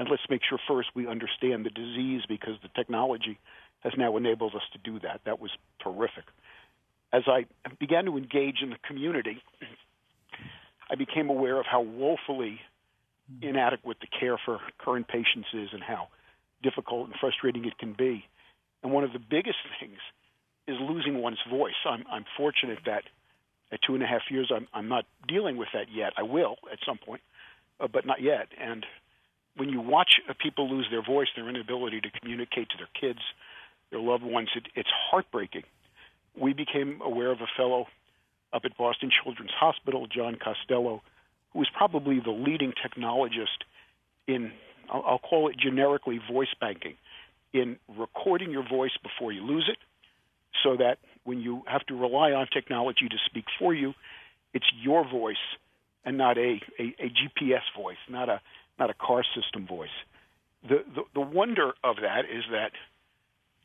and 0.00 0.08
let's 0.08 0.22
make 0.30 0.40
sure 0.48 0.58
first 0.66 0.88
we 0.94 1.06
understand 1.06 1.66
the 1.66 1.70
disease 1.70 2.22
because 2.26 2.54
the 2.62 2.70
technology 2.74 3.38
has 3.80 3.92
now 3.98 4.16
enabled 4.16 4.54
us 4.54 4.62
to 4.72 4.78
do 4.78 4.98
that. 5.00 5.20
That 5.26 5.40
was 5.40 5.50
terrific. 5.82 6.24
As 7.12 7.24
I 7.26 7.44
began 7.78 8.06
to 8.06 8.16
engage 8.16 8.62
in 8.62 8.70
the 8.70 8.78
community, 8.88 9.42
I 10.90 10.94
became 10.94 11.28
aware 11.28 11.60
of 11.60 11.66
how 11.66 11.82
woefully 11.82 12.60
inadequate 13.42 13.98
the 14.00 14.06
care 14.06 14.38
for 14.42 14.60
current 14.78 15.06
patients 15.06 15.48
is 15.52 15.68
and 15.72 15.82
how 15.82 16.08
difficult 16.62 17.08
and 17.08 17.14
frustrating 17.20 17.66
it 17.66 17.76
can 17.76 17.92
be. 17.92 18.24
And 18.82 18.92
one 18.92 19.04
of 19.04 19.12
the 19.12 19.18
biggest 19.18 19.58
things 19.78 19.98
is 20.66 20.76
losing 20.80 21.20
one's 21.20 21.38
voice. 21.50 21.74
I'm, 21.84 22.04
I'm 22.10 22.24
fortunate 22.38 22.78
that 22.86 23.02
at 23.70 23.80
two 23.86 23.94
and 23.94 24.02
a 24.02 24.06
half 24.06 24.22
years, 24.30 24.50
I'm, 24.54 24.66
I'm 24.72 24.88
not 24.88 25.04
dealing 25.28 25.58
with 25.58 25.68
that 25.74 25.92
yet. 25.94 26.14
I 26.16 26.22
will 26.22 26.56
at 26.72 26.78
some 26.86 26.96
point, 26.96 27.20
uh, 27.78 27.86
but 27.86 28.06
not 28.06 28.22
yet. 28.22 28.48
And 28.58 28.86
when 29.56 29.68
you 29.68 29.80
watch 29.80 30.20
people 30.40 30.70
lose 30.70 30.86
their 30.90 31.02
voice, 31.02 31.28
their 31.36 31.48
inability 31.48 32.00
to 32.00 32.10
communicate 32.20 32.68
to 32.70 32.76
their 32.78 32.88
kids, 32.98 33.20
their 33.90 34.00
loved 34.00 34.22
ones, 34.22 34.48
it, 34.54 34.66
it's 34.74 34.88
heartbreaking. 35.10 35.64
We 36.38 36.52
became 36.52 37.00
aware 37.04 37.30
of 37.30 37.40
a 37.40 37.48
fellow 37.56 37.86
up 38.52 38.62
at 38.64 38.76
Boston 38.76 39.10
Children's 39.22 39.52
Hospital, 39.58 40.06
John 40.06 40.36
Costello, 40.36 41.02
who 41.52 41.58
was 41.58 41.68
probably 41.76 42.20
the 42.20 42.30
leading 42.30 42.72
technologist 42.72 43.64
in, 44.26 44.52
I'll, 44.88 45.04
I'll 45.06 45.18
call 45.18 45.48
it 45.48 45.56
generically, 45.58 46.20
voice 46.30 46.54
banking, 46.60 46.94
in 47.52 47.76
recording 47.98 48.50
your 48.50 48.68
voice 48.68 48.92
before 49.02 49.32
you 49.32 49.42
lose 49.42 49.68
it, 49.70 49.78
so 50.62 50.76
that 50.76 50.98
when 51.24 51.40
you 51.40 51.62
have 51.66 51.84
to 51.86 51.94
rely 51.94 52.32
on 52.32 52.46
technology 52.52 53.08
to 53.08 53.16
speak 53.26 53.44
for 53.58 53.74
you, 53.74 53.92
it's 54.54 54.66
your 54.80 55.08
voice 55.08 55.36
and 56.04 56.16
not 56.16 56.38
a, 56.38 56.60
a, 56.78 56.94
a 56.98 57.08
GPS 57.08 57.62
voice, 57.76 57.96
not 58.08 58.28
a 58.28 58.40
not 58.80 58.90
a 58.90 58.94
car 58.94 59.22
system 59.34 59.66
voice. 59.66 59.88
The, 60.68 60.84
the 60.94 61.02
the 61.14 61.20
wonder 61.20 61.72
of 61.84 61.96
that 62.02 62.24
is 62.24 62.44
that 62.50 62.72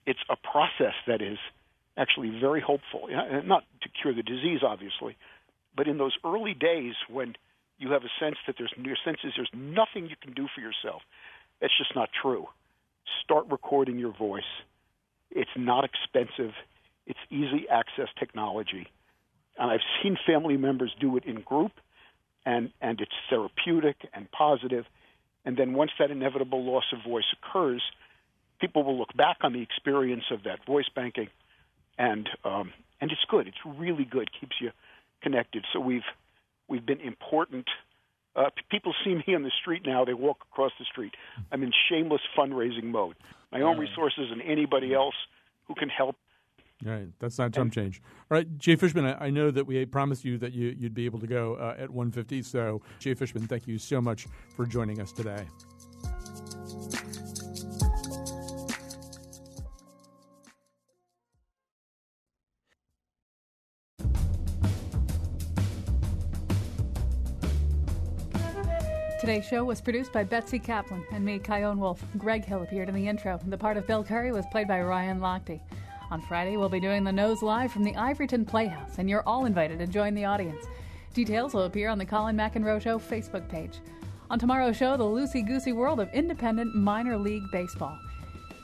it's 0.06 0.20
a 0.30 0.36
process 0.36 0.94
that 1.08 1.22
is 1.22 1.38
actually 1.98 2.38
very 2.40 2.62
hopeful. 2.62 3.08
Not 3.46 3.64
to 3.82 3.90
cure 4.02 4.14
the 4.14 4.24
disease, 4.24 4.60
obviously, 4.64 5.18
but 5.76 5.88
in 5.88 5.98
those 5.98 6.16
early 6.24 6.54
days 6.54 6.94
when 7.10 7.36
you 7.78 7.92
have 7.92 8.04
a 8.04 8.12
sense 8.20 8.36
that 8.48 8.56
there's 8.58 8.74
your 8.78 8.98
sense 9.04 9.18
is 9.24 9.34
there's 9.36 9.50
nothing 9.54 10.10
you 10.10 10.16
can 10.22 10.34
do 10.34 10.48
for 10.54 10.62
yourself. 10.62 11.02
That's 11.62 11.74
just 11.78 11.96
not 11.96 12.10
true. 12.22 12.48
Start 13.24 13.46
recording 13.50 13.98
your 13.98 14.16
voice. 14.16 14.44
It's 15.32 15.50
not 15.58 15.84
expensive. 15.84 16.54
It's 17.08 17.20
easy 17.30 17.68
access 17.70 18.08
technology. 18.20 18.88
And 19.58 19.72
I've 19.72 19.86
seen 20.02 20.18
family 20.26 20.58
members 20.58 20.94
do 21.00 21.18
it 21.18 21.26
in 21.26 21.42
group 21.42 21.72
and, 22.46 22.72
and 22.82 23.00
it's 23.02 23.12
therapeutic 23.30 23.98
and 24.14 24.30
positive. 24.32 24.86
And 25.46 25.58
then 25.58 25.74
once 25.74 25.92
that 26.00 26.12
inevitable 26.12 26.64
loss 26.64 26.86
of 26.92 27.00
voice 27.08 27.26
occurs, 27.34 27.82
people 28.60 28.84
will 28.84 28.98
look 28.98 29.16
back 29.16 29.38
on 29.42 29.54
the 29.54 29.62
experience 29.62 30.24
of 30.32 30.44
that 30.44 30.66
voice 30.66 30.90
banking 30.96 31.30
and 31.98 32.30
um, 32.44 32.74
and 33.02 33.12
it's 33.12 33.26
good. 33.30 33.48
It's 33.48 33.58
really 33.66 34.06
good. 34.06 34.30
Keeps 34.40 34.56
you 34.62 34.72
connected. 35.22 35.66
So 35.74 35.80
we've 35.80 36.08
we've 36.68 36.86
been 36.86 37.02
important. 37.02 37.68
Uh, 38.36 38.50
people 38.70 38.94
see 39.04 39.16
me 39.16 39.36
on 39.36 39.44
the 39.44 39.52
street 39.62 39.84
now. 39.86 40.04
They 40.04 40.14
walk 40.14 40.40
across 40.52 40.72
the 40.78 40.86
street. 40.86 41.14
I'm 41.52 41.64
in 41.64 41.72
shameless 41.90 42.22
fundraising 42.38 42.86
mode. 42.86 43.16
My 43.52 43.62
own 43.62 43.78
resources 43.78 44.28
and 44.32 44.42
anybody 44.42 44.94
else 44.94 45.16
who 45.68 45.76
can 45.76 45.88
help. 45.88 46.18
All 46.84 46.92
right, 46.92 47.08
that's 47.20 47.38
not 47.38 47.52
jump 47.52 47.74
change. 47.74 48.02
All 48.30 48.36
right, 48.36 48.58
Jay 48.58 48.76
Fishman, 48.76 49.06
I, 49.06 49.26
I 49.26 49.30
know 49.30 49.50
that 49.50 49.66
we 49.66 49.86
promised 49.86 50.26
you 50.26 50.38
that 50.40 50.52
you, 50.52 50.76
would 50.82 50.94
be 50.94 51.06
able 51.06 51.20
to 51.20 51.28
go 51.28 51.56
uh, 51.56 51.76
at 51.78 51.90
150. 51.90 52.42
So, 52.42 52.82
Jay 53.00 53.14
Fishman, 53.14 53.48
thank 53.48 53.66
you 53.66 53.78
so 53.78 54.02
much 54.02 54.28
for 54.56 54.66
joining 54.66 55.00
us 55.00 55.12
today. 55.14 55.46
Today's 69.26 69.46
show 69.46 69.64
was 69.64 69.82
produced 69.82 70.14
by 70.14 70.24
Betsy 70.24 70.60
Kaplan 70.60 71.04
and 71.12 71.26
me, 71.26 71.40
Chion 71.40 71.80
Wolf. 71.80 72.04
Greg 72.18 72.46
Hill 72.46 72.62
appeared 72.62 72.90
in 72.90 72.96
the 72.96 73.08
intro. 73.08 73.40
The 73.48 73.58
part 73.58 73.76
of 73.76 73.88
Bill 73.88 74.04
Curry 74.04 74.32
was 74.32 74.46
played 74.52 74.68
by 74.68 74.82
Ryan 74.82 75.20
Lochte. 75.20 75.62
On 76.16 76.22
Friday, 76.22 76.56
we'll 76.56 76.70
be 76.70 76.80
doing 76.80 77.04
the 77.04 77.12
nose 77.12 77.42
live 77.42 77.74
from 77.74 77.84
the 77.84 77.92
Ivoryton 77.92 78.48
Playhouse, 78.48 79.00
and 79.00 79.10
you're 79.10 79.28
all 79.28 79.44
invited 79.44 79.80
to 79.80 79.86
join 79.86 80.14
the 80.14 80.24
audience. 80.24 80.64
Details 81.14 81.54
will 81.54 81.64
appear 81.64 81.90
on 81.90 81.98
the 81.98 82.06
Colin 82.06 82.38
McEnroe 82.38 82.82
Show 82.82 83.00
Facebook 83.00 83.50
page. 83.50 83.82
On 84.30 84.40
tomorrow's 84.40 84.78
show, 84.78 84.96
the 84.96 85.04
loosey 85.04 85.46
goosey 85.46 85.74
world 85.74 86.00
of 86.00 86.08
independent 86.14 86.74
minor 86.74 87.18
league 87.18 87.44
baseball. 87.52 88.00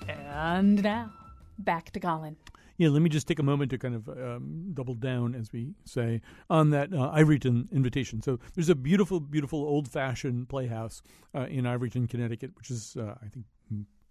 And 0.08 0.82
now, 0.82 1.12
back 1.60 1.92
to 1.92 2.00
Colin. 2.00 2.38
Yeah, 2.78 2.88
let 2.88 3.02
me 3.02 3.10
just 3.10 3.28
take 3.28 3.40
a 3.40 3.44
moment 3.44 3.72
to 3.72 3.78
kind 3.78 3.96
of 3.96 4.08
um, 4.08 4.71
double 4.73 4.96
down, 4.96 5.36
as 5.36 5.52
we 5.52 5.73
say, 5.84 6.21
on 6.50 6.69
that 6.69 6.94
uh, 6.94 7.12
Ivoryton 7.13 7.69
invitation. 7.73 8.21
So 8.21 8.40
there's 8.56 8.69
a 8.69 8.75
beautiful, 8.75 9.19
beautiful 9.19 9.60
old 9.60 9.90
fashioned 9.90 10.48
playhouse 10.48 11.02
uh, 11.36 11.48
in 11.48 11.65
Ivoryton, 11.65 12.10
Connecticut, 12.10 12.52
which 12.56 12.71
is, 12.71 12.96
uh, 12.98 13.15
I 13.21 13.28
think, 13.28 13.46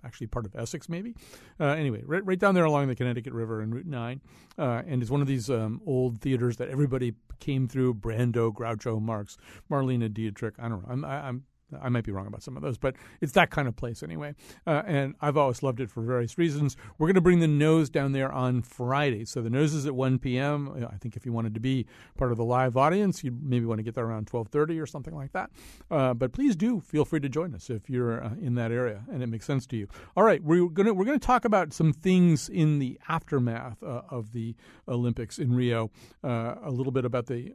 actually 0.04 0.26
part 0.26 0.46
of 0.46 0.54
Essex, 0.54 0.88
maybe. 0.88 1.14
Uh, 1.58 1.66
anyway, 1.66 2.02
right, 2.06 2.24
right 2.24 2.38
down 2.38 2.54
there 2.54 2.64
along 2.64 2.88
the 2.88 2.94
Connecticut 2.94 3.32
River 3.32 3.60
and 3.60 3.74
Route 3.74 3.86
9. 3.86 4.20
Uh, 4.58 4.82
and 4.86 5.02
it's 5.02 5.10
one 5.10 5.20
of 5.20 5.26
these 5.26 5.50
um, 5.50 5.80
old 5.86 6.20
theaters 6.20 6.56
that 6.58 6.68
everybody 6.68 7.14
came 7.38 7.66
through 7.66 7.94
Brando, 7.94 8.52
Groucho 8.52 9.00
Marx, 9.00 9.36
Marlene 9.70 10.12
Dietrich. 10.12 10.54
I 10.58 10.68
don't 10.68 10.82
know. 10.82 10.88
I'm, 10.92 11.04
I, 11.04 11.28
am 11.28 11.44
I 11.80 11.88
might 11.88 12.04
be 12.04 12.12
wrong 12.12 12.26
about 12.26 12.42
some 12.42 12.56
of 12.56 12.62
those, 12.62 12.78
but 12.78 12.96
it's 13.20 13.32
that 13.32 13.50
kind 13.50 13.68
of 13.68 13.76
place 13.76 14.02
anyway. 14.02 14.34
Uh, 14.66 14.82
and 14.86 15.14
I've 15.20 15.36
always 15.36 15.62
loved 15.62 15.80
it 15.80 15.90
for 15.90 16.02
various 16.02 16.38
reasons. 16.38 16.76
We're 16.98 17.06
going 17.06 17.14
to 17.14 17.20
bring 17.20 17.40
the 17.40 17.48
nose 17.48 17.90
down 17.90 18.12
there 18.12 18.30
on 18.32 18.62
Friday. 18.62 19.24
So 19.24 19.42
the 19.42 19.50
nose 19.50 19.74
is 19.74 19.86
at 19.86 19.94
1 19.94 20.18
p.m. 20.18 20.86
I 20.90 20.96
think 20.96 21.16
if 21.16 21.26
you 21.26 21.32
wanted 21.32 21.54
to 21.54 21.60
be 21.60 21.86
part 22.16 22.30
of 22.32 22.38
the 22.38 22.44
live 22.44 22.76
audience, 22.76 23.22
you 23.24 23.36
maybe 23.42 23.66
want 23.66 23.78
to 23.78 23.82
get 23.82 23.94
there 23.94 24.04
around 24.04 24.26
12:30 24.26 24.80
or 24.80 24.86
something 24.86 25.14
like 25.14 25.32
that. 25.32 25.50
Uh, 25.90 26.14
but 26.14 26.32
please 26.32 26.56
do 26.56 26.80
feel 26.80 27.04
free 27.04 27.20
to 27.20 27.28
join 27.28 27.54
us 27.54 27.70
if 27.70 27.88
you're 27.88 28.22
uh, 28.22 28.34
in 28.40 28.54
that 28.54 28.72
area 28.72 29.04
and 29.12 29.22
it 29.22 29.26
makes 29.26 29.46
sense 29.46 29.66
to 29.66 29.76
you. 29.76 29.88
All 30.16 30.24
right, 30.24 30.42
we're 30.42 30.68
going 30.68 30.86
to 30.86 30.94
we're 30.94 31.04
going 31.04 31.18
to 31.18 31.26
talk 31.26 31.44
about 31.44 31.72
some 31.72 31.92
things 31.92 32.48
in 32.48 32.78
the 32.78 32.98
aftermath 33.08 33.82
uh, 33.82 34.02
of 34.10 34.32
the 34.32 34.54
Olympics 34.88 35.38
in 35.38 35.54
Rio. 35.54 35.90
Uh, 36.22 36.54
a 36.62 36.70
little 36.70 36.92
bit 36.92 37.04
about 37.04 37.26
the 37.26 37.52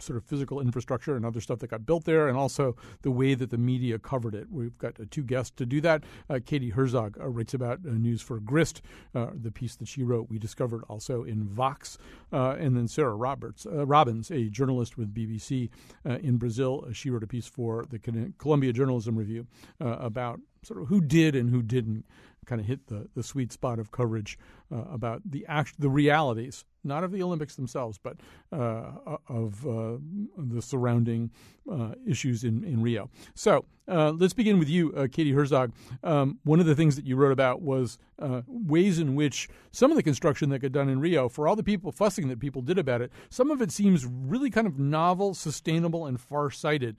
sort 0.00 0.16
of 0.16 0.24
physical 0.24 0.60
infrastructure 0.60 1.16
and 1.16 1.26
other 1.26 1.40
stuff 1.40 1.58
that 1.58 1.68
got 1.68 1.84
built 1.84 2.04
there, 2.04 2.28
and 2.28 2.36
also 2.36 2.76
the 3.02 3.10
way 3.10 3.34
that 3.34 3.50
the 3.50 3.58
media 3.58 3.98
covered 3.98 4.34
it. 4.34 4.46
We've 4.50 4.76
got 4.78 4.98
uh, 5.00 5.04
two 5.10 5.24
guests 5.24 5.52
to 5.56 5.66
do 5.66 5.80
that. 5.80 6.04
Uh, 6.30 6.38
Katie 6.44 6.70
Herzog 6.70 7.18
uh, 7.20 7.28
writes 7.28 7.54
about 7.54 7.80
uh, 7.86 7.90
news 7.90 8.22
for 8.22 8.38
Grist, 8.38 8.80
uh, 9.14 9.28
the 9.34 9.50
piece 9.50 9.74
that 9.76 9.88
she 9.88 10.04
wrote. 10.04 10.28
We 10.28 10.38
discovered 10.38 10.84
also 10.88 11.24
in 11.24 11.44
Vox, 11.44 11.98
and 12.30 12.76
then 12.76 12.86
Sarah 12.86 13.16
Roberts 13.16 13.66
Robbins, 13.68 14.30
a 14.30 14.48
journalist 14.48 14.96
with 14.96 15.12
BBC 15.12 15.70
in 16.04 16.36
Brazil. 16.36 16.86
she 16.92 17.10
wrote 17.10 17.22
a 17.22 17.26
piece 17.26 17.46
for 17.46 17.84
the 17.90 17.98
Columbia 18.38 18.72
Journalism 18.72 19.16
Review 19.16 19.46
about 19.80 20.40
sort 20.62 20.82
of 20.82 20.88
who 20.88 21.00
did 21.00 21.34
and 21.34 21.50
who 21.50 21.62
didn't 21.62 22.04
kind 22.46 22.60
of 22.60 22.66
hit 22.66 22.86
the, 22.86 23.08
the 23.14 23.22
sweet 23.22 23.52
spot 23.52 23.78
of 23.78 23.90
coverage 23.90 24.38
uh, 24.70 24.84
about 24.92 25.22
the 25.24 25.44
act, 25.46 25.80
the 25.80 25.88
realities, 25.88 26.64
not 26.84 27.04
of 27.04 27.12
the 27.12 27.22
Olympics 27.22 27.56
themselves, 27.56 27.98
but 27.98 28.16
uh, 28.52 29.16
of 29.28 29.66
uh, 29.66 29.98
the 30.36 30.62
surrounding 30.62 31.30
uh, 31.70 31.92
issues 32.06 32.44
in, 32.44 32.64
in 32.64 32.82
Rio. 32.82 33.10
So 33.34 33.64
uh, 33.88 34.12
let's 34.12 34.32
begin 34.32 34.58
with 34.58 34.68
you, 34.68 34.92
uh, 34.92 35.06
Katie 35.10 35.32
Herzog. 35.32 35.72
Um, 36.02 36.38
one 36.44 36.60
of 36.60 36.66
the 36.66 36.74
things 36.74 36.96
that 36.96 37.06
you 37.06 37.16
wrote 37.16 37.32
about 37.32 37.62
was 37.62 37.98
ways 38.46 38.98
in 38.98 39.14
which 39.14 39.48
some 39.70 39.90
of 39.90 39.96
the 39.96 40.02
construction 40.02 40.50
that 40.50 40.58
got 40.58 40.72
done 40.72 40.88
in 40.88 41.00
Rio, 41.00 41.28
for 41.28 41.46
all 41.46 41.56
the 41.56 41.62
people 41.62 41.92
fussing 41.92 42.28
that 42.28 42.40
people 42.40 42.62
did 42.62 42.78
about 42.78 43.00
it, 43.00 43.12
some 43.30 43.50
of 43.50 43.62
it 43.62 43.70
seems 43.70 44.04
really 44.06 44.50
kind 44.50 44.66
of 44.66 44.78
novel, 44.78 45.34
sustainable, 45.34 46.06
and 46.06 46.20
far-sighted. 46.20 46.96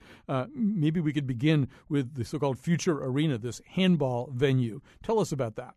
maybe 0.54 1.00
we 1.00 1.12
could 1.12 1.26
begin 1.26 1.68
with 1.88 2.14
the 2.14 2.24
so-called 2.24 2.58
Future 2.58 3.04
Arena, 3.04 3.38
this 3.38 3.60
handball 3.66 4.30
venue. 4.32 4.80
Tell 5.02 5.20
us 5.20 5.32
about 5.32 5.56
that. 5.56 5.74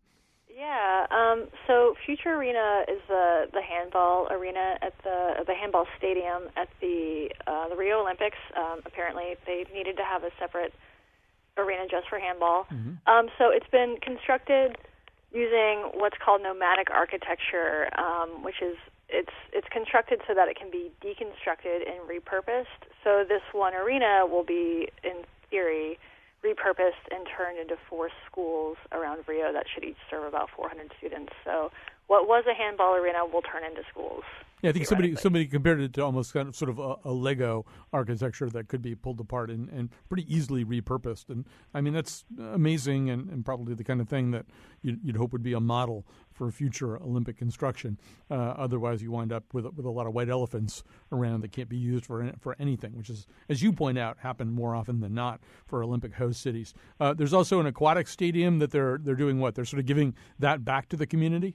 Yeah. 0.64 1.06
Um, 1.10 1.48
so 1.66 1.94
Future 2.06 2.36
Arena 2.40 2.84
is 2.88 3.00
the 3.06 3.52
the 3.52 3.60
handball 3.60 4.28
arena 4.30 4.78
at 4.80 4.94
the 5.04 5.44
the 5.46 5.54
handball 5.54 5.86
stadium 5.98 6.48
at 6.56 6.68
the 6.80 7.28
uh, 7.46 7.68
the 7.68 7.76
Rio 7.76 8.00
Olympics. 8.00 8.38
Um, 8.56 8.80
apparently, 8.86 9.36
they 9.46 9.66
needed 9.74 9.96
to 9.98 10.04
have 10.04 10.24
a 10.24 10.30
separate 10.38 10.72
arena 11.58 11.84
just 11.90 12.08
for 12.08 12.18
handball. 12.18 12.64
Mm-hmm. 12.72 12.96
Um, 13.06 13.28
so 13.38 13.50
it's 13.50 13.68
been 13.70 13.96
constructed 14.00 14.76
using 15.32 15.90
what's 16.00 16.16
called 16.24 16.40
nomadic 16.42 16.88
architecture, 16.90 17.90
um, 17.98 18.42
which 18.42 18.62
is 18.62 18.76
it's 19.10 19.36
it's 19.52 19.68
constructed 19.70 20.20
so 20.26 20.32
that 20.32 20.48
it 20.48 20.56
can 20.56 20.70
be 20.70 20.90
deconstructed 21.04 21.84
and 21.84 22.08
repurposed. 22.08 22.88
So 23.04 23.24
this 23.28 23.42
one 23.52 23.74
arena 23.74 24.24
will 24.26 24.44
be, 24.44 24.88
in 25.02 25.28
theory, 25.50 25.98
repurposed 26.44 27.08
and 27.10 27.26
turned 27.26 27.58
into 27.58 27.76
four 27.88 28.10
schools 28.26 28.76
around 28.92 29.24
Rio 29.26 29.52
that 29.52 29.64
should 29.72 29.84
each 29.84 29.96
serve 30.10 30.24
about 30.24 30.50
400 30.54 30.92
students. 30.98 31.32
So 31.44 31.70
what 32.06 32.28
was 32.28 32.44
a 32.50 32.54
handball 32.54 32.94
arena 32.94 33.24
will 33.24 33.42
turn 33.42 33.64
into 33.64 33.82
schools. 33.90 34.24
Yeah, 34.64 34.70
I 34.70 34.72
think 34.72 34.86
somebody 34.86 35.14
somebody 35.16 35.46
compared 35.46 35.78
it 35.80 35.92
to 35.92 36.02
almost 36.02 36.32
kind 36.32 36.48
of 36.48 36.56
sort 36.56 36.70
of 36.70 36.78
a, 36.78 36.96
a 37.04 37.12
Lego 37.12 37.66
architecture 37.92 38.48
that 38.48 38.68
could 38.68 38.80
be 38.80 38.94
pulled 38.94 39.20
apart 39.20 39.50
and, 39.50 39.68
and 39.68 39.90
pretty 40.08 40.24
easily 40.34 40.64
repurposed. 40.64 41.28
And 41.28 41.44
I 41.74 41.82
mean 41.82 41.92
that's 41.92 42.24
amazing 42.38 43.10
and, 43.10 43.28
and 43.28 43.44
probably 43.44 43.74
the 43.74 43.84
kind 43.84 44.00
of 44.00 44.08
thing 44.08 44.30
that 44.30 44.46
you'd, 44.80 45.00
you'd 45.04 45.16
hope 45.16 45.32
would 45.32 45.42
be 45.42 45.52
a 45.52 45.60
model 45.60 46.06
for 46.32 46.50
future 46.50 46.96
Olympic 46.96 47.36
construction. 47.36 47.98
Uh, 48.30 48.34
otherwise, 48.34 49.02
you 49.02 49.10
wind 49.10 49.34
up 49.34 49.44
with 49.52 49.66
with 49.66 49.84
a 49.84 49.90
lot 49.90 50.06
of 50.06 50.14
white 50.14 50.30
elephants 50.30 50.82
around 51.12 51.42
that 51.42 51.52
can't 51.52 51.68
be 51.68 51.76
used 51.76 52.06
for 52.06 52.32
for 52.40 52.56
anything, 52.58 52.96
which 52.96 53.10
is, 53.10 53.26
as 53.50 53.62
you 53.62 53.70
point 53.70 53.98
out, 53.98 54.16
happen 54.20 54.50
more 54.50 54.74
often 54.74 55.00
than 55.00 55.12
not 55.12 55.40
for 55.66 55.82
Olympic 55.82 56.14
host 56.14 56.40
cities. 56.40 56.72
Uh, 56.98 57.12
there's 57.12 57.34
also 57.34 57.60
an 57.60 57.66
aquatic 57.66 58.08
stadium 58.08 58.60
that 58.60 58.70
they're 58.70 58.96
they're 58.96 59.14
doing 59.14 59.40
what 59.40 59.54
they're 59.54 59.66
sort 59.66 59.80
of 59.80 59.84
giving 59.84 60.14
that 60.38 60.64
back 60.64 60.88
to 60.88 60.96
the 60.96 61.06
community. 61.06 61.54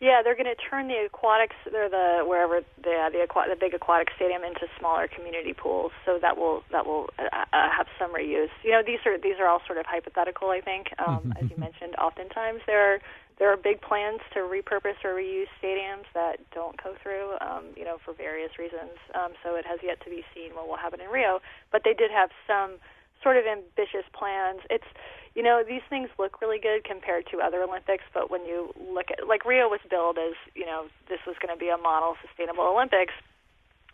Yeah, 0.00 0.24
they're 0.24 0.34
going 0.34 0.48
to 0.48 0.56
turn 0.56 0.88
the 0.88 1.04
aquatics, 1.04 1.56
they're 1.70 1.92
the 1.92 2.24
wherever 2.24 2.64
the 2.82 2.94
uh, 3.04 3.10
the, 3.12 3.20
aqua, 3.28 3.44
the 3.52 3.56
big 3.56 3.74
aquatic 3.74 4.08
stadium 4.16 4.42
into 4.42 4.64
smaller 4.80 5.06
community 5.06 5.52
pools. 5.52 5.92
So 6.06 6.18
that 6.22 6.38
will 6.38 6.64
that 6.72 6.86
will 6.86 7.10
uh, 7.20 7.28
uh, 7.28 7.68
have 7.68 7.86
some 8.00 8.14
reuse. 8.14 8.48
You 8.64 8.72
know, 8.72 8.80
these 8.80 9.04
are 9.04 9.20
these 9.20 9.36
are 9.38 9.46
all 9.46 9.60
sort 9.68 9.76
of 9.76 9.84
hypothetical. 9.84 10.48
I 10.48 10.62
think, 10.64 10.88
um, 10.96 11.34
as 11.36 11.50
you 11.50 11.56
mentioned, 11.60 11.96
oftentimes 12.00 12.64
there 12.66 12.80
are 12.80 12.98
there 13.38 13.52
are 13.52 13.58
big 13.60 13.82
plans 13.82 14.20
to 14.32 14.40
repurpose 14.40 14.96
or 15.04 15.12
reuse 15.20 15.52
stadiums 15.60 16.08
that 16.14 16.40
don't 16.54 16.82
go 16.82 16.96
through. 17.02 17.36
Um, 17.44 17.76
you 17.76 17.84
know, 17.84 17.98
for 18.02 18.14
various 18.14 18.56
reasons. 18.58 18.96
Um, 19.12 19.36
so 19.44 19.56
it 19.56 19.66
has 19.68 19.80
yet 19.84 20.00
to 20.04 20.08
be 20.08 20.24
seen 20.32 20.56
what 20.56 20.66
will 20.66 20.80
happen 20.80 21.04
in 21.04 21.12
Rio. 21.12 21.40
But 21.72 21.82
they 21.84 21.92
did 21.92 22.10
have 22.10 22.30
some 22.48 22.80
sort 23.22 23.36
of 23.36 23.44
ambitious 23.46 24.04
plans. 24.12 24.60
It's 24.70 24.86
you 25.34 25.42
know 25.42 25.62
these 25.66 25.84
things 25.88 26.08
look 26.18 26.40
really 26.40 26.58
good 26.58 26.84
compared 26.84 27.26
to 27.30 27.38
other 27.38 27.62
Olympics, 27.62 28.04
but 28.12 28.30
when 28.30 28.44
you 28.44 28.72
look 28.76 29.10
at 29.10 29.26
like 29.28 29.44
Rio 29.44 29.68
was 29.68 29.80
billed 29.88 30.18
as 30.18 30.34
you 30.54 30.66
know 30.66 30.86
this 31.08 31.20
was 31.26 31.36
going 31.40 31.54
to 31.54 31.58
be 31.58 31.68
a 31.68 31.78
model 31.78 32.16
sustainable 32.26 32.64
Olympics, 32.64 33.14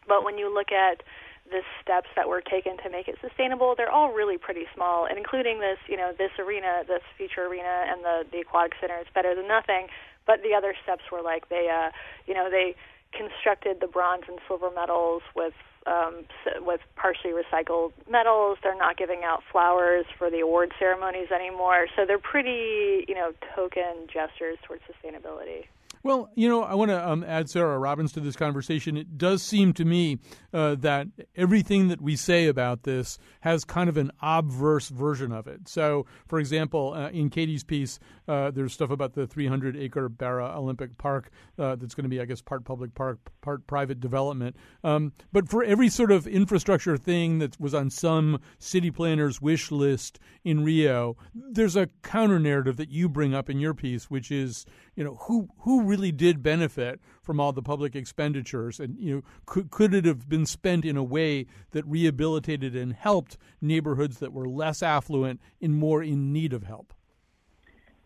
but 0.08 0.24
when 0.24 0.38
you 0.38 0.52
look 0.52 0.72
at 0.72 1.02
the 1.50 1.62
steps 1.80 2.08
that 2.16 2.28
were 2.28 2.42
taken 2.42 2.76
to 2.82 2.90
make 2.90 3.06
it 3.06 3.14
sustainable, 3.22 3.74
they're 3.76 3.90
all 3.90 4.12
really 4.12 4.36
pretty 4.36 4.66
small, 4.74 5.06
and 5.06 5.18
including 5.18 5.60
this 5.60 5.78
you 5.88 5.96
know 5.96 6.12
this 6.16 6.32
arena, 6.38 6.82
this 6.86 7.02
future 7.16 7.46
arena, 7.46 7.86
and 7.88 8.02
the 8.02 8.24
the 8.32 8.40
aquatic 8.40 8.74
center 8.80 8.98
is 8.98 9.06
better 9.14 9.34
than 9.34 9.46
nothing. 9.46 9.88
But 10.26 10.42
the 10.42 10.54
other 10.54 10.74
steps 10.82 11.04
were 11.12 11.22
like 11.22 11.48
they 11.48 11.68
uh, 11.70 11.90
you 12.26 12.34
know 12.34 12.50
they 12.50 12.74
constructed 13.12 13.78
the 13.80 13.86
bronze 13.86 14.24
and 14.28 14.38
silver 14.46 14.70
medals 14.74 15.22
with 15.34 15.54
um, 15.86 16.24
with 16.60 16.80
partially 16.96 17.32
recycled 17.32 17.92
metals. 18.10 18.58
They're 18.62 18.76
not 18.76 18.96
giving 18.96 19.22
out 19.24 19.42
flowers 19.50 20.04
for 20.18 20.30
the 20.30 20.40
award 20.40 20.72
ceremonies 20.78 21.28
anymore. 21.34 21.86
So 21.96 22.04
they're 22.06 22.18
pretty, 22.18 23.04
you 23.08 23.14
know, 23.14 23.32
token 23.54 24.06
gestures 24.12 24.58
towards 24.66 24.82
sustainability. 24.84 25.66
Well, 26.06 26.30
you 26.36 26.48
know, 26.48 26.62
I 26.62 26.74
want 26.76 26.92
to 26.92 27.04
um, 27.04 27.24
add 27.24 27.50
Sarah 27.50 27.76
Robbins 27.80 28.12
to 28.12 28.20
this 28.20 28.36
conversation. 28.36 28.96
It 28.96 29.18
does 29.18 29.42
seem 29.42 29.72
to 29.72 29.84
me 29.84 30.20
uh, 30.54 30.76
that 30.76 31.08
everything 31.34 31.88
that 31.88 32.00
we 32.00 32.14
say 32.14 32.46
about 32.46 32.84
this 32.84 33.18
has 33.40 33.64
kind 33.64 33.88
of 33.88 33.96
an 33.96 34.12
obverse 34.22 34.88
version 34.88 35.32
of 35.32 35.48
it. 35.48 35.66
So, 35.66 36.06
for 36.28 36.38
example, 36.38 36.94
uh, 36.94 37.08
in 37.08 37.28
Katie's 37.28 37.64
piece, 37.64 37.98
uh, 38.28 38.52
there's 38.52 38.72
stuff 38.72 38.90
about 38.90 39.14
the 39.14 39.26
300 39.26 39.76
acre 39.76 40.08
Barra 40.08 40.56
Olympic 40.56 40.96
Park 40.96 41.30
uh, 41.58 41.74
that's 41.74 41.96
going 41.96 42.04
to 42.04 42.08
be, 42.08 42.20
I 42.20 42.24
guess, 42.24 42.40
part 42.40 42.64
public 42.64 42.94
park, 42.94 43.18
part 43.40 43.66
private 43.66 43.98
development. 43.98 44.54
Um, 44.84 45.12
but 45.32 45.48
for 45.48 45.64
every 45.64 45.88
sort 45.88 46.12
of 46.12 46.28
infrastructure 46.28 46.96
thing 46.96 47.40
that 47.40 47.58
was 47.60 47.74
on 47.74 47.90
some 47.90 48.40
city 48.60 48.92
planner's 48.92 49.42
wish 49.42 49.72
list 49.72 50.20
in 50.44 50.62
Rio, 50.62 51.16
there's 51.34 51.74
a 51.74 51.88
counter 52.04 52.38
narrative 52.38 52.76
that 52.76 52.90
you 52.90 53.08
bring 53.08 53.34
up 53.34 53.50
in 53.50 53.58
your 53.58 53.74
piece, 53.74 54.08
which 54.08 54.30
is, 54.30 54.66
you 54.96 55.04
know, 55.04 55.16
who 55.22 55.48
who 55.60 55.82
really 55.82 56.10
did 56.10 56.42
benefit 56.42 57.00
from 57.22 57.38
all 57.38 57.52
the 57.52 57.62
public 57.62 57.94
expenditures, 57.94 58.80
and 58.80 58.98
you 58.98 59.16
know, 59.16 59.22
could 59.44 59.70
could 59.70 59.94
it 59.94 60.06
have 60.06 60.28
been 60.28 60.46
spent 60.46 60.84
in 60.84 60.96
a 60.96 61.04
way 61.04 61.46
that 61.72 61.86
rehabilitated 61.86 62.74
and 62.74 62.94
helped 62.94 63.36
neighborhoods 63.60 64.18
that 64.18 64.32
were 64.32 64.48
less 64.48 64.82
affluent 64.82 65.40
and 65.60 65.74
more 65.74 66.02
in 66.02 66.32
need 66.32 66.54
of 66.54 66.64
help? 66.64 66.94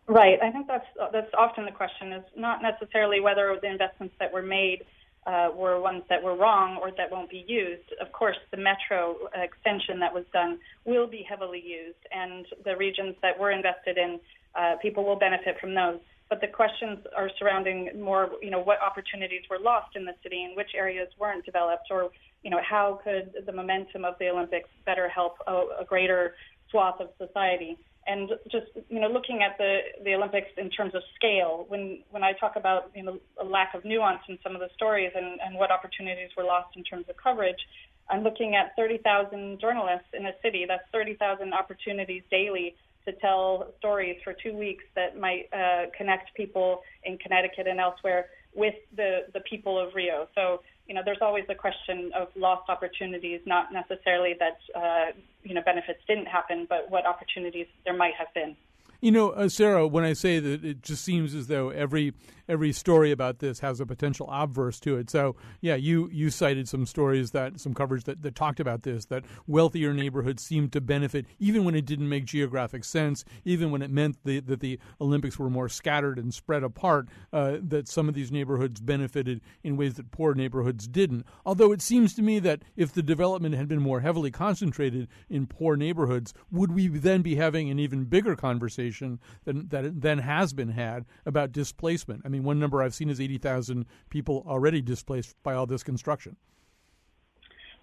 Right. 0.09 0.43
I 0.43 0.51
think 0.51 0.67
that's 0.67 0.87
that's 1.13 1.33
often 1.39 1.65
the 1.65 1.71
question 1.71 2.13
is 2.13 2.25
not 2.37 2.61
necessarily 2.61 3.21
whether 3.21 3.57
the 3.63 3.71
investments 3.71 4.17
that 4.19 4.33
were 4.33 4.43
made 4.43 4.85
uh, 5.27 5.51
were 5.55 5.81
ones 5.81 6.03
that 6.09 6.21
were 6.21 6.35
wrong 6.35 6.77
or 6.79 6.91
that 6.97 7.09
won't 7.09 7.31
be 7.31 7.45
used. 7.47 7.93
Of 8.01 8.11
course, 8.11 8.37
the 8.51 8.57
metro 8.57 9.15
extension 9.35 10.01
that 10.01 10.13
was 10.13 10.25
done 10.33 10.59
will 10.85 11.07
be 11.07 11.23
heavily 11.23 11.63
used, 11.65 12.05
and 12.11 12.47
the 12.65 12.77
regions 12.77 13.15
that 13.23 13.39
were 13.39 13.53
invested 13.53 13.97
in, 13.97 14.19
uh, 14.57 14.75
people 14.83 15.05
will 15.05 15.19
benefit 15.19 15.61
from 15.61 15.75
those 15.75 16.01
but 16.31 16.41
the 16.41 16.47
questions 16.47 17.01
are 17.17 17.29
surrounding 17.39 17.91
more, 18.01 18.31
you 18.41 18.51
know, 18.51 18.61
what 18.61 18.79
opportunities 18.81 19.43
were 19.51 19.59
lost 19.59 19.97
in 19.97 20.05
the 20.05 20.15
city 20.23 20.45
and 20.45 20.57
which 20.57 20.71
areas 20.77 21.09
weren't 21.19 21.45
developed, 21.45 21.89
or, 21.91 22.11
you 22.45 22.51
know, 22.51 22.61
how 22.63 23.01
could 23.03 23.33
the 23.45 23.53
momentum 23.53 24.05
of 24.05 24.15
the 24.21 24.29
Olympics 24.29 24.69
better 24.87 25.09
help 25.09 25.35
a, 25.49 25.53
a 25.81 25.85
greater 25.85 26.35
swath 26.71 27.01
of 27.01 27.09
society. 27.19 27.77
And 28.07 28.31
just 28.51 28.67
you 28.89 28.99
know, 28.99 29.09
looking 29.09 29.43
at 29.43 29.59
the 29.59 29.81
the 30.05 30.15
Olympics 30.15 30.49
in 30.57 30.71
terms 30.71 30.95
of 30.95 31.03
scale, 31.17 31.67
when 31.69 32.03
when 32.11 32.25
I 32.25 32.33
talk 32.33 32.57
about 32.57 32.91
you 32.95 33.03
know 33.03 33.19
a 33.39 33.45
lack 33.45 33.75
of 33.75 33.85
nuance 33.85 34.23
in 34.29 34.39
some 34.43 34.55
of 34.55 34.61
the 34.61 34.71
stories 34.75 35.13
and, 35.15 35.39
and 35.45 35.55
what 35.57 35.71
opportunities 35.71 36.31
were 36.37 36.45
lost 36.45 36.77
in 36.77 36.83
terms 36.83 37.05
of 37.11 37.17
coverage, 37.23 37.61
I'm 38.09 38.23
looking 38.23 38.57
at 38.57 38.75
30,000 38.75 39.61
journalists 39.61 40.09
in 40.15 40.27
a 40.27 40.33
city. 40.43 40.65
That's 40.67 40.83
30,000 40.93 41.53
opportunities 41.53 42.23
daily 42.31 42.75
to 43.07 43.13
tell 43.13 43.73
stories 43.79 44.17
for 44.25 44.35
two 44.43 44.57
weeks 44.57 44.85
that 44.95 45.19
might 45.19 45.49
uh, 45.53 45.87
connect 45.97 46.35
people 46.35 46.83
in 47.05 47.19
Connecticut 47.19 47.67
and 47.67 47.81
elsewhere 47.81 48.27
with 48.55 48.75
the, 48.97 49.27
the 49.33 49.41
people 49.41 49.79
of 49.79 49.95
Rio. 49.95 50.29
So, 50.35 50.61
you 50.87 50.95
know, 50.95 51.03
there's 51.05 51.23
always 51.23 51.45
the 51.49 51.55
question 51.55 52.11
of 52.15 52.29
lost 52.37 52.69
opportunities, 52.69 53.41
not 53.47 53.73
necessarily 53.73 54.35
that, 54.39 54.59
uh, 54.77 55.13
you 55.43 55.55
know, 55.55 55.63
benefits 55.65 56.01
didn't 56.09 56.27
happen, 56.27 56.67
but 56.69 56.91
what 56.91 57.07
opportunities 57.07 57.67
there 57.85 57.97
might 57.97 58.15
have 58.19 58.29
been. 58.35 58.57
You 59.03 59.11
know, 59.13 59.31
uh, 59.31 59.49
Sarah, 59.49 59.87
when 59.87 60.05
I 60.05 60.13
say 60.13 60.41
that 60.41 60.63
it 60.63 60.83
just 60.83 61.03
seems 61.03 61.35
as 61.35 61.47
though 61.47 61.71
every 61.71 62.13
every 62.47 62.73
story 62.73 63.13
about 63.13 63.39
this 63.39 63.61
has 63.61 63.81
a 63.81 63.87
potential 63.87 64.29
obverse 64.31 64.79
to 64.81 64.97
it. 64.99 65.09
So, 65.09 65.37
yeah, 65.63 65.77
you 65.77 66.11
you 66.13 66.29
cited 66.29 66.69
some 66.69 66.85
stories 66.85 67.31
that 67.31 67.59
some 67.61 67.73
coverage 67.73 68.05
that, 68.05 68.21
that 68.21 68.35
talked 68.35 68.61
about 68.61 68.83
this 68.83 69.07
that 69.07 69.25
wealthier 69.47 69.95
neighborhoods 69.95 70.45
seemed 70.45 70.73
to 70.73 70.83
benefit 70.83 71.25
even 71.39 71.65
when 71.65 71.75
it 71.75 71.87
didn't 71.87 72.11
make 72.11 72.27
geographic 72.27 72.85
sense, 72.85 73.25
even 73.47 73.71
when 73.71 73.81
it 73.81 73.91
meant 73.91 74.19
the, 74.25 74.41
that 74.41 74.61
the 74.61 74.79
Olympics 75.01 75.39
were 75.39 75.49
more 75.49 75.71
scattered 75.71 76.19
and 76.19 76.35
spread 76.35 76.63
apart. 76.63 77.09
Uh, 77.33 77.57
that 77.63 77.89
some 77.89 78.07
of 78.07 78.15
these 78.15 78.31
neighborhoods 78.31 78.81
benefited 78.83 79.41
in 79.63 79.79
ways 79.79 79.95
that 79.95 80.11
poor 80.11 80.35
neighborhoods 80.35 80.87
didn't. 80.87 81.25
Although 81.47 81.73
it 81.73 81.81
seems 81.81 82.13
to 82.15 82.23
me 82.23 82.39
that 82.41 82.61
if 82.77 82.93
the 82.93 83.03
development 83.03 83.55
had 83.55 83.69
been 83.69 83.81
more 83.81 84.01
heavily 84.01 84.31
concentrated 84.31 85.09
in 85.31 85.47
poor 85.47 85.75
neighborhoods, 85.75 86.35
would 86.51 86.73
we 86.73 86.89
then 86.89 87.23
be 87.23 87.37
having 87.37 87.71
an 87.71 87.79
even 87.79 88.05
bigger 88.05 88.37
conversation 88.37 88.90
than 89.45 89.69
that 89.69 90.01
than 90.01 90.19
has 90.19 90.53
been 90.53 90.71
had 90.71 91.07
about 91.25 91.53
displacement? 91.53 92.23
I 92.25 92.29
mean, 92.29 92.45
one 92.45 92.59
number 92.59 92.83
I've 92.83 92.95
seen 92.95 93.09
is 93.11 93.21
eighty 93.21 93.39
thousand 93.39 93.87
people 94.09 94.45
already 94.47 94.83
displaced 94.83 95.37
by 95.43 95.55
all 95.55 95.67
this 95.67 95.83
construction. 95.83 96.37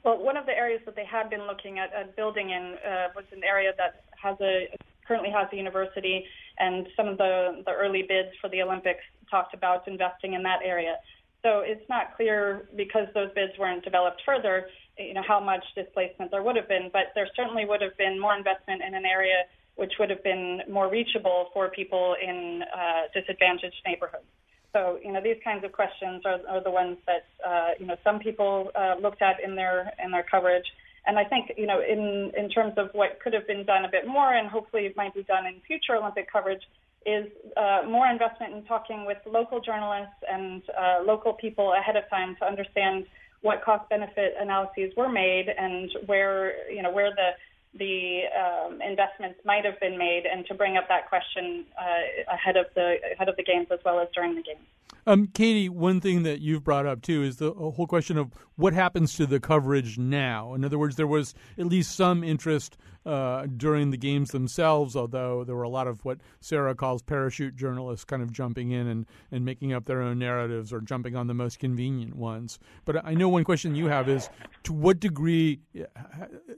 Well, 0.03 0.24
one 0.24 0.38
of 0.38 0.45
the 0.45 0.53
areas 0.53 0.82
that 0.86 0.95
they 0.95 1.05
had 1.05 1.30
been 1.30 1.47
looking 1.47 1.80
at, 1.80 1.91
at 1.93 2.16
building 2.16 2.51
in 2.51 2.76
uh, 2.86 3.08
was 3.16 3.26
an 3.32 3.43
area 3.43 3.74
that 3.78 4.03
has 4.22 4.38
a 4.41 4.68
currently 5.08 5.32
has 5.32 5.47
a 5.51 5.55
university, 5.55 6.26
and 6.60 6.88
some 6.95 7.08
of 7.08 7.18
the 7.18 7.64
the 7.66 7.72
early 7.72 8.03
bids 8.08 8.30
for 8.41 8.49
the 8.49 8.62
Olympics 8.62 9.03
talked 9.30 9.53
about 9.53 9.88
investing 9.88 10.34
in 10.34 10.43
that 10.43 10.60
area. 10.64 10.95
So 11.43 11.60
it's 11.60 11.88
not 11.88 12.16
clear 12.16 12.68
because 12.76 13.08
those 13.14 13.30
bids 13.36 13.53
weren't 13.60 13.84
developed 13.84 14.22
further, 14.26 14.68
you 14.97 15.14
know, 15.14 15.22
how 15.26 15.39
much 15.39 15.64
displacement 15.76 16.32
there 16.32 16.41
would 16.41 16.55
have 16.55 16.68
been, 16.68 16.89
but 16.91 17.14
there 17.16 17.28
certainly 17.36 17.64
would 17.64 17.82
have 17.82 17.95
been 17.97 18.20
more 18.20 18.36
investment 18.36 18.82
in 18.86 18.95
an 18.95 19.05
area 19.05 19.43
which 19.78 19.94
would 20.00 20.10
have 20.10 20.24
been 20.24 20.62
more 20.70 20.90
reachable 20.90 21.50
for 21.54 21.70
people 21.70 22.16
in 22.22 22.64
uh, 22.64 23.04
disadvantaged 23.14 23.82
neighborhoods. 23.86 24.26
So, 24.74 25.00
you 25.04 25.12
know, 25.12 25.22
these 25.22 25.38
kinds 25.44 25.64
of 25.64 25.72
questions 25.72 26.22
are, 26.26 26.40
are 26.50 26.64
the 26.64 26.70
ones 26.70 26.98
that, 27.08 27.26
uh, 27.48 27.70
you 27.80 27.86
know, 27.86 27.96
some 28.04 28.20
people 28.20 28.70
uh, 28.76 28.96
looked 29.02 29.22
at 29.22 29.38
in 29.44 29.56
their 29.56 29.94
in 30.04 30.12
their 30.12 30.26
coverage. 30.30 30.66
And 31.06 31.18
I 31.18 31.24
think, 31.24 31.54
you 31.58 31.66
know, 31.66 31.80
in 31.80 32.32
in 32.38 32.50
terms 32.50 32.74
of 32.78 32.90
what 32.94 33.20
could 33.22 33.34
have 33.34 33.48
been 33.48 33.66
done 33.66 33.86
a 33.86 33.90
bit 33.90 34.06
more, 34.06 34.34
and 34.34 34.50
hopefully 34.50 34.86
it 34.86 34.98
might 34.98 35.14
be 35.16 35.24
done 35.24 35.46
in 35.46 35.62
future 35.66 35.96
Olympic 35.96 36.32
coverage, 36.32 36.62
is 37.06 37.28
uh, 37.56 37.82
more 37.88 38.08
investment 38.08 38.54
in 38.54 38.64
talking 38.66 39.06
with 39.06 39.18
local 39.26 39.62
journalists 39.62 40.22
and 40.30 40.62
uh, 40.78 40.98
local 41.06 41.34
people 41.34 41.74
ahead 41.80 41.96
of 41.96 42.04
time 42.10 42.36
to 42.40 42.46
understand 42.46 43.06
what 43.42 43.64
cost 43.64 43.88
benefit 43.90 44.34
analyses 44.40 44.92
were 44.98 45.10
made 45.10 45.48
and 45.58 45.90
where, 46.08 46.70
you 46.70 46.82
know, 46.82 46.92
where 46.92 47.12
the 47.12 47.30
the 47.78 48.22
um, 48.36 48.82
investments 48.82 49.40
might 49.46 49.66
have 49.66 49.80
been 49.80 49.98
made, 49.98 50.24
and 50.26 50.46
to 50.48 50.54
bring 50.54 50.78
up 50.78 50.88
that 50.88 51.08
question 51.10 51.66
uh, 51.80 52.34
ahead 52.34 52.58
of 52.58 52.66
the 52.76 52.96
ahead 53.14 53.30
of 53.30 53.36
the 53.36 53.44
games 53.44 53.68
as 53.72 53.80
well 53.86 54.00
as 54.00 54.08
during 54.14 54.36
the 54.36 54.42
games. 54.42 54.66
Um, 55.06 55.28
Katie, 55.28 55.70
one 55.70 56.02
thing 56.02 56.24
that 56.24 56.42
you've 56.42 56.66
brought 56.66 56.86
up 56.86 57.02
too 57.02 57.24
is 57.24 57.38
the 57.38 57.54
whole 57.54 57.88
question 57.88 58.18
of 58.18 58.34
what 58.58 58.74
happens 58.74 59.16
to 59.16 59.26
the 59.26 59.40
coverage 59.40 59.98
now. 59.98 60.54
In 60.54 60.66
other 60.66 60.78
words, 60.78 60.98
there 60.98 61.08
was 61.08 61.34
at 61.58 61.66
least 61.66 61.96
some 61.96 62.26
interest 62.26 62.78
uh, 63.08 63.47
during 63.55 63.91
the 63.91 63.97
games 63.97 64.32
themselves, 64.32 64.93
although 64.95 65.45
there 65.45 65.55
were 65.55 65.64
a 65.64 65.70
lot 65.70 65.88
of 65.88 66.03
what 66.03 66.20
Sarah 66.41 66.76
calls 66.76 67.01
parachute 67.01 67.55
journalists 67.55 68.03
kind 68.03 68.22
of 68.22 68.34
jumping 68.34 68.72
in 68.72 68.86
and, 68.86 69.05
and 69.32 69.45
making 69.45 69.72
up 69.72 69.86
their 69.86 70.01
own 70.01 70.20
narratives 70.20 70.74
or 70.74 70.82
jumping 70.82 71.16
on 71.16 71.28
the 71.28 71.34
most 71.34 71.58
convenient 71.58 72.18
ones. 72.18 72.60
But 72.84 73.05
I 73.05 73.14
know 73.14 73.30
one 73.30 73.45
question 73.45 73.76
you 73.76 73.86
have 73.88 74.10
is 74.10 74.30
to 74.64 74.74
what 74.74 74.99
degree 74.99 75.62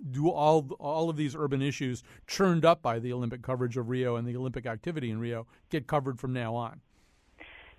do 0.09 0.29
all 0.29 0.67
all 0.79 1.09
of 1.09 1.17
these 1.17 1.35
urban 1.35 1.61
issues 1.61 2.01
churned 2.25 2.65
up 2.65 2.81
by 2.81 2.97
the 2.97 3.13
Olympic 3.13 3.43
coverage 3.43 3.77
of 3.77 3.87
Rio 3.87 4.15
and 4.15 4.27
the 4.27 4.35
Olympic 4.35 4.65
activity 4.65 5.11
in 5.11 5.19
Rio 5.19 5.45
get 5.69 5.85
covered 5.85 6.19
from 6.19 6.33
now 6.33 6.55
on? 6.55 6.81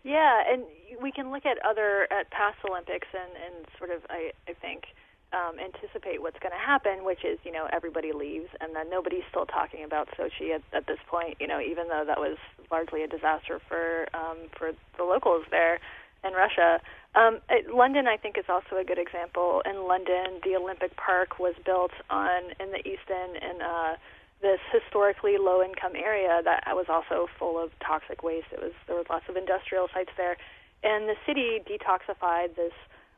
Yeah, 0.04 0.42
and 0.48 0.62
we 1.02 1.10
can 1.10 1.32
look 1.32 1.44
at 1.44 1.58
other 1.68 2.06
at 2.12 2.30
past 2.30 2.58
Olympics 2.68 3.08
and 3.12 3.32
and 3.32 3.66
sort 3.78 3.90
of 3.90 4.02
I 4.08 4.30
I 4.48 4.52
think 4.52 4.84
um, 5.32 5.58
anticipate 5.58 6.20
what's 6.20 6.38
going 6.40 6.52
to 6.52 6.58
happen, 6.58 7.04
which 7.04 7.24
is 7.24 7.38
you 7.44 7.52
know 7.52 7.68
everybody 7.72 8.12
leaves 8.12 8.48
and 8.60 8.74
then 8.74 8.90
nobody's 8.90 9.24
still 9.30 9.46
talking 9.46 9.84
about 9.84 10.08
Sochi 10.18 10.54
at, 10.54 10.62
at 10.72 10.86
this 10.86 10.98
point. 11.08 11.36
You 11.40 11.46
know, 11.46 11.60
even 11.60 11.88
though 11.88 12.04
that 12.06 12.18
was 12.18 12.36
largely 12.70 13.02
a 13.02 13.08
disaster 13.08 13.60
for 13.68 14.06
um, 14.14 14.50
for 14.56 14.72
the 14.96 15.04
locals 15.04 15.44
there 15.50 15.80
in 16.24 16.32
Russia. 16.32 16.80
Um, 17.14 17.40
it, 17.48 17.72
London, 17.72 18.06
I 18.06 18.16
think, 18.16 18.38
is 18.38 18.44
also 18.48 18.76
a 18.76 18.84
good 18.84 18.98
example. 18.98 19.62
In 19.64 19.86
London, 19.88 20.40
the 20.44 20.54
Olympic 20.56 20.96
Park 20.96 21.38
was 21.38 21.54
built 21.64 21.92
on 22.08 22.52
in 22.60 22.70
the 22.70 22.78
East 22.86 23.08
End 23.10 23.36
in 23.36 23.62
uh, 23.62 23.96
this 24.42 24.60
historically 24.72 25.36
low 25.38 25.62
income 25.62 25.92
area 25.96 26.40
that 26.44 26.64
was 26.68 26.86
also 26.88 27.28
full 27.38 27.62
of 27.62 27.70
toxic 27.84 28.22
waste. 28.22 28.46
It 28.52 28.60
was 28.60 28.72
there 28.86 28.96
was 28.96 29.06
lots 29.10 29.24
of 29.28 29.36
industrial 29.36 29.88
sites 29.92 30.10
there, 30.16 30.36
and 30.82 31.08
the 31.08 31.16
city 31.26 31.60
detoxified 31.60 32.56
this 32.56 32.72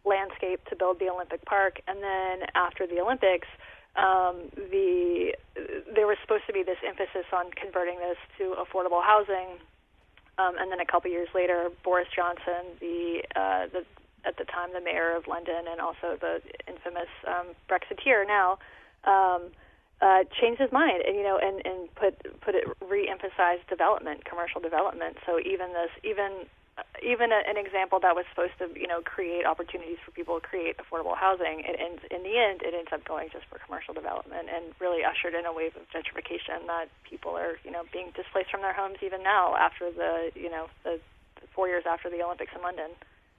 landscape 0.05 0.65
to 0.67 0.77
build 0.77 0.99
the 0.99 1.09
Olympic 1.09 1.45
Park. 1.45 1.81
And 1.87 2.03
then 2.03 2.49
after 2.55 2.87
the 2.87 3.01
Olympics, 3.01 3.49
um, 3.97 4.49
the 4.57 5.37
there 5.95 6.07
was 6.07 6.17
supposed 6.23 6.47
to 6.47 6.53
be 6.53 6.63
this 6.63 6.81
emphasis 6.87 7.29
on 7.33 7.51
converting 7.53 7.99
this 7.99 8.17
to 8.39 8.57
affordable 8.57 9.03
housing. 9.03 9.61
Um, 10.39 10.57
and 10.59 10.73
then 10.73 10.81
a 10.81 10.87
couple 10.87 11.11
years 11.11 11.29
later, 11.35 11.69
Boris 11.85 12.09
Johnson, 12.15 12.73
the 12.81 13.23
uh, 13.37 13.67
the 13.73 13.85
at 14.25 14.39
the 14.39 14.45
time 14.45 14.71
the 14.73 14.81
mayor 14.81 15.15
of 15.15 15.27
London 15.27 15.67
and 15.71 15.81
also 15.81 16.17
the 16.21 16.41
infamous 16.67 17.11
um, 17.27 17.55
Brexiteer 17.69 18.27
now. 18.27 18.59
Um, 19.05 19.51
uh, 20.01 20.25
changed 20.41 20.61
his 20.61 20.73
mind, 20.73 21.03
and 21.07 21.15
you 21.15 21.23
know, 21.23 21.39
and 21.39 21.63
and 21.65 21.95
put 21.95 22.19
put 22.41 22.57
it 22.57 22.65
re-emphasized 22.83 23.63
development, 23.71 24.25
commercial 24.25 24.61
development. 24.61 25.17
So 25.25 25.39
even 25.39 25.73
this, 25.73 25.91
even 26.03 26.47
even 27.05 27.33
a, 27.33 27.41
an 27.45 27.61
example 27.61 28.01
that 28.01 28.17
was 28.17 28.25
supposed 28.33 28.57
to 28.57 28.69
you 28.79 28.87
know 28.87 29.05
create 29.05 29.45
opportunities 29.45 30.01
for 30.01 30.11
people 30.13 30.41
to 30.41 30.45
create 30.45 30.77
affordable 30.81 31.17
housing, 31.17 31.61
it 31.67 31.77
ends 31.77 32.01
in 32.09 32.23
the 32.25 32.39
end 32.39 32.63
it 32.65 32.73
ends 32.73 32.89
up 32.93 33.05
going 33.05 33.29
just 33.29 33.45
for 33.51 33.61
commercial 33.61 33.93
development 33.93 34.49
and 34.49 34.73
really 34.81 35.05
ushered 35.05 35.35
in 35.37 35.45
a 35.45 35.53
wave 35.53 35.77
of 35.77 35.85
gentrification 35.93 36.65
that 36.67 36.89
people 37.05 37.37
are 37.37 37.61
you 37.65 37.71
know 37.71 37.85
being 37.93 38.09
displaced 38.17 38.51
from 38.51 38.63
their 38.63 38.73
homes 38.73 38.97
even 39.05 39.23
now 39.23 39.55
after 39.57 39.93
the 39.93 40.33
you 40.35 40.49
know 40.49 40.67
the, 40.85 40.97
the 41.41 41.47
four 41.53 41.69
years 41.69 41.85
after 41.85 42.09
the 42.09 42.23
Olympics 42.23 42.53
in 42.57 42.63
London 42.63 42.97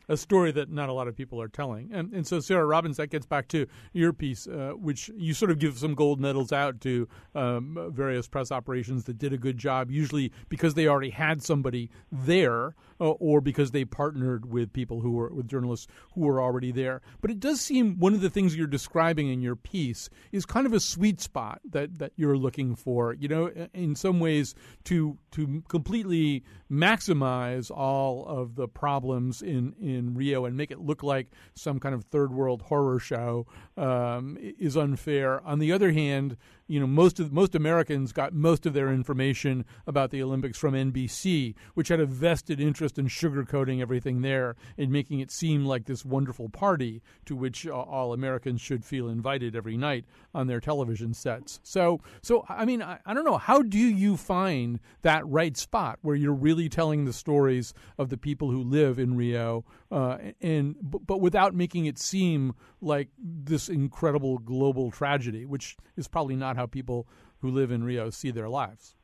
a 0.10 0.18
story 0.18 0.52
that 0.52 0.70
not 0.70 0.90
a 0.90 0.94
lot 0.94 1.08
of 1.08 1.16
people 1.16 1.42
are 1.42 1.48
telling. 1.48 1.90
And, 1.94 2.14
and 2.14 2.28
so, 2.28 2.40
Sarah 2.40 2.66
Robbins, 2.66 2.98
that 2.98 3.08
gets 3.08 3.26
back 3.26 3.48
to 3.50 3.68
your 3.94 4.14
piece, 4.14 4.48
uh, 4.48 4.74
which 4.76 5.10
you 5.16 5.34
sort 5.34 5.52
of 5.52 5.60
give 5.60 5.78
some 5.78 5.96
gold 5.96 6.20
medals 6.20 6.52
out 6.52 6.82
to 6.82 7.08
um, 7.36 7.92
various 7.94 8.28
press 8.28 8.52
operations 8.52 9.06
that 9.06 9.18
did 9.18 9.34
a 9.34 9.38
good 9.38 9.58
job, 9.58 9.90
usually 9.90 10.32
because 10.50 10.74
they 10.74 10.88
already 10.88 11.10
had 11.10 11.42
somebody 11.44 11.90
there 12.12 12.76
uh, 13.00 13.12
or 13.12 13.42
because 13.42 13.72
they 13.72 13.86
partnered 13.86 14.52
with 14.52 14.74
people 14.74 15.02
who 15.02 15.12
were 15.12 15.30
with 15.30 15.48
journalists 15.48 15.88
who 16.14 16.22
were 16.22 16.42
already 16.42 16.72
there. 16.72 17.02
But 17.22 17.32
it 17.32 17.40
does 17.40 17.62
seem 17.62 18.00
one 18.00 18.14
of 18.14 18.22
the 18.22 18.30
things 18.30 18.56
you're 18.56 18.68
describing 18.68 19.30
in 19.30 19.42
your 19.42 19.56
piece 19.56 20.10
is 20.32 20.46
kind 20.46 20.66
of 20.66 20.74
a 20.74 20.80
sweet 20.80 21.22
spot 21.22 21.62
that, 21.72 22.00
that 22.00 22.12
you're 22.16 22.38
looking 22.38 22.76
for. 22.76 23.14
You 23.14 23.28
know, 23.28 23.48
in 23.74 23.96
some 23.96 24.20
ways 24.20 24.56
to 24.86 25.18
to 25.32 25.64
completely 25.68 26.44
maximize 26.72 27.72
all 27.72 28.26
of 28.26 28.56
the 28.56 28.68
problems 28.68 29.42
in, 29.42 29.74
in 29.80 29.93
Rio 30.16 30.46
and 30.46 30.56
make 30.58 30.72
it 30.72 30.80
look 30.80 31.04
like 31.04 31.28
some 31.56 31.80
kind 31.80 31.96
of 31.96 32.04
third 32.06 32.32
world 32.32 32.64
horror 32.64 33.00
show 33.00 33.46
um, 33.78 34.38
is 34.40 34.76
unfair. 34.76 35.42
On 35.46 35.60
the 35.60 35.72
other 35.72 35.92
hand, 35.92 36.38
you 36.68 36.80
know 36.80 36.88
most 36.88 37.20
of 37.20 37.32
most 37.32 37.56
Americans 37.56 38.12
got 38.12 38.34
most 38.34 38.66
of 38.66 38.74
their 38.74 38.92
information 38.92 39.66
about 39.88 40.12
the 40.12 40.22
Olympics 40.22 40.58
from 40.58 40.74
NBC, 40.74 41.56
which 41.74 41.90
had 41.90 42.00
a 42.00 42.06
vested 42.06 42.60
interest 42.60 42.98
in 42.98 43.08
sugarcoating 43.08 43.82
everything 43.82 44.22
there 44.22 44.56
and 44.78 44.92
making 44.92 45.20
it 45.20 45.32
seem 45.32 45.66
like 45.66 45.86
this 45.86 46.06
wonderful 46.06 46.50
party 46.50 47.02
to 47.26 47.36
which 47.36 47.68
uh, 47.68 47.72
all 47.72 48.14
Americans 48.14 48.62
should 48.62 48.86
feel 48.86 49.10
invited 49.10 49.56
every 49.56 49.78
night 49.78 50.06
on 50.34 50.48
their 50.48 50.60
television 50.60 51.14
sets. 51.14 51.60
So, 51.64 52.02
so 52.22 52.46
I 52.48 52.66
mean, 52.66 52.82
I, 52.82 53.00
I 53.06 53.14
don't 53.14 53.26
know. 53.26 53.38
How 53.38 53.62
do 53.62 53.78
you 53.78 54.18
find 54.18 54.80
that 55.02 55.28
right 55.28 55.56
spot 55.58 56.00
where 56.02 56.16
you're 56.16 56.34
really 56.34 56.70
telling 56.70 57.06
the 57.06 57.14
stories 57.14 57.74
of 57.98 58.10
the 58.10 58.18
people 58.18 58.52
who 58.52 58.64
live 58.64 59.00
in 59.00 59.16
Rio, 59.16 59.66
uh, 59.92 60.18
and 60.42 60.76
but 60.82 61.22
without 61.22 61.54
making 61.54 61.86
it 61.86 62.00
seem 62.00 62.54
like 62.82 63.10
this 63.18 63.70
incredible 63.70 64.38
global 64.38 64.92
tragedy, 64.92 65.46
which 65.46 65.78
is 65.96 66.08
probably 66.08 66.36
not 66.36 66.53
how 66.56 66.66
people 66.66 67.08
who 67.40 67.50
live 67.50 67.72
in 67.72 67.84
Rio 67.84 68.10
see 68.10 68.32
their 68.32 68.50
lives. 68.50 68.96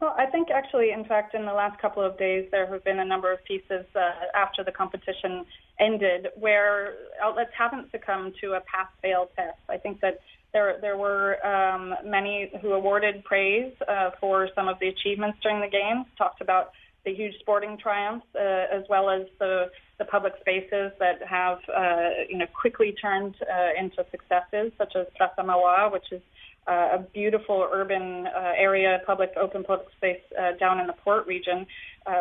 Well, 0.00 0.14
I 0.16 0.26
think 0.26 0.48
actually, 0.50 0.92
in 0.92 1.04
fact, 1.04 1.34
in 1.34 1.44
the 1.44 1.52
last 1.52 1.80
couple 1.80 2.04
of 2.04 2.16
days, 2.18 2.46
there 2.52 2.66
have 2.72 2.84
been 2.84 3.00
a 3.00 3.04
number 3.04 3.32
of 3.32 3.44
pieces 3.44 3.84
uh, 3.96 4.00
after 4.34 4.62
the 4.62 4.70
competition 4.70 5.44
ended 5.80 6.28
where 6.36 6.94
outlets 7.20 7.50
haven't 7.58 7.90
succumbed 7.90 8.34
to 8.40 8.52
a 8.52 8.60
pass-fail 8.60 9.30
test. 9.34 9.58
I 9.68 9.76
think 9.76 10.00
that 10.00 10.20
there 10.52 10.78
there 10.80 10.96
were 10.96 11.44
um, 11.44 11.94
many 12.04 12.50
who 12.62 12.72
awarded 12.72 13.24
praise 13.24 13.72
uh, 13.88 14.10
for 14.20 14.48
some 14.54 14.68
of 14.68 14.78
the 14.80 14.88
achievements 14.88 15.38
during 15.42 15.60
the 15.60 15.68
games, 15.68 16.06
talked 16.16 16.40
about 16.40 16.70
the 17.04 17.14
huge 17.14 17.34
sporting 17.40 17.78
triumphs, 17.78 18.26
uh, 18.34 18.38
as 18.72 18.84
well 18.88 19.10
as 19.10 19.22
the 19.38 19.70
the 19.98 20.04
public 20.04 20.34
spaces 20.40 20.92
that 21.00 21.20
have 21.28 21.58
uh, 21.76 22.10
you 22.28 22.38
know 22.38 22.46
quickly 22.46 22.92
turned 22.92 23.34
uh, 23.42 23.70
into 23.78 24.04
successes, 24.10 24.72
such 24.78 24.94
as 24.94 25.06
Praça 25.20 25.44
Mauá, 25.44 25.90
which 25.92 26.12
is 26.12 26.22
uh, 26.68 26.96
a 26.96 26.98
beautiful 27.14 27.66
urban 27.72 28.26
uh, 28.26 28.52
area, 28.56 29.00
public 29.06 29.32
open 29.40 29.64
public 29.64 29.88
space 29.96 30.20
uh, 30.38 30.52
down 30.60 30.78
in 30.80 30.86
the 30.86 30.92
port 30.92 31.26
region, 31.26 31.66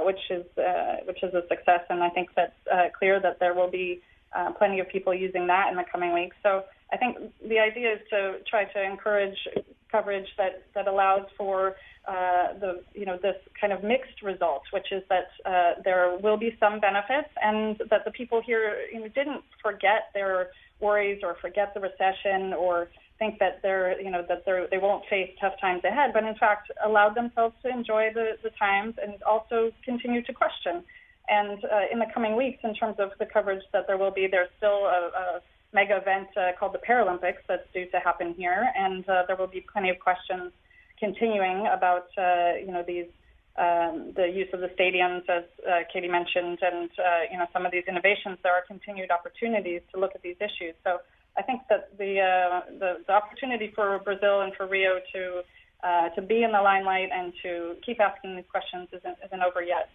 which 0.03 0.19
is 0.29 0.45
which 1.05 1.21
is 1.21 1.33
a 1.33 1.43
success. 1.47 1.81
And 1.89 2.01
I 2.01 2.09
think 2.09 2.29
that's 2.35 2.55
clear 2.97 3.19
that 3.19 3.39
there 3.39 3.53
will 3.53 3.69
be 3.69 4.01
plenty 4.57 4.79
of 4.79 4.87
people 4.89 5.13
using 5.13 5.47
that 5.47 5.69
in 5.69 5.75
the 5.75 5.83
coming 5.91 6.13
weeks. 6.13 6.35
So 6.43 6.63
I 6.93 6.97
think 6.97 7.17
the 7.45 7.59
idea 7.59 7.93
is 7.93 7.99
to 8.09 8.37
try 8.49 8.63
to 8.65 8.81
encourage 8.81 9.37
coverage 9.91 10.27
that 10.37 10.63
that 10.75 10.87
allows 10.87 11.25
for 11.37 11.75
uh, 12.07 12.57
the 12.59 12.83
you 12.93 13.05
know 13.05 13.17
this 13.21 13.35
kind 13.59 13.73
of 13.73 13.83
mixed 13.83 14.21
result, 14.23 14.63
which 14.71 14.91
is 14.91 15.03
that 15.09 15.27
uh, 15.45 15.81
there 15.83 16.17
will 16.21 16.37
be 16.37 16.55
some 16.59 16.79
benefits, 16.79 17.29
and 17.41 17.81
that 17.89 18.05
the 18.05 18.11
people 18.11 18.41
here 18.45 18.77
you 18.93 18.99
know, 18.99 19.07
didn't 19.09 19.43
forget 19.61 20.09
their 20.13 20.49
worries 20.79 21.19
or 21.23 21.35
forget 21.41 21.73
the 21.73 21.79
recession 21.79 22.53
or 22.53 22.87
think 23.19 23.39
that 23.39 23.59
they're 23.61 23.99
you 23.99 24.11
know 24.11 24.23
that 24.27 24.45
they're 24.45 24.67
they 24.69 24.77
won't 24.77 25.03
face 25.09 25.31
tough 25.41 25.53
times 25.59 25.83
ahead, 25.83 26.11
but 26.13 26.23
in 26.23 26.35
fact 26.35 26.71
allowed 26.85 27.15
themselves 27.15 27.55
to 27.63 27.69
enjoy 27.69 28.09
the 28.13 28.37
the 28.43 28.51
times 28.51 28.95
and 29.01 29.21
also 29.23 29.71
continue 29.83 30.21
to 30.23 30.33
question. 30.33 30.83
And 31.29 31.63
uh, 31.65 31.91
in 31.91 31.99
the 31.99 32.05
coming 32.13 32.37
weeks, 32.37 32.59
in 32.63 32.73
terms 32.73 32.95
of 32.99 33.09
the 33.19 33.25
coverage 33.25 33.63
that 33.73 33.85
there 33.85 33.97
will 33.97 34.11
be, 34.11 34.27
there's 34.31 34.47
still 34.57 34.85
a, 34.85 35.11
a 35.13 35.41
mega 35.77 35.97
event 36.03 36.29
uh, 36.35 36.41
called 36.57 36.73
the 36.77 36.83
Paralympics 36.89 37.43
that's 37.47 37.67
due 37.77 37.87
to 37.93 37.97
happen 38.07 38.33
here, 38.41 38.61
and 38.75 39.07
uh, 39.07 39.23
there 39.27 39.37
will 39.39 39.53
be 39.59 39.63
plenty 39.73 39.89
of 39.93 39.97
questions 40.07 40.51
continuing 41.03 41.59
about 41.77 42.07
uh, 42.17 42.57
you 42.65 42.71
know 42.75 42.83
these 42.93 43.09
um, 43.65 44.13
the 44.19 44.27
use 44.41 44.49
of 44.53 44.59
the 44.65 44.71
stadiums, 44.77 45.23
as 45.37 45.45
uh, 45.65 45.81
Katie 45.91 46.13
mentioned, 46.19 46.59
and 46.61 46.89
uh, 47.09 47.23
you 47.31 47.37
know 47.39 47.47
some 47.53 47.63
of 47.67 47.71
these 47.71 47.85
innovations. 47.87 48.35
There 48.43 48.55
are 48.57 48.65
continued 48.73 49.11
opportunities 49.17 49.81
to 49.91 49.99
look 50.01 50.13
at 50.17 50.21
these 50.27 50.39
issues. 50.49 50.73
So 50.83 50.91
I 51.37 51.41
think 51.47 51.61
that 51.69 51.83
the 52.01 52.11
uh, 52.33 52.61
the, 52.81 52.89
the 53.07 53.13
opportunity 53.13 53.71
for 53.77 53.87
Brazil 54.09 54.41
and 54.41 54.51
for 54.57 54.65
Rio 54.67 54.93
to 55.13 55.21
uh, 55.87 56.09
to 56.17 56.21
be 56.21 56.43
in 56.43 56.51
the 56.57 56.61
limelight 56.71 57.09
and 57.13 57.33
to 57.43 57.51
keep 57.85 57.99
asking 58.09 58.35
these 58.37 58.49
questions 58.55 58.87
isn't 58.97 59.17
isn't 59.25 59.43
over 59.47 59.61
yet. 59.61 59.89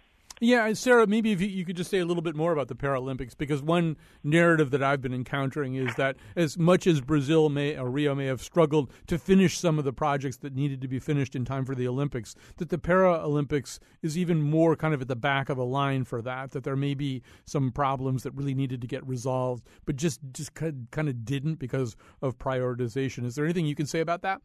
Yeah, 0.45 0.73
Sarah, 0.73 1.07
maybe 1.07 1.31
if 1.31 1.41
you, 1.41 1.47
you, 1.47 1.65
could 1.65 1.77
just 1.77 1.89
say 1.89 2.01
a 2.01 2.05
little 2.05 2.21
bit 2.21 2.35
more 2.35 2.53
about 2.53 2.67
the 2.67 2.75
Paralympics, 2.75 3.39
because 3.39 3.63
one 3.63 3.97
narrative 4.25 4.73
that 4.73 4.83
I've 4.83 5.01
been 5.01 5.15
encountering 5.15 5.77
is 5.77 5.95
that 5.95 6.17
as 6.35 6.59
much 6.59 6.89
as 6.89 7.01
Brazil 7.01 7.49
may 7.49 7.79
or 7.79 7.89
Rio 7.89 8.13
may 8.17 8.27
have 8.27 8.43
struggled 8.43 8.91
to 9.07 9.21
finish 9.21 9.57
some 9.57 9.79
of 9.79 9.85
the 9.85 9.93
projects 9.93 10.39
that 10.39 10.53
needed 10.53 10.81
to 10.81 10.89
be 10.89 10.99
finished 10.99 11.37
in 11.37 11.45
time 11.45 11.65
for 11.65 11.77
the 11.77 11.87
Olympics, 11.87 12.35
that 12.57 12.71
the 12.71 12.79
Paralympics 12.79 13.79
is 14.03 14.19
even 14.19 14.43
more 14.43 14.75
kind 14.75 14.93
of 14.93 15.01
at 15.01 15.07
the 15.07 15.15
back 15.15 15.49
of 15.49 15.59
the 15.59 15.65
line 15.65 16.03
for 16.03 16.21
that. 16.23 16.51
That 16.51 16.65
there 16.65 16.75
may 16.75 16.95
be 16.95 17.23
some 17.45 17.71
problems 17.71 18.25
that 18.25 18.35
really 18.35 18.55
needed 18.55 18.81
to 18.81 18.89
get 18.89 19.07
resolved, 19.07 19.65
but 19.87 19.95
just 19.95 20.19
just 20.33 20.55
kind 20.55 21.09
of 21.09 21.25
didn't 21.25 21.61
because 21.61 21.95
of 22.21 22.37
prioritization. 22.39 23.25
Is 23.25 23.37
there 23.37 23.45
anything 23.45 23.67
you 23.67 23.77
can 23.77 23.87
say 23.87 24.01
about 24.01 24.23
that? 24.23 24.43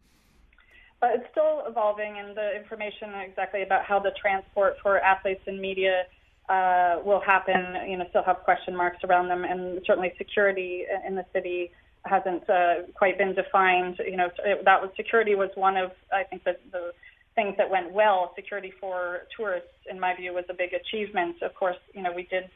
But 1.00 1.12
it's 1.16 1.26
still 1.32 1.64
evolving, 1.68 2.18
and 2.18 2.36
the 2.36 2.56
information 2.56 3.14
exactly 3.28 3.62
about 3.62 3.86
how 3.86 4.00
the 4.00 4.12
transport 4.20 4.78
for 4.82 5.00
athletes 5.00 5.42
and 5.46 5.62
media 5.62 6.04
uh, 6.50 6.98
will 7.04 7.20
happen, 7.20 7.90
you 7.90 7.98
know, 7.98 8.06
still 8.10 8.24
have 8.24 8.38
question 8.38 8.76
marks 8.76 9.04
around 9.04 9.28
them, 9.28 9.44
and 9.44 9.82
certainly 9.86 10.14
security 10.18 10.86
in 11.06 11.16
the 11.16 11.26
city 11.34 11.72
hasn't 12.06 12.50
uh, 12.50 12.76
quite 12.96 13.18
been 13.18 13.36
defined. 13.36 14.00
You 14.00 14.18
know, 14.18 14.30
that 14.64 14.82
was 14.82 14.90
security 14.96 15.36
was 15.36 15.50
one 15.56 15.78
of 15.78 15.92
I 16.12 16.24
think 16.24 16.44
the, 16.46 16.56
the 16.72 16.94
things 17.36 17.56
that 17.58 17.70
went 17.70 17.92
well. 17.92 18.34
Security 18.36 18.74
for 18.80 19.22
tourists, 19.36 19.70
in 19.90 20.00
my 20.00 20.16
view, 20.16 20.34
was 20.34 20.46
a 20.50 20.54
big 20.54 20.72
achievement. 20.74 21.36
Of 21.42 21.54
course, 21.54 21.78
you 21.94 22.02
know, 22.02 22.12
we 22.16 22.24
did 22.24 22.50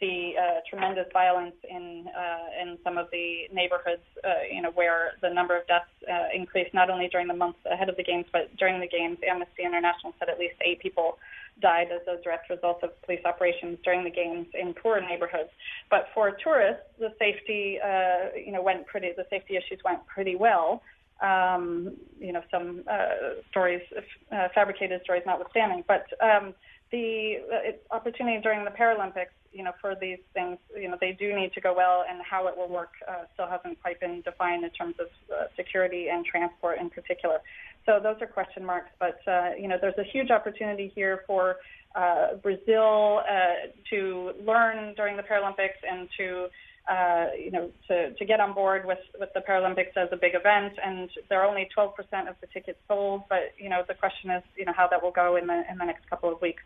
the 0.00 0.32
uh, 0.38 0.60
tremendous 0.68 1.06
violence 1.12 1.56
in 1.68 2.06
uh, 2.08 2.62
in 2.62 2.78
some 2.84 2.98
of 2.98 3.08
the 3.10 3.48
neighborhoods, 3.52 4.02
uh, 4.24 4.44
you 4.50 4.62
know, 4.62 4.70
where 4.72 5.12
the 5.22 5.30
number 5.30 5.56
of 5.56 5.66
deaths 5.66 5.90
uh, 6.10 6.26
increased 6.34 6.72
not 6.74 6.90
only 6.90 7.08
during 7.08 7.26
the 7.26 7.34
months 7.34 7.58
ahead 7.70 7.88
of 7.88 7.96
the 7.96 8.04
games, 8.04 8.26
but 8.32 8.54
during 8.56 8.80
the 8.80 8.88
games. 8.88 9.18
Amnesty 9.28 9.64
International 9.64 10.14
said 10.18 10.28
at 10.28 10.38
least 10.38 10.54
eight 10.60 10.80
people 10.80 11.18
died 11.60 11.88
as 11.92 12.00
a 12.06 12.22
direct 12.22 12.50
result 12.50 12.82
of 12.82 12.90
police 13.02 13.20
operations 13.24 13.78
during 13.84 14.04
the 14.04 14.10
games 14.10 14.46
in 14.54 14.74
poor 14.74 15.00
neighborhoods. 15.00 15.50
But 15.90 16.06
for 16.14 16.36
tourists, 16.42 16.84
the 16.98 17.12
safety, 17.18 17.78
uh, 17.84 18.36
you 18.36 18.52
know, 18.52 18.62
went 18.62 18.86
pretty. 18.86 19.10
The 19.16 19.26
safety 19.30 19.56
issues 19.56 19.80
went 19.84 20.06
pretty 20.06 20.36
well. 20.36 20.82
Um, 21.20 21.96
you 22.20 22.32
know, 22.32 22.42
some 22.50 22.84
uh, 22.88 23.40
stories, 23.50 23.82
uh, 24.30 24.48
fabricated 24.54 25.02
stories 25.04 25.22
notwithstanding, 25.26 25.84
but. 25.86 26.06
Um, 26.20 26.54
the 26.90 27.34
uh, 27.52 27.94
opportunity 27.94 28.40
during 28.40 28.64
the 28.64 28.70
Paralympics 28.70 29.36
you 29.52 29.64
know, 29.64 29.72
for 29.80 29.94
these 29.94 30.18
things, 30.34 30.58
you 30.76 30.88
know, 30.88 30.96
they 31.00 31.12
do 31.18 31.34
need 31.34 31.52
to 31.54 31.60
go 31.60 31.74
well, 31.74 32.04
and 32.08 32.20
how 32.22 32.46
it 32.48 32.56
will 32.56 32.68
work 32.68 32.92
uh, 33.08 33.24
still 33.34 33.46
hasn't 33.46 33.80
quite 33.80 33.98
been 34.00 34.20
defined 34.22 34.64
in 34.64 34.70
terms 34.70 34.94
of 35.00 35.06
uh, 35.32 35.44
security 35.56 36.08
and 36.08 36.24
transport 36.24 36.78
in 36.78 36.90
particular. 36.90 37.38
So 37.86 37.98
those 38.02 38.16
are 38.20 38.26
question 38.26 38.64
marks. 38.64 38.90
But 38.98 39.18
uh, 39.26 39.50
you 39.58 39.68
know, 39.68 39.76
there's 39.80 39.98
a 39.98 40.04
huge 40.04 40.30
opportunity 40.30 40.92
here 40.94 41.22
for 41.26 41.56
uh, 41.94 42.34
Brazil 42.42 43.22
uh, 43.28 43.72
to 43.90 44.32
learn 44.44 44.94
during 44.94 45.16
the 45.16 45.22
Paralympics 45.22 45.80
and 45.88 46.08
to 46.18 46.48
uh, 46.88 47.26
you 47.38 47.50
know, 47.50 47.70
to, 47.88 48.14
to 48.14 48.24
get 48.24 48.40
on 48.40 48.54
board 48.54 48.86
with, 48.86 48.98
with 49.20 49.28
the 49.34 49.40
Paralympics 49.40 49.96
as 49.96 50.08
a 50.10 50.16
big 50.16 50.34
event, 50.34 50.72
and 50.82 51.10
there 51.28 51.42
are 51.42 51.46
only 51.46 51.68
12% 51.76 51.90
of 52.28 52.36
the 52.40 52.46
tickets 52.52 52.78
sold. 52.88 53.22
But 53.28 53.52
you 53.58 53.68
know, 53.68 53.82
the 53.86 53.94
question 53.94 54.30
is, 54.30 54.42
you 54.56 54.64
know, 54.64 54.72
how 54.74 54.88
that 54.88 55.02
will 55.02 55.10
go 55.10 55.36
in 55.36 55.46
the 55.46 55.62
in 55.70 55.78
the 55.78 55.84
next 55.84 56.08
couple 56.08 56.32
of 56.32 56.40
weeks. 56.40 56.62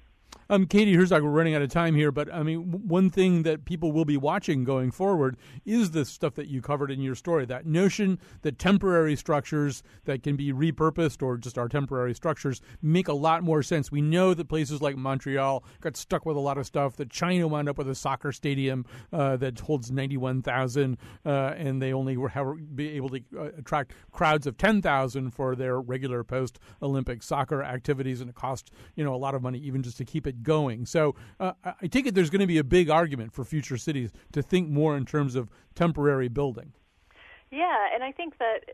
Um, 0.51 0.67
Katie 0.67 0.95
Herzog, 0.95 1.23
we're 1.23 1.31
running 1.31 1.55
out 1.55 1.63
of 1.63 1.71
time 1.71 1.95
here, 1.95 2.13
but 2.13 2.33
I 2.33 2.43
mean, 2.43 2.87
one 2.87 3.09
thing 3.09 3.43
that 3.45 3.65
people 3.65 3.91
will 3.91 4.05
be 4.05 4.19
watching 4.19 4.65
going 4.65 4.91
forward 4.91 5.39
is 5.65 5.93
the 5.93 6.05
stuff 6.05 6.35
that 6.35 6.49
you 6.49 6.61
covered 6.61 6.91
in 6.91 7.01
your 7.01 7.15
story. 7.15 7.47
That 7.47 7.65
notion 7.65 8.19
that 8.43 8.59
temporary 8.59 9.17
structures 9.17 9.83
that 10.05 10.23
can 10.23 10.37
be 10.37 10.53
repurposed 10.53 11.23
or 11.23 11.39
just 11.39 11.57
our 11.57 11.69
temporary 11.69 12.15
structures 12.15 12.61
make 12.83 13.09
a 13.09 13.15
lot 13.15 13.43
more 13.43 13.63
sense. 13.63 13.91
We 13.91 14.03
know 14.03 14.35
that 14.35 14.49
places 14.49 14.83
like 14.83 14.97
Montreal 14.97 15.65
got 15.81 15.97
stuck 15.97 16.27
with 16.27 16.37
a 16.37 16.41
lot 16.41 16.59
of 16.59 16.67
stuff. 16.67 16.97
That 16.97 17.09
China 17.09 17.49
wound 17.49 17.69
up 17.69 17.79
with 17.79 17.89
a 17.89 17.95
soccer 17.95 18.31
stadium 18.33 18.85
uh, 19.13 19.37
that 19.39 19.59
holds 19.61 19.91
ninety-one 19.91 20.43
thousand, 20.43 20.99
uh, 21.25 21.55
and 21.57 21.81
they 21.81 21.95
only 21.95 22.17
were 22.17 22.57
be 22.75 22.91
able 22.91 23.09
to 23.09 23.23
uh, 23.39 23.45
attract 23.57 23.93
crowds 24.11 24.47
of 24.47 24.59
ten 24.59 24.83
thousand 24.83 25.31
for 25.31 25.57
their 25.57 25.81
regular 25.81 26.25
post-Olympic 26.25 27.23
soccer 27.23 27.63
activities, 27.63 28.21
and 28.21 28.29
it 28.29 28.37
cost 28.37 28.71
you 28.97 29.05
know 29.05 29.15
a 29.15 29.17
lot 29.17 29.35
of 29.35 29.41
money 29.41 29.59
even 29.59 29.83
just 29.83 29.97
to 29.97 30.05
keep 30.05 30.22
it 30.27 30.43
going. 30.43 30.87
So 30.87 31.15
uh, 31.41 31.53
I 31.65 31.87
take 31.87 32.07
it 32.07 32.15
there's 32.15 32.31
going 32.31 32.41
to 32.41 32.47
be 32.47 32.59
a 32.59 32.65
big 32.65 32.91
argument 32.91 33.33
for 33.33 33.45
future 33.45 33.77
cities 33.77 34.13
to 34.33 34.43
think 34.43 34.69
more 34.69 34.97
in 34.97 35.05
terms 35.05 35.35
of 35.35 35.51
temporary 35.75 36.29
building. 36.29 36.73
Yeah, 37.51 37.89
and 37.95 38.03
I 38.03 38.13
think 38.13 38.39
that 38.39 38.65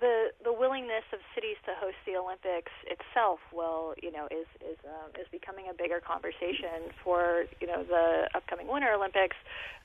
the 0.00 0.34
the 0.42 0.52
willingness 0.52 1.06
of 1.12 1.20
cities 1.34 1.56
to 1.64 1.72
host 1.78 1.96
the 2.04 2.18
Olympics 2.18 2.72
itself 2.90 3.38
will, 3.54 3.94
you 4.02 4.10
know, 4.10 4.26
is 4.30 4.46
is 4.60 4.76
um, 4.84 5.10
is 5.14 5.26
becoming 5.30 5.66
a 5.70 5.74
bigger 5.74 6.00
conversation 6.00 6.90
for 7.02 7.44
you 7.60 7.68
know 7.68 7.84
the 7.84 8.28
upcoming 8.34 8.66
Winter 8.66 8.92
Olympics. 8.92 9.36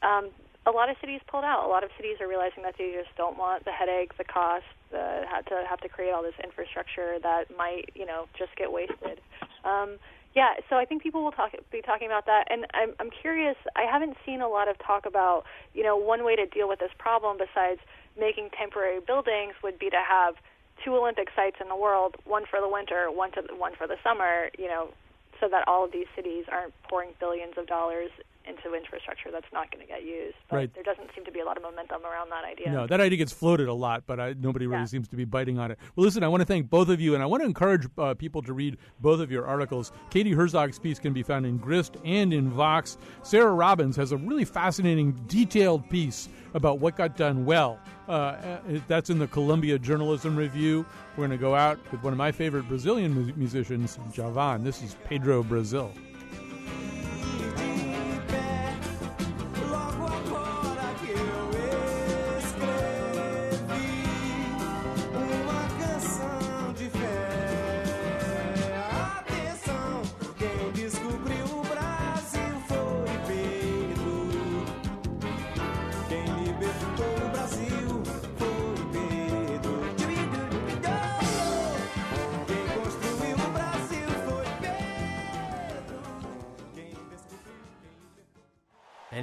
Um, 0.01 0.29
a 0.65 0.71
lot 0.71 0.89
of 0.89 0.97
cities 0.99 1.21
pulled 1.27 1.45
out. 1.45 1.63
A 1.63 1.69
lot 1.69 1.83
of 1.85 1.91
cities 1.95 2.17
are 2.19 2.27
realizing 2.27 2.63
that 2.63 2.75
they 2.77 2.91
just 2.91 3.15
don't 3.15 3.37
want 3.37 3.63
the 3.63 3.71
headache, 3.71 4.17
the 4.17 4.25
cost, 4.25 4.65
the 4.91 5.23
had 5.29 5.45
to 5.47 5.63
have 5.69 5.79
to 5.79 5.87
create 5.87 6.11
all 6.11 6.21
this 6.23 6.35
infrastructure 6.43 7.19
that 7.23 7.45
might, 7.55 7.89
you 7.95 8.05
know, 8.05 8.27
just 8.37 8.53
get 8.57 8.73
wasted. 8.73 9.21
Um, 9.63 9.95
yeah, 10.37 10.53
so 10.69 10.75
I 10.75 10.85
think 10.85 11.01
people 11.01 11.23
will 11.23 11.31
talk 11.31 11.53
be 11.71 11.81
talking 11.81 12.05
about 12.05 12.27
that, 12.27 12.45
and 12.51 12.67
I'm 12.75 12.93
I'm 12.99 13.09
curious. 13.09 13.55
I 13.75 13.89
haven't 13.91 14.17
seen 14.23 14.39
a 14.39 14.47
lot 14.47 14.69
of 14.69 14.77
talk 14.77 15.07
about 15.07 15.45
you 15.73 15.81
know 15.81 15.97
one 15.97 16.23
way 16.23 16.35
to 16.35 16.45
deal 16.45 16.69
with 16.69 16.77
this 16.77 16.91
problem 16.99 17.37
besides 17.41 17.81
making 18.13 18.51
temporary 18.53 18.99
buildings 19.01 19.55
would 19.63 19.79
be 19.79 19.89
to 19.89 19.97
have 19.97 20.35
two 20.85 20.95
Olympic 20.95 21.29
sites 21.35 21.57
in 21.59 21.69
the 21.69 21.75
world, 21.75 22.17
one 22.25 22.43
for 22.45 22.61
the 22.61 22.69
winter, 22.69 23.09
one 23.09 23.31
to 23.31 23.41
one 23.57 23.73
for 23.75 23.87
the 23.87 23.97
summer. 24.03 24.51
You 24.59 24.67
know, 24.67 24.89
so 25.41 25.49
that 25.49 25.67
all 25.67 25.83
of 25.83 25.91
these 25.91 26.05
cities 26.15 26.45
aren't 26.51 26.73
pouring 26.87 27.17
billions 27.19 27.57
of 27.57 27.65
dollars 27.65 28.11
into 28.47 28.75
infrastructure 28.75 29.29
that's 29.31 29.51
not 29.51 29.71
going 29.71 29.85
to 29.85 29.91
get 29.91 30.03
used. 30.03 30.35
But 30.49 30.55
right. 30.55 30.73
there 30.73 30.83
doesn't 30.83 31.09
seem 31.15 31.25
to 31.25 31.31
be 31.31 31.39
a 31.39 31.45
lot 31.45 31.57
of 31.57 31.63
momentum 31.63 32.03
around 32.05 32.29
that 32.29 32.45
idea. 32.45 32.71
No, 32.71 32.87
that 32.87 32.99
idea 32.99 33.17
gets 33.17 33.33
floated 33.33 33.67
a 33.67 33.73
lot, 33.73 34.03
but 34.05 34.19
I, 34.19 34.33
nobody 34.39 34.67
really 34.67 34.81
yeah. 34.81 34.85
seems 34.85 35.07
to 35.09 35.15
be 35.15 35.25
biting 35.25 35.59
on 35.59 35.71
it. 35.71 35.79
Well, 35.95 36.05
listen, 36.05 36.23
I 36.23 36.27
want 36.27 36.41
to 36.41 36.45
thank 36.45 36.69
both 36.69 36.89
of 36.89 37.01
you, 37.01 37.13
and 37.13 37.23
I 37.23 37.25
want 37.25 37.41
to 37.41 37.47
encourage 37.47 37.87
uh, 37.97 38.13
people 38.13 38.41
to 38.43 38.53
read 38.53 38.77
both 39.01 39.19
of 39.19 39.31
your 39.31 39.45
articles. 39.45 39.91
Katie 40.09 40.33
Herzog's 40.33 40.79
piece 40.79 40.99
can 40.99 41.13
be 41.13 41.23
found 41.23 41.45
in 41.45 41.57
Grist 41.57 41.97
and 42.05 42.33
in 42.33 42.49
Vox. 42.49 42.97
Sarah 43.23 43.53
Robbins 43.53 43.95
has 43.95 44.11
a 44.11 44.17
really 44.17 44.45
fascinating, 44.45 45.13
detailed 45.27 45.89
piece 45.89 46.29
about 46.53 46.79
what 46.79 46.95
got 46.95 47.17
done 47.17 47.45
well. 47.45 47.79
Uh, 48.07 48.11
uh 48.11 48.59
that's 48.87 49.09
in 49.09 49.19
the 49.19 49.27
Columbia 49.27 49.77
Journalism 49.77 50.35
Review. 50.35 50.85
We're 51.15 51.27
going 51.27 51.37
to 51.37 51.41
go 51.41 51.55
out 51.55 51.79
with 51.91 52.03
one 52.03 52.13
of 52.13 52.17
my 52.17 52.31
favorite 52.31 52.67
Brazilian 52.67 53.13
mu- 53.13 53.33
musicians, 53.35 53.99
Djavan. 54.11 54.63
This 54.63 54.81
is 54.81 54.95
Pedro 55.05 55.43
Brazil. 55.43 55.91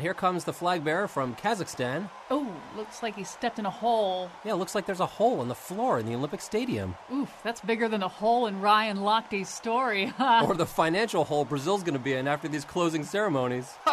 Here 0.05 0.12
comes 0.12 0.44
the 0.44 0.52
flag 0.52 0.84
bearer 0.84 1.09
from 1.09 1.34
Kazakhstan. 1.34 2.11
Oh, 2.30 2.55
looks 2.76 3.02
like 3.02 3.16
he 3.16 3.24
stepped 3.24 3.59
in 3.59 3.64
a 3.64 3.70
hole. 3.70 4.30
Yeah, 4.44 4.52
looks 4.52 4.74
like 4.74 4.84
there's 4.84 5.00
a 5.00 5.07
hole 5.07 5.40
in 5.40 5.48
the 5.48 5.55
floor 5.55 5.98
in 5.98 6.05
the 6.05 6.14
Olympic 6.14 6.42
Stadium. 6.42 6.94
Oof, 7.11 7.32
that's 7.42 7.62
bigger 7.62 7.88
than 7.88 8.00
the 8.02 8.09
hole 8.09 8.46
in 8.46 8.61
Ryan 8.61 8.98
Lochte's 8.98 9.48
story. 9.48 10.12
or 10.20 10.55
the 10.55 10.66
financial 10.66 11.24
hole 11.24 11.46
Brazil's 11.46 11.82
going 11.82 11.94
to 11.94 11.98
be 11.98 12.12
in 12.12 12.28
after 12.28 12.48
these 12.48 12.66
closing 12.66 13.02
ceremonies. 13.02 13.72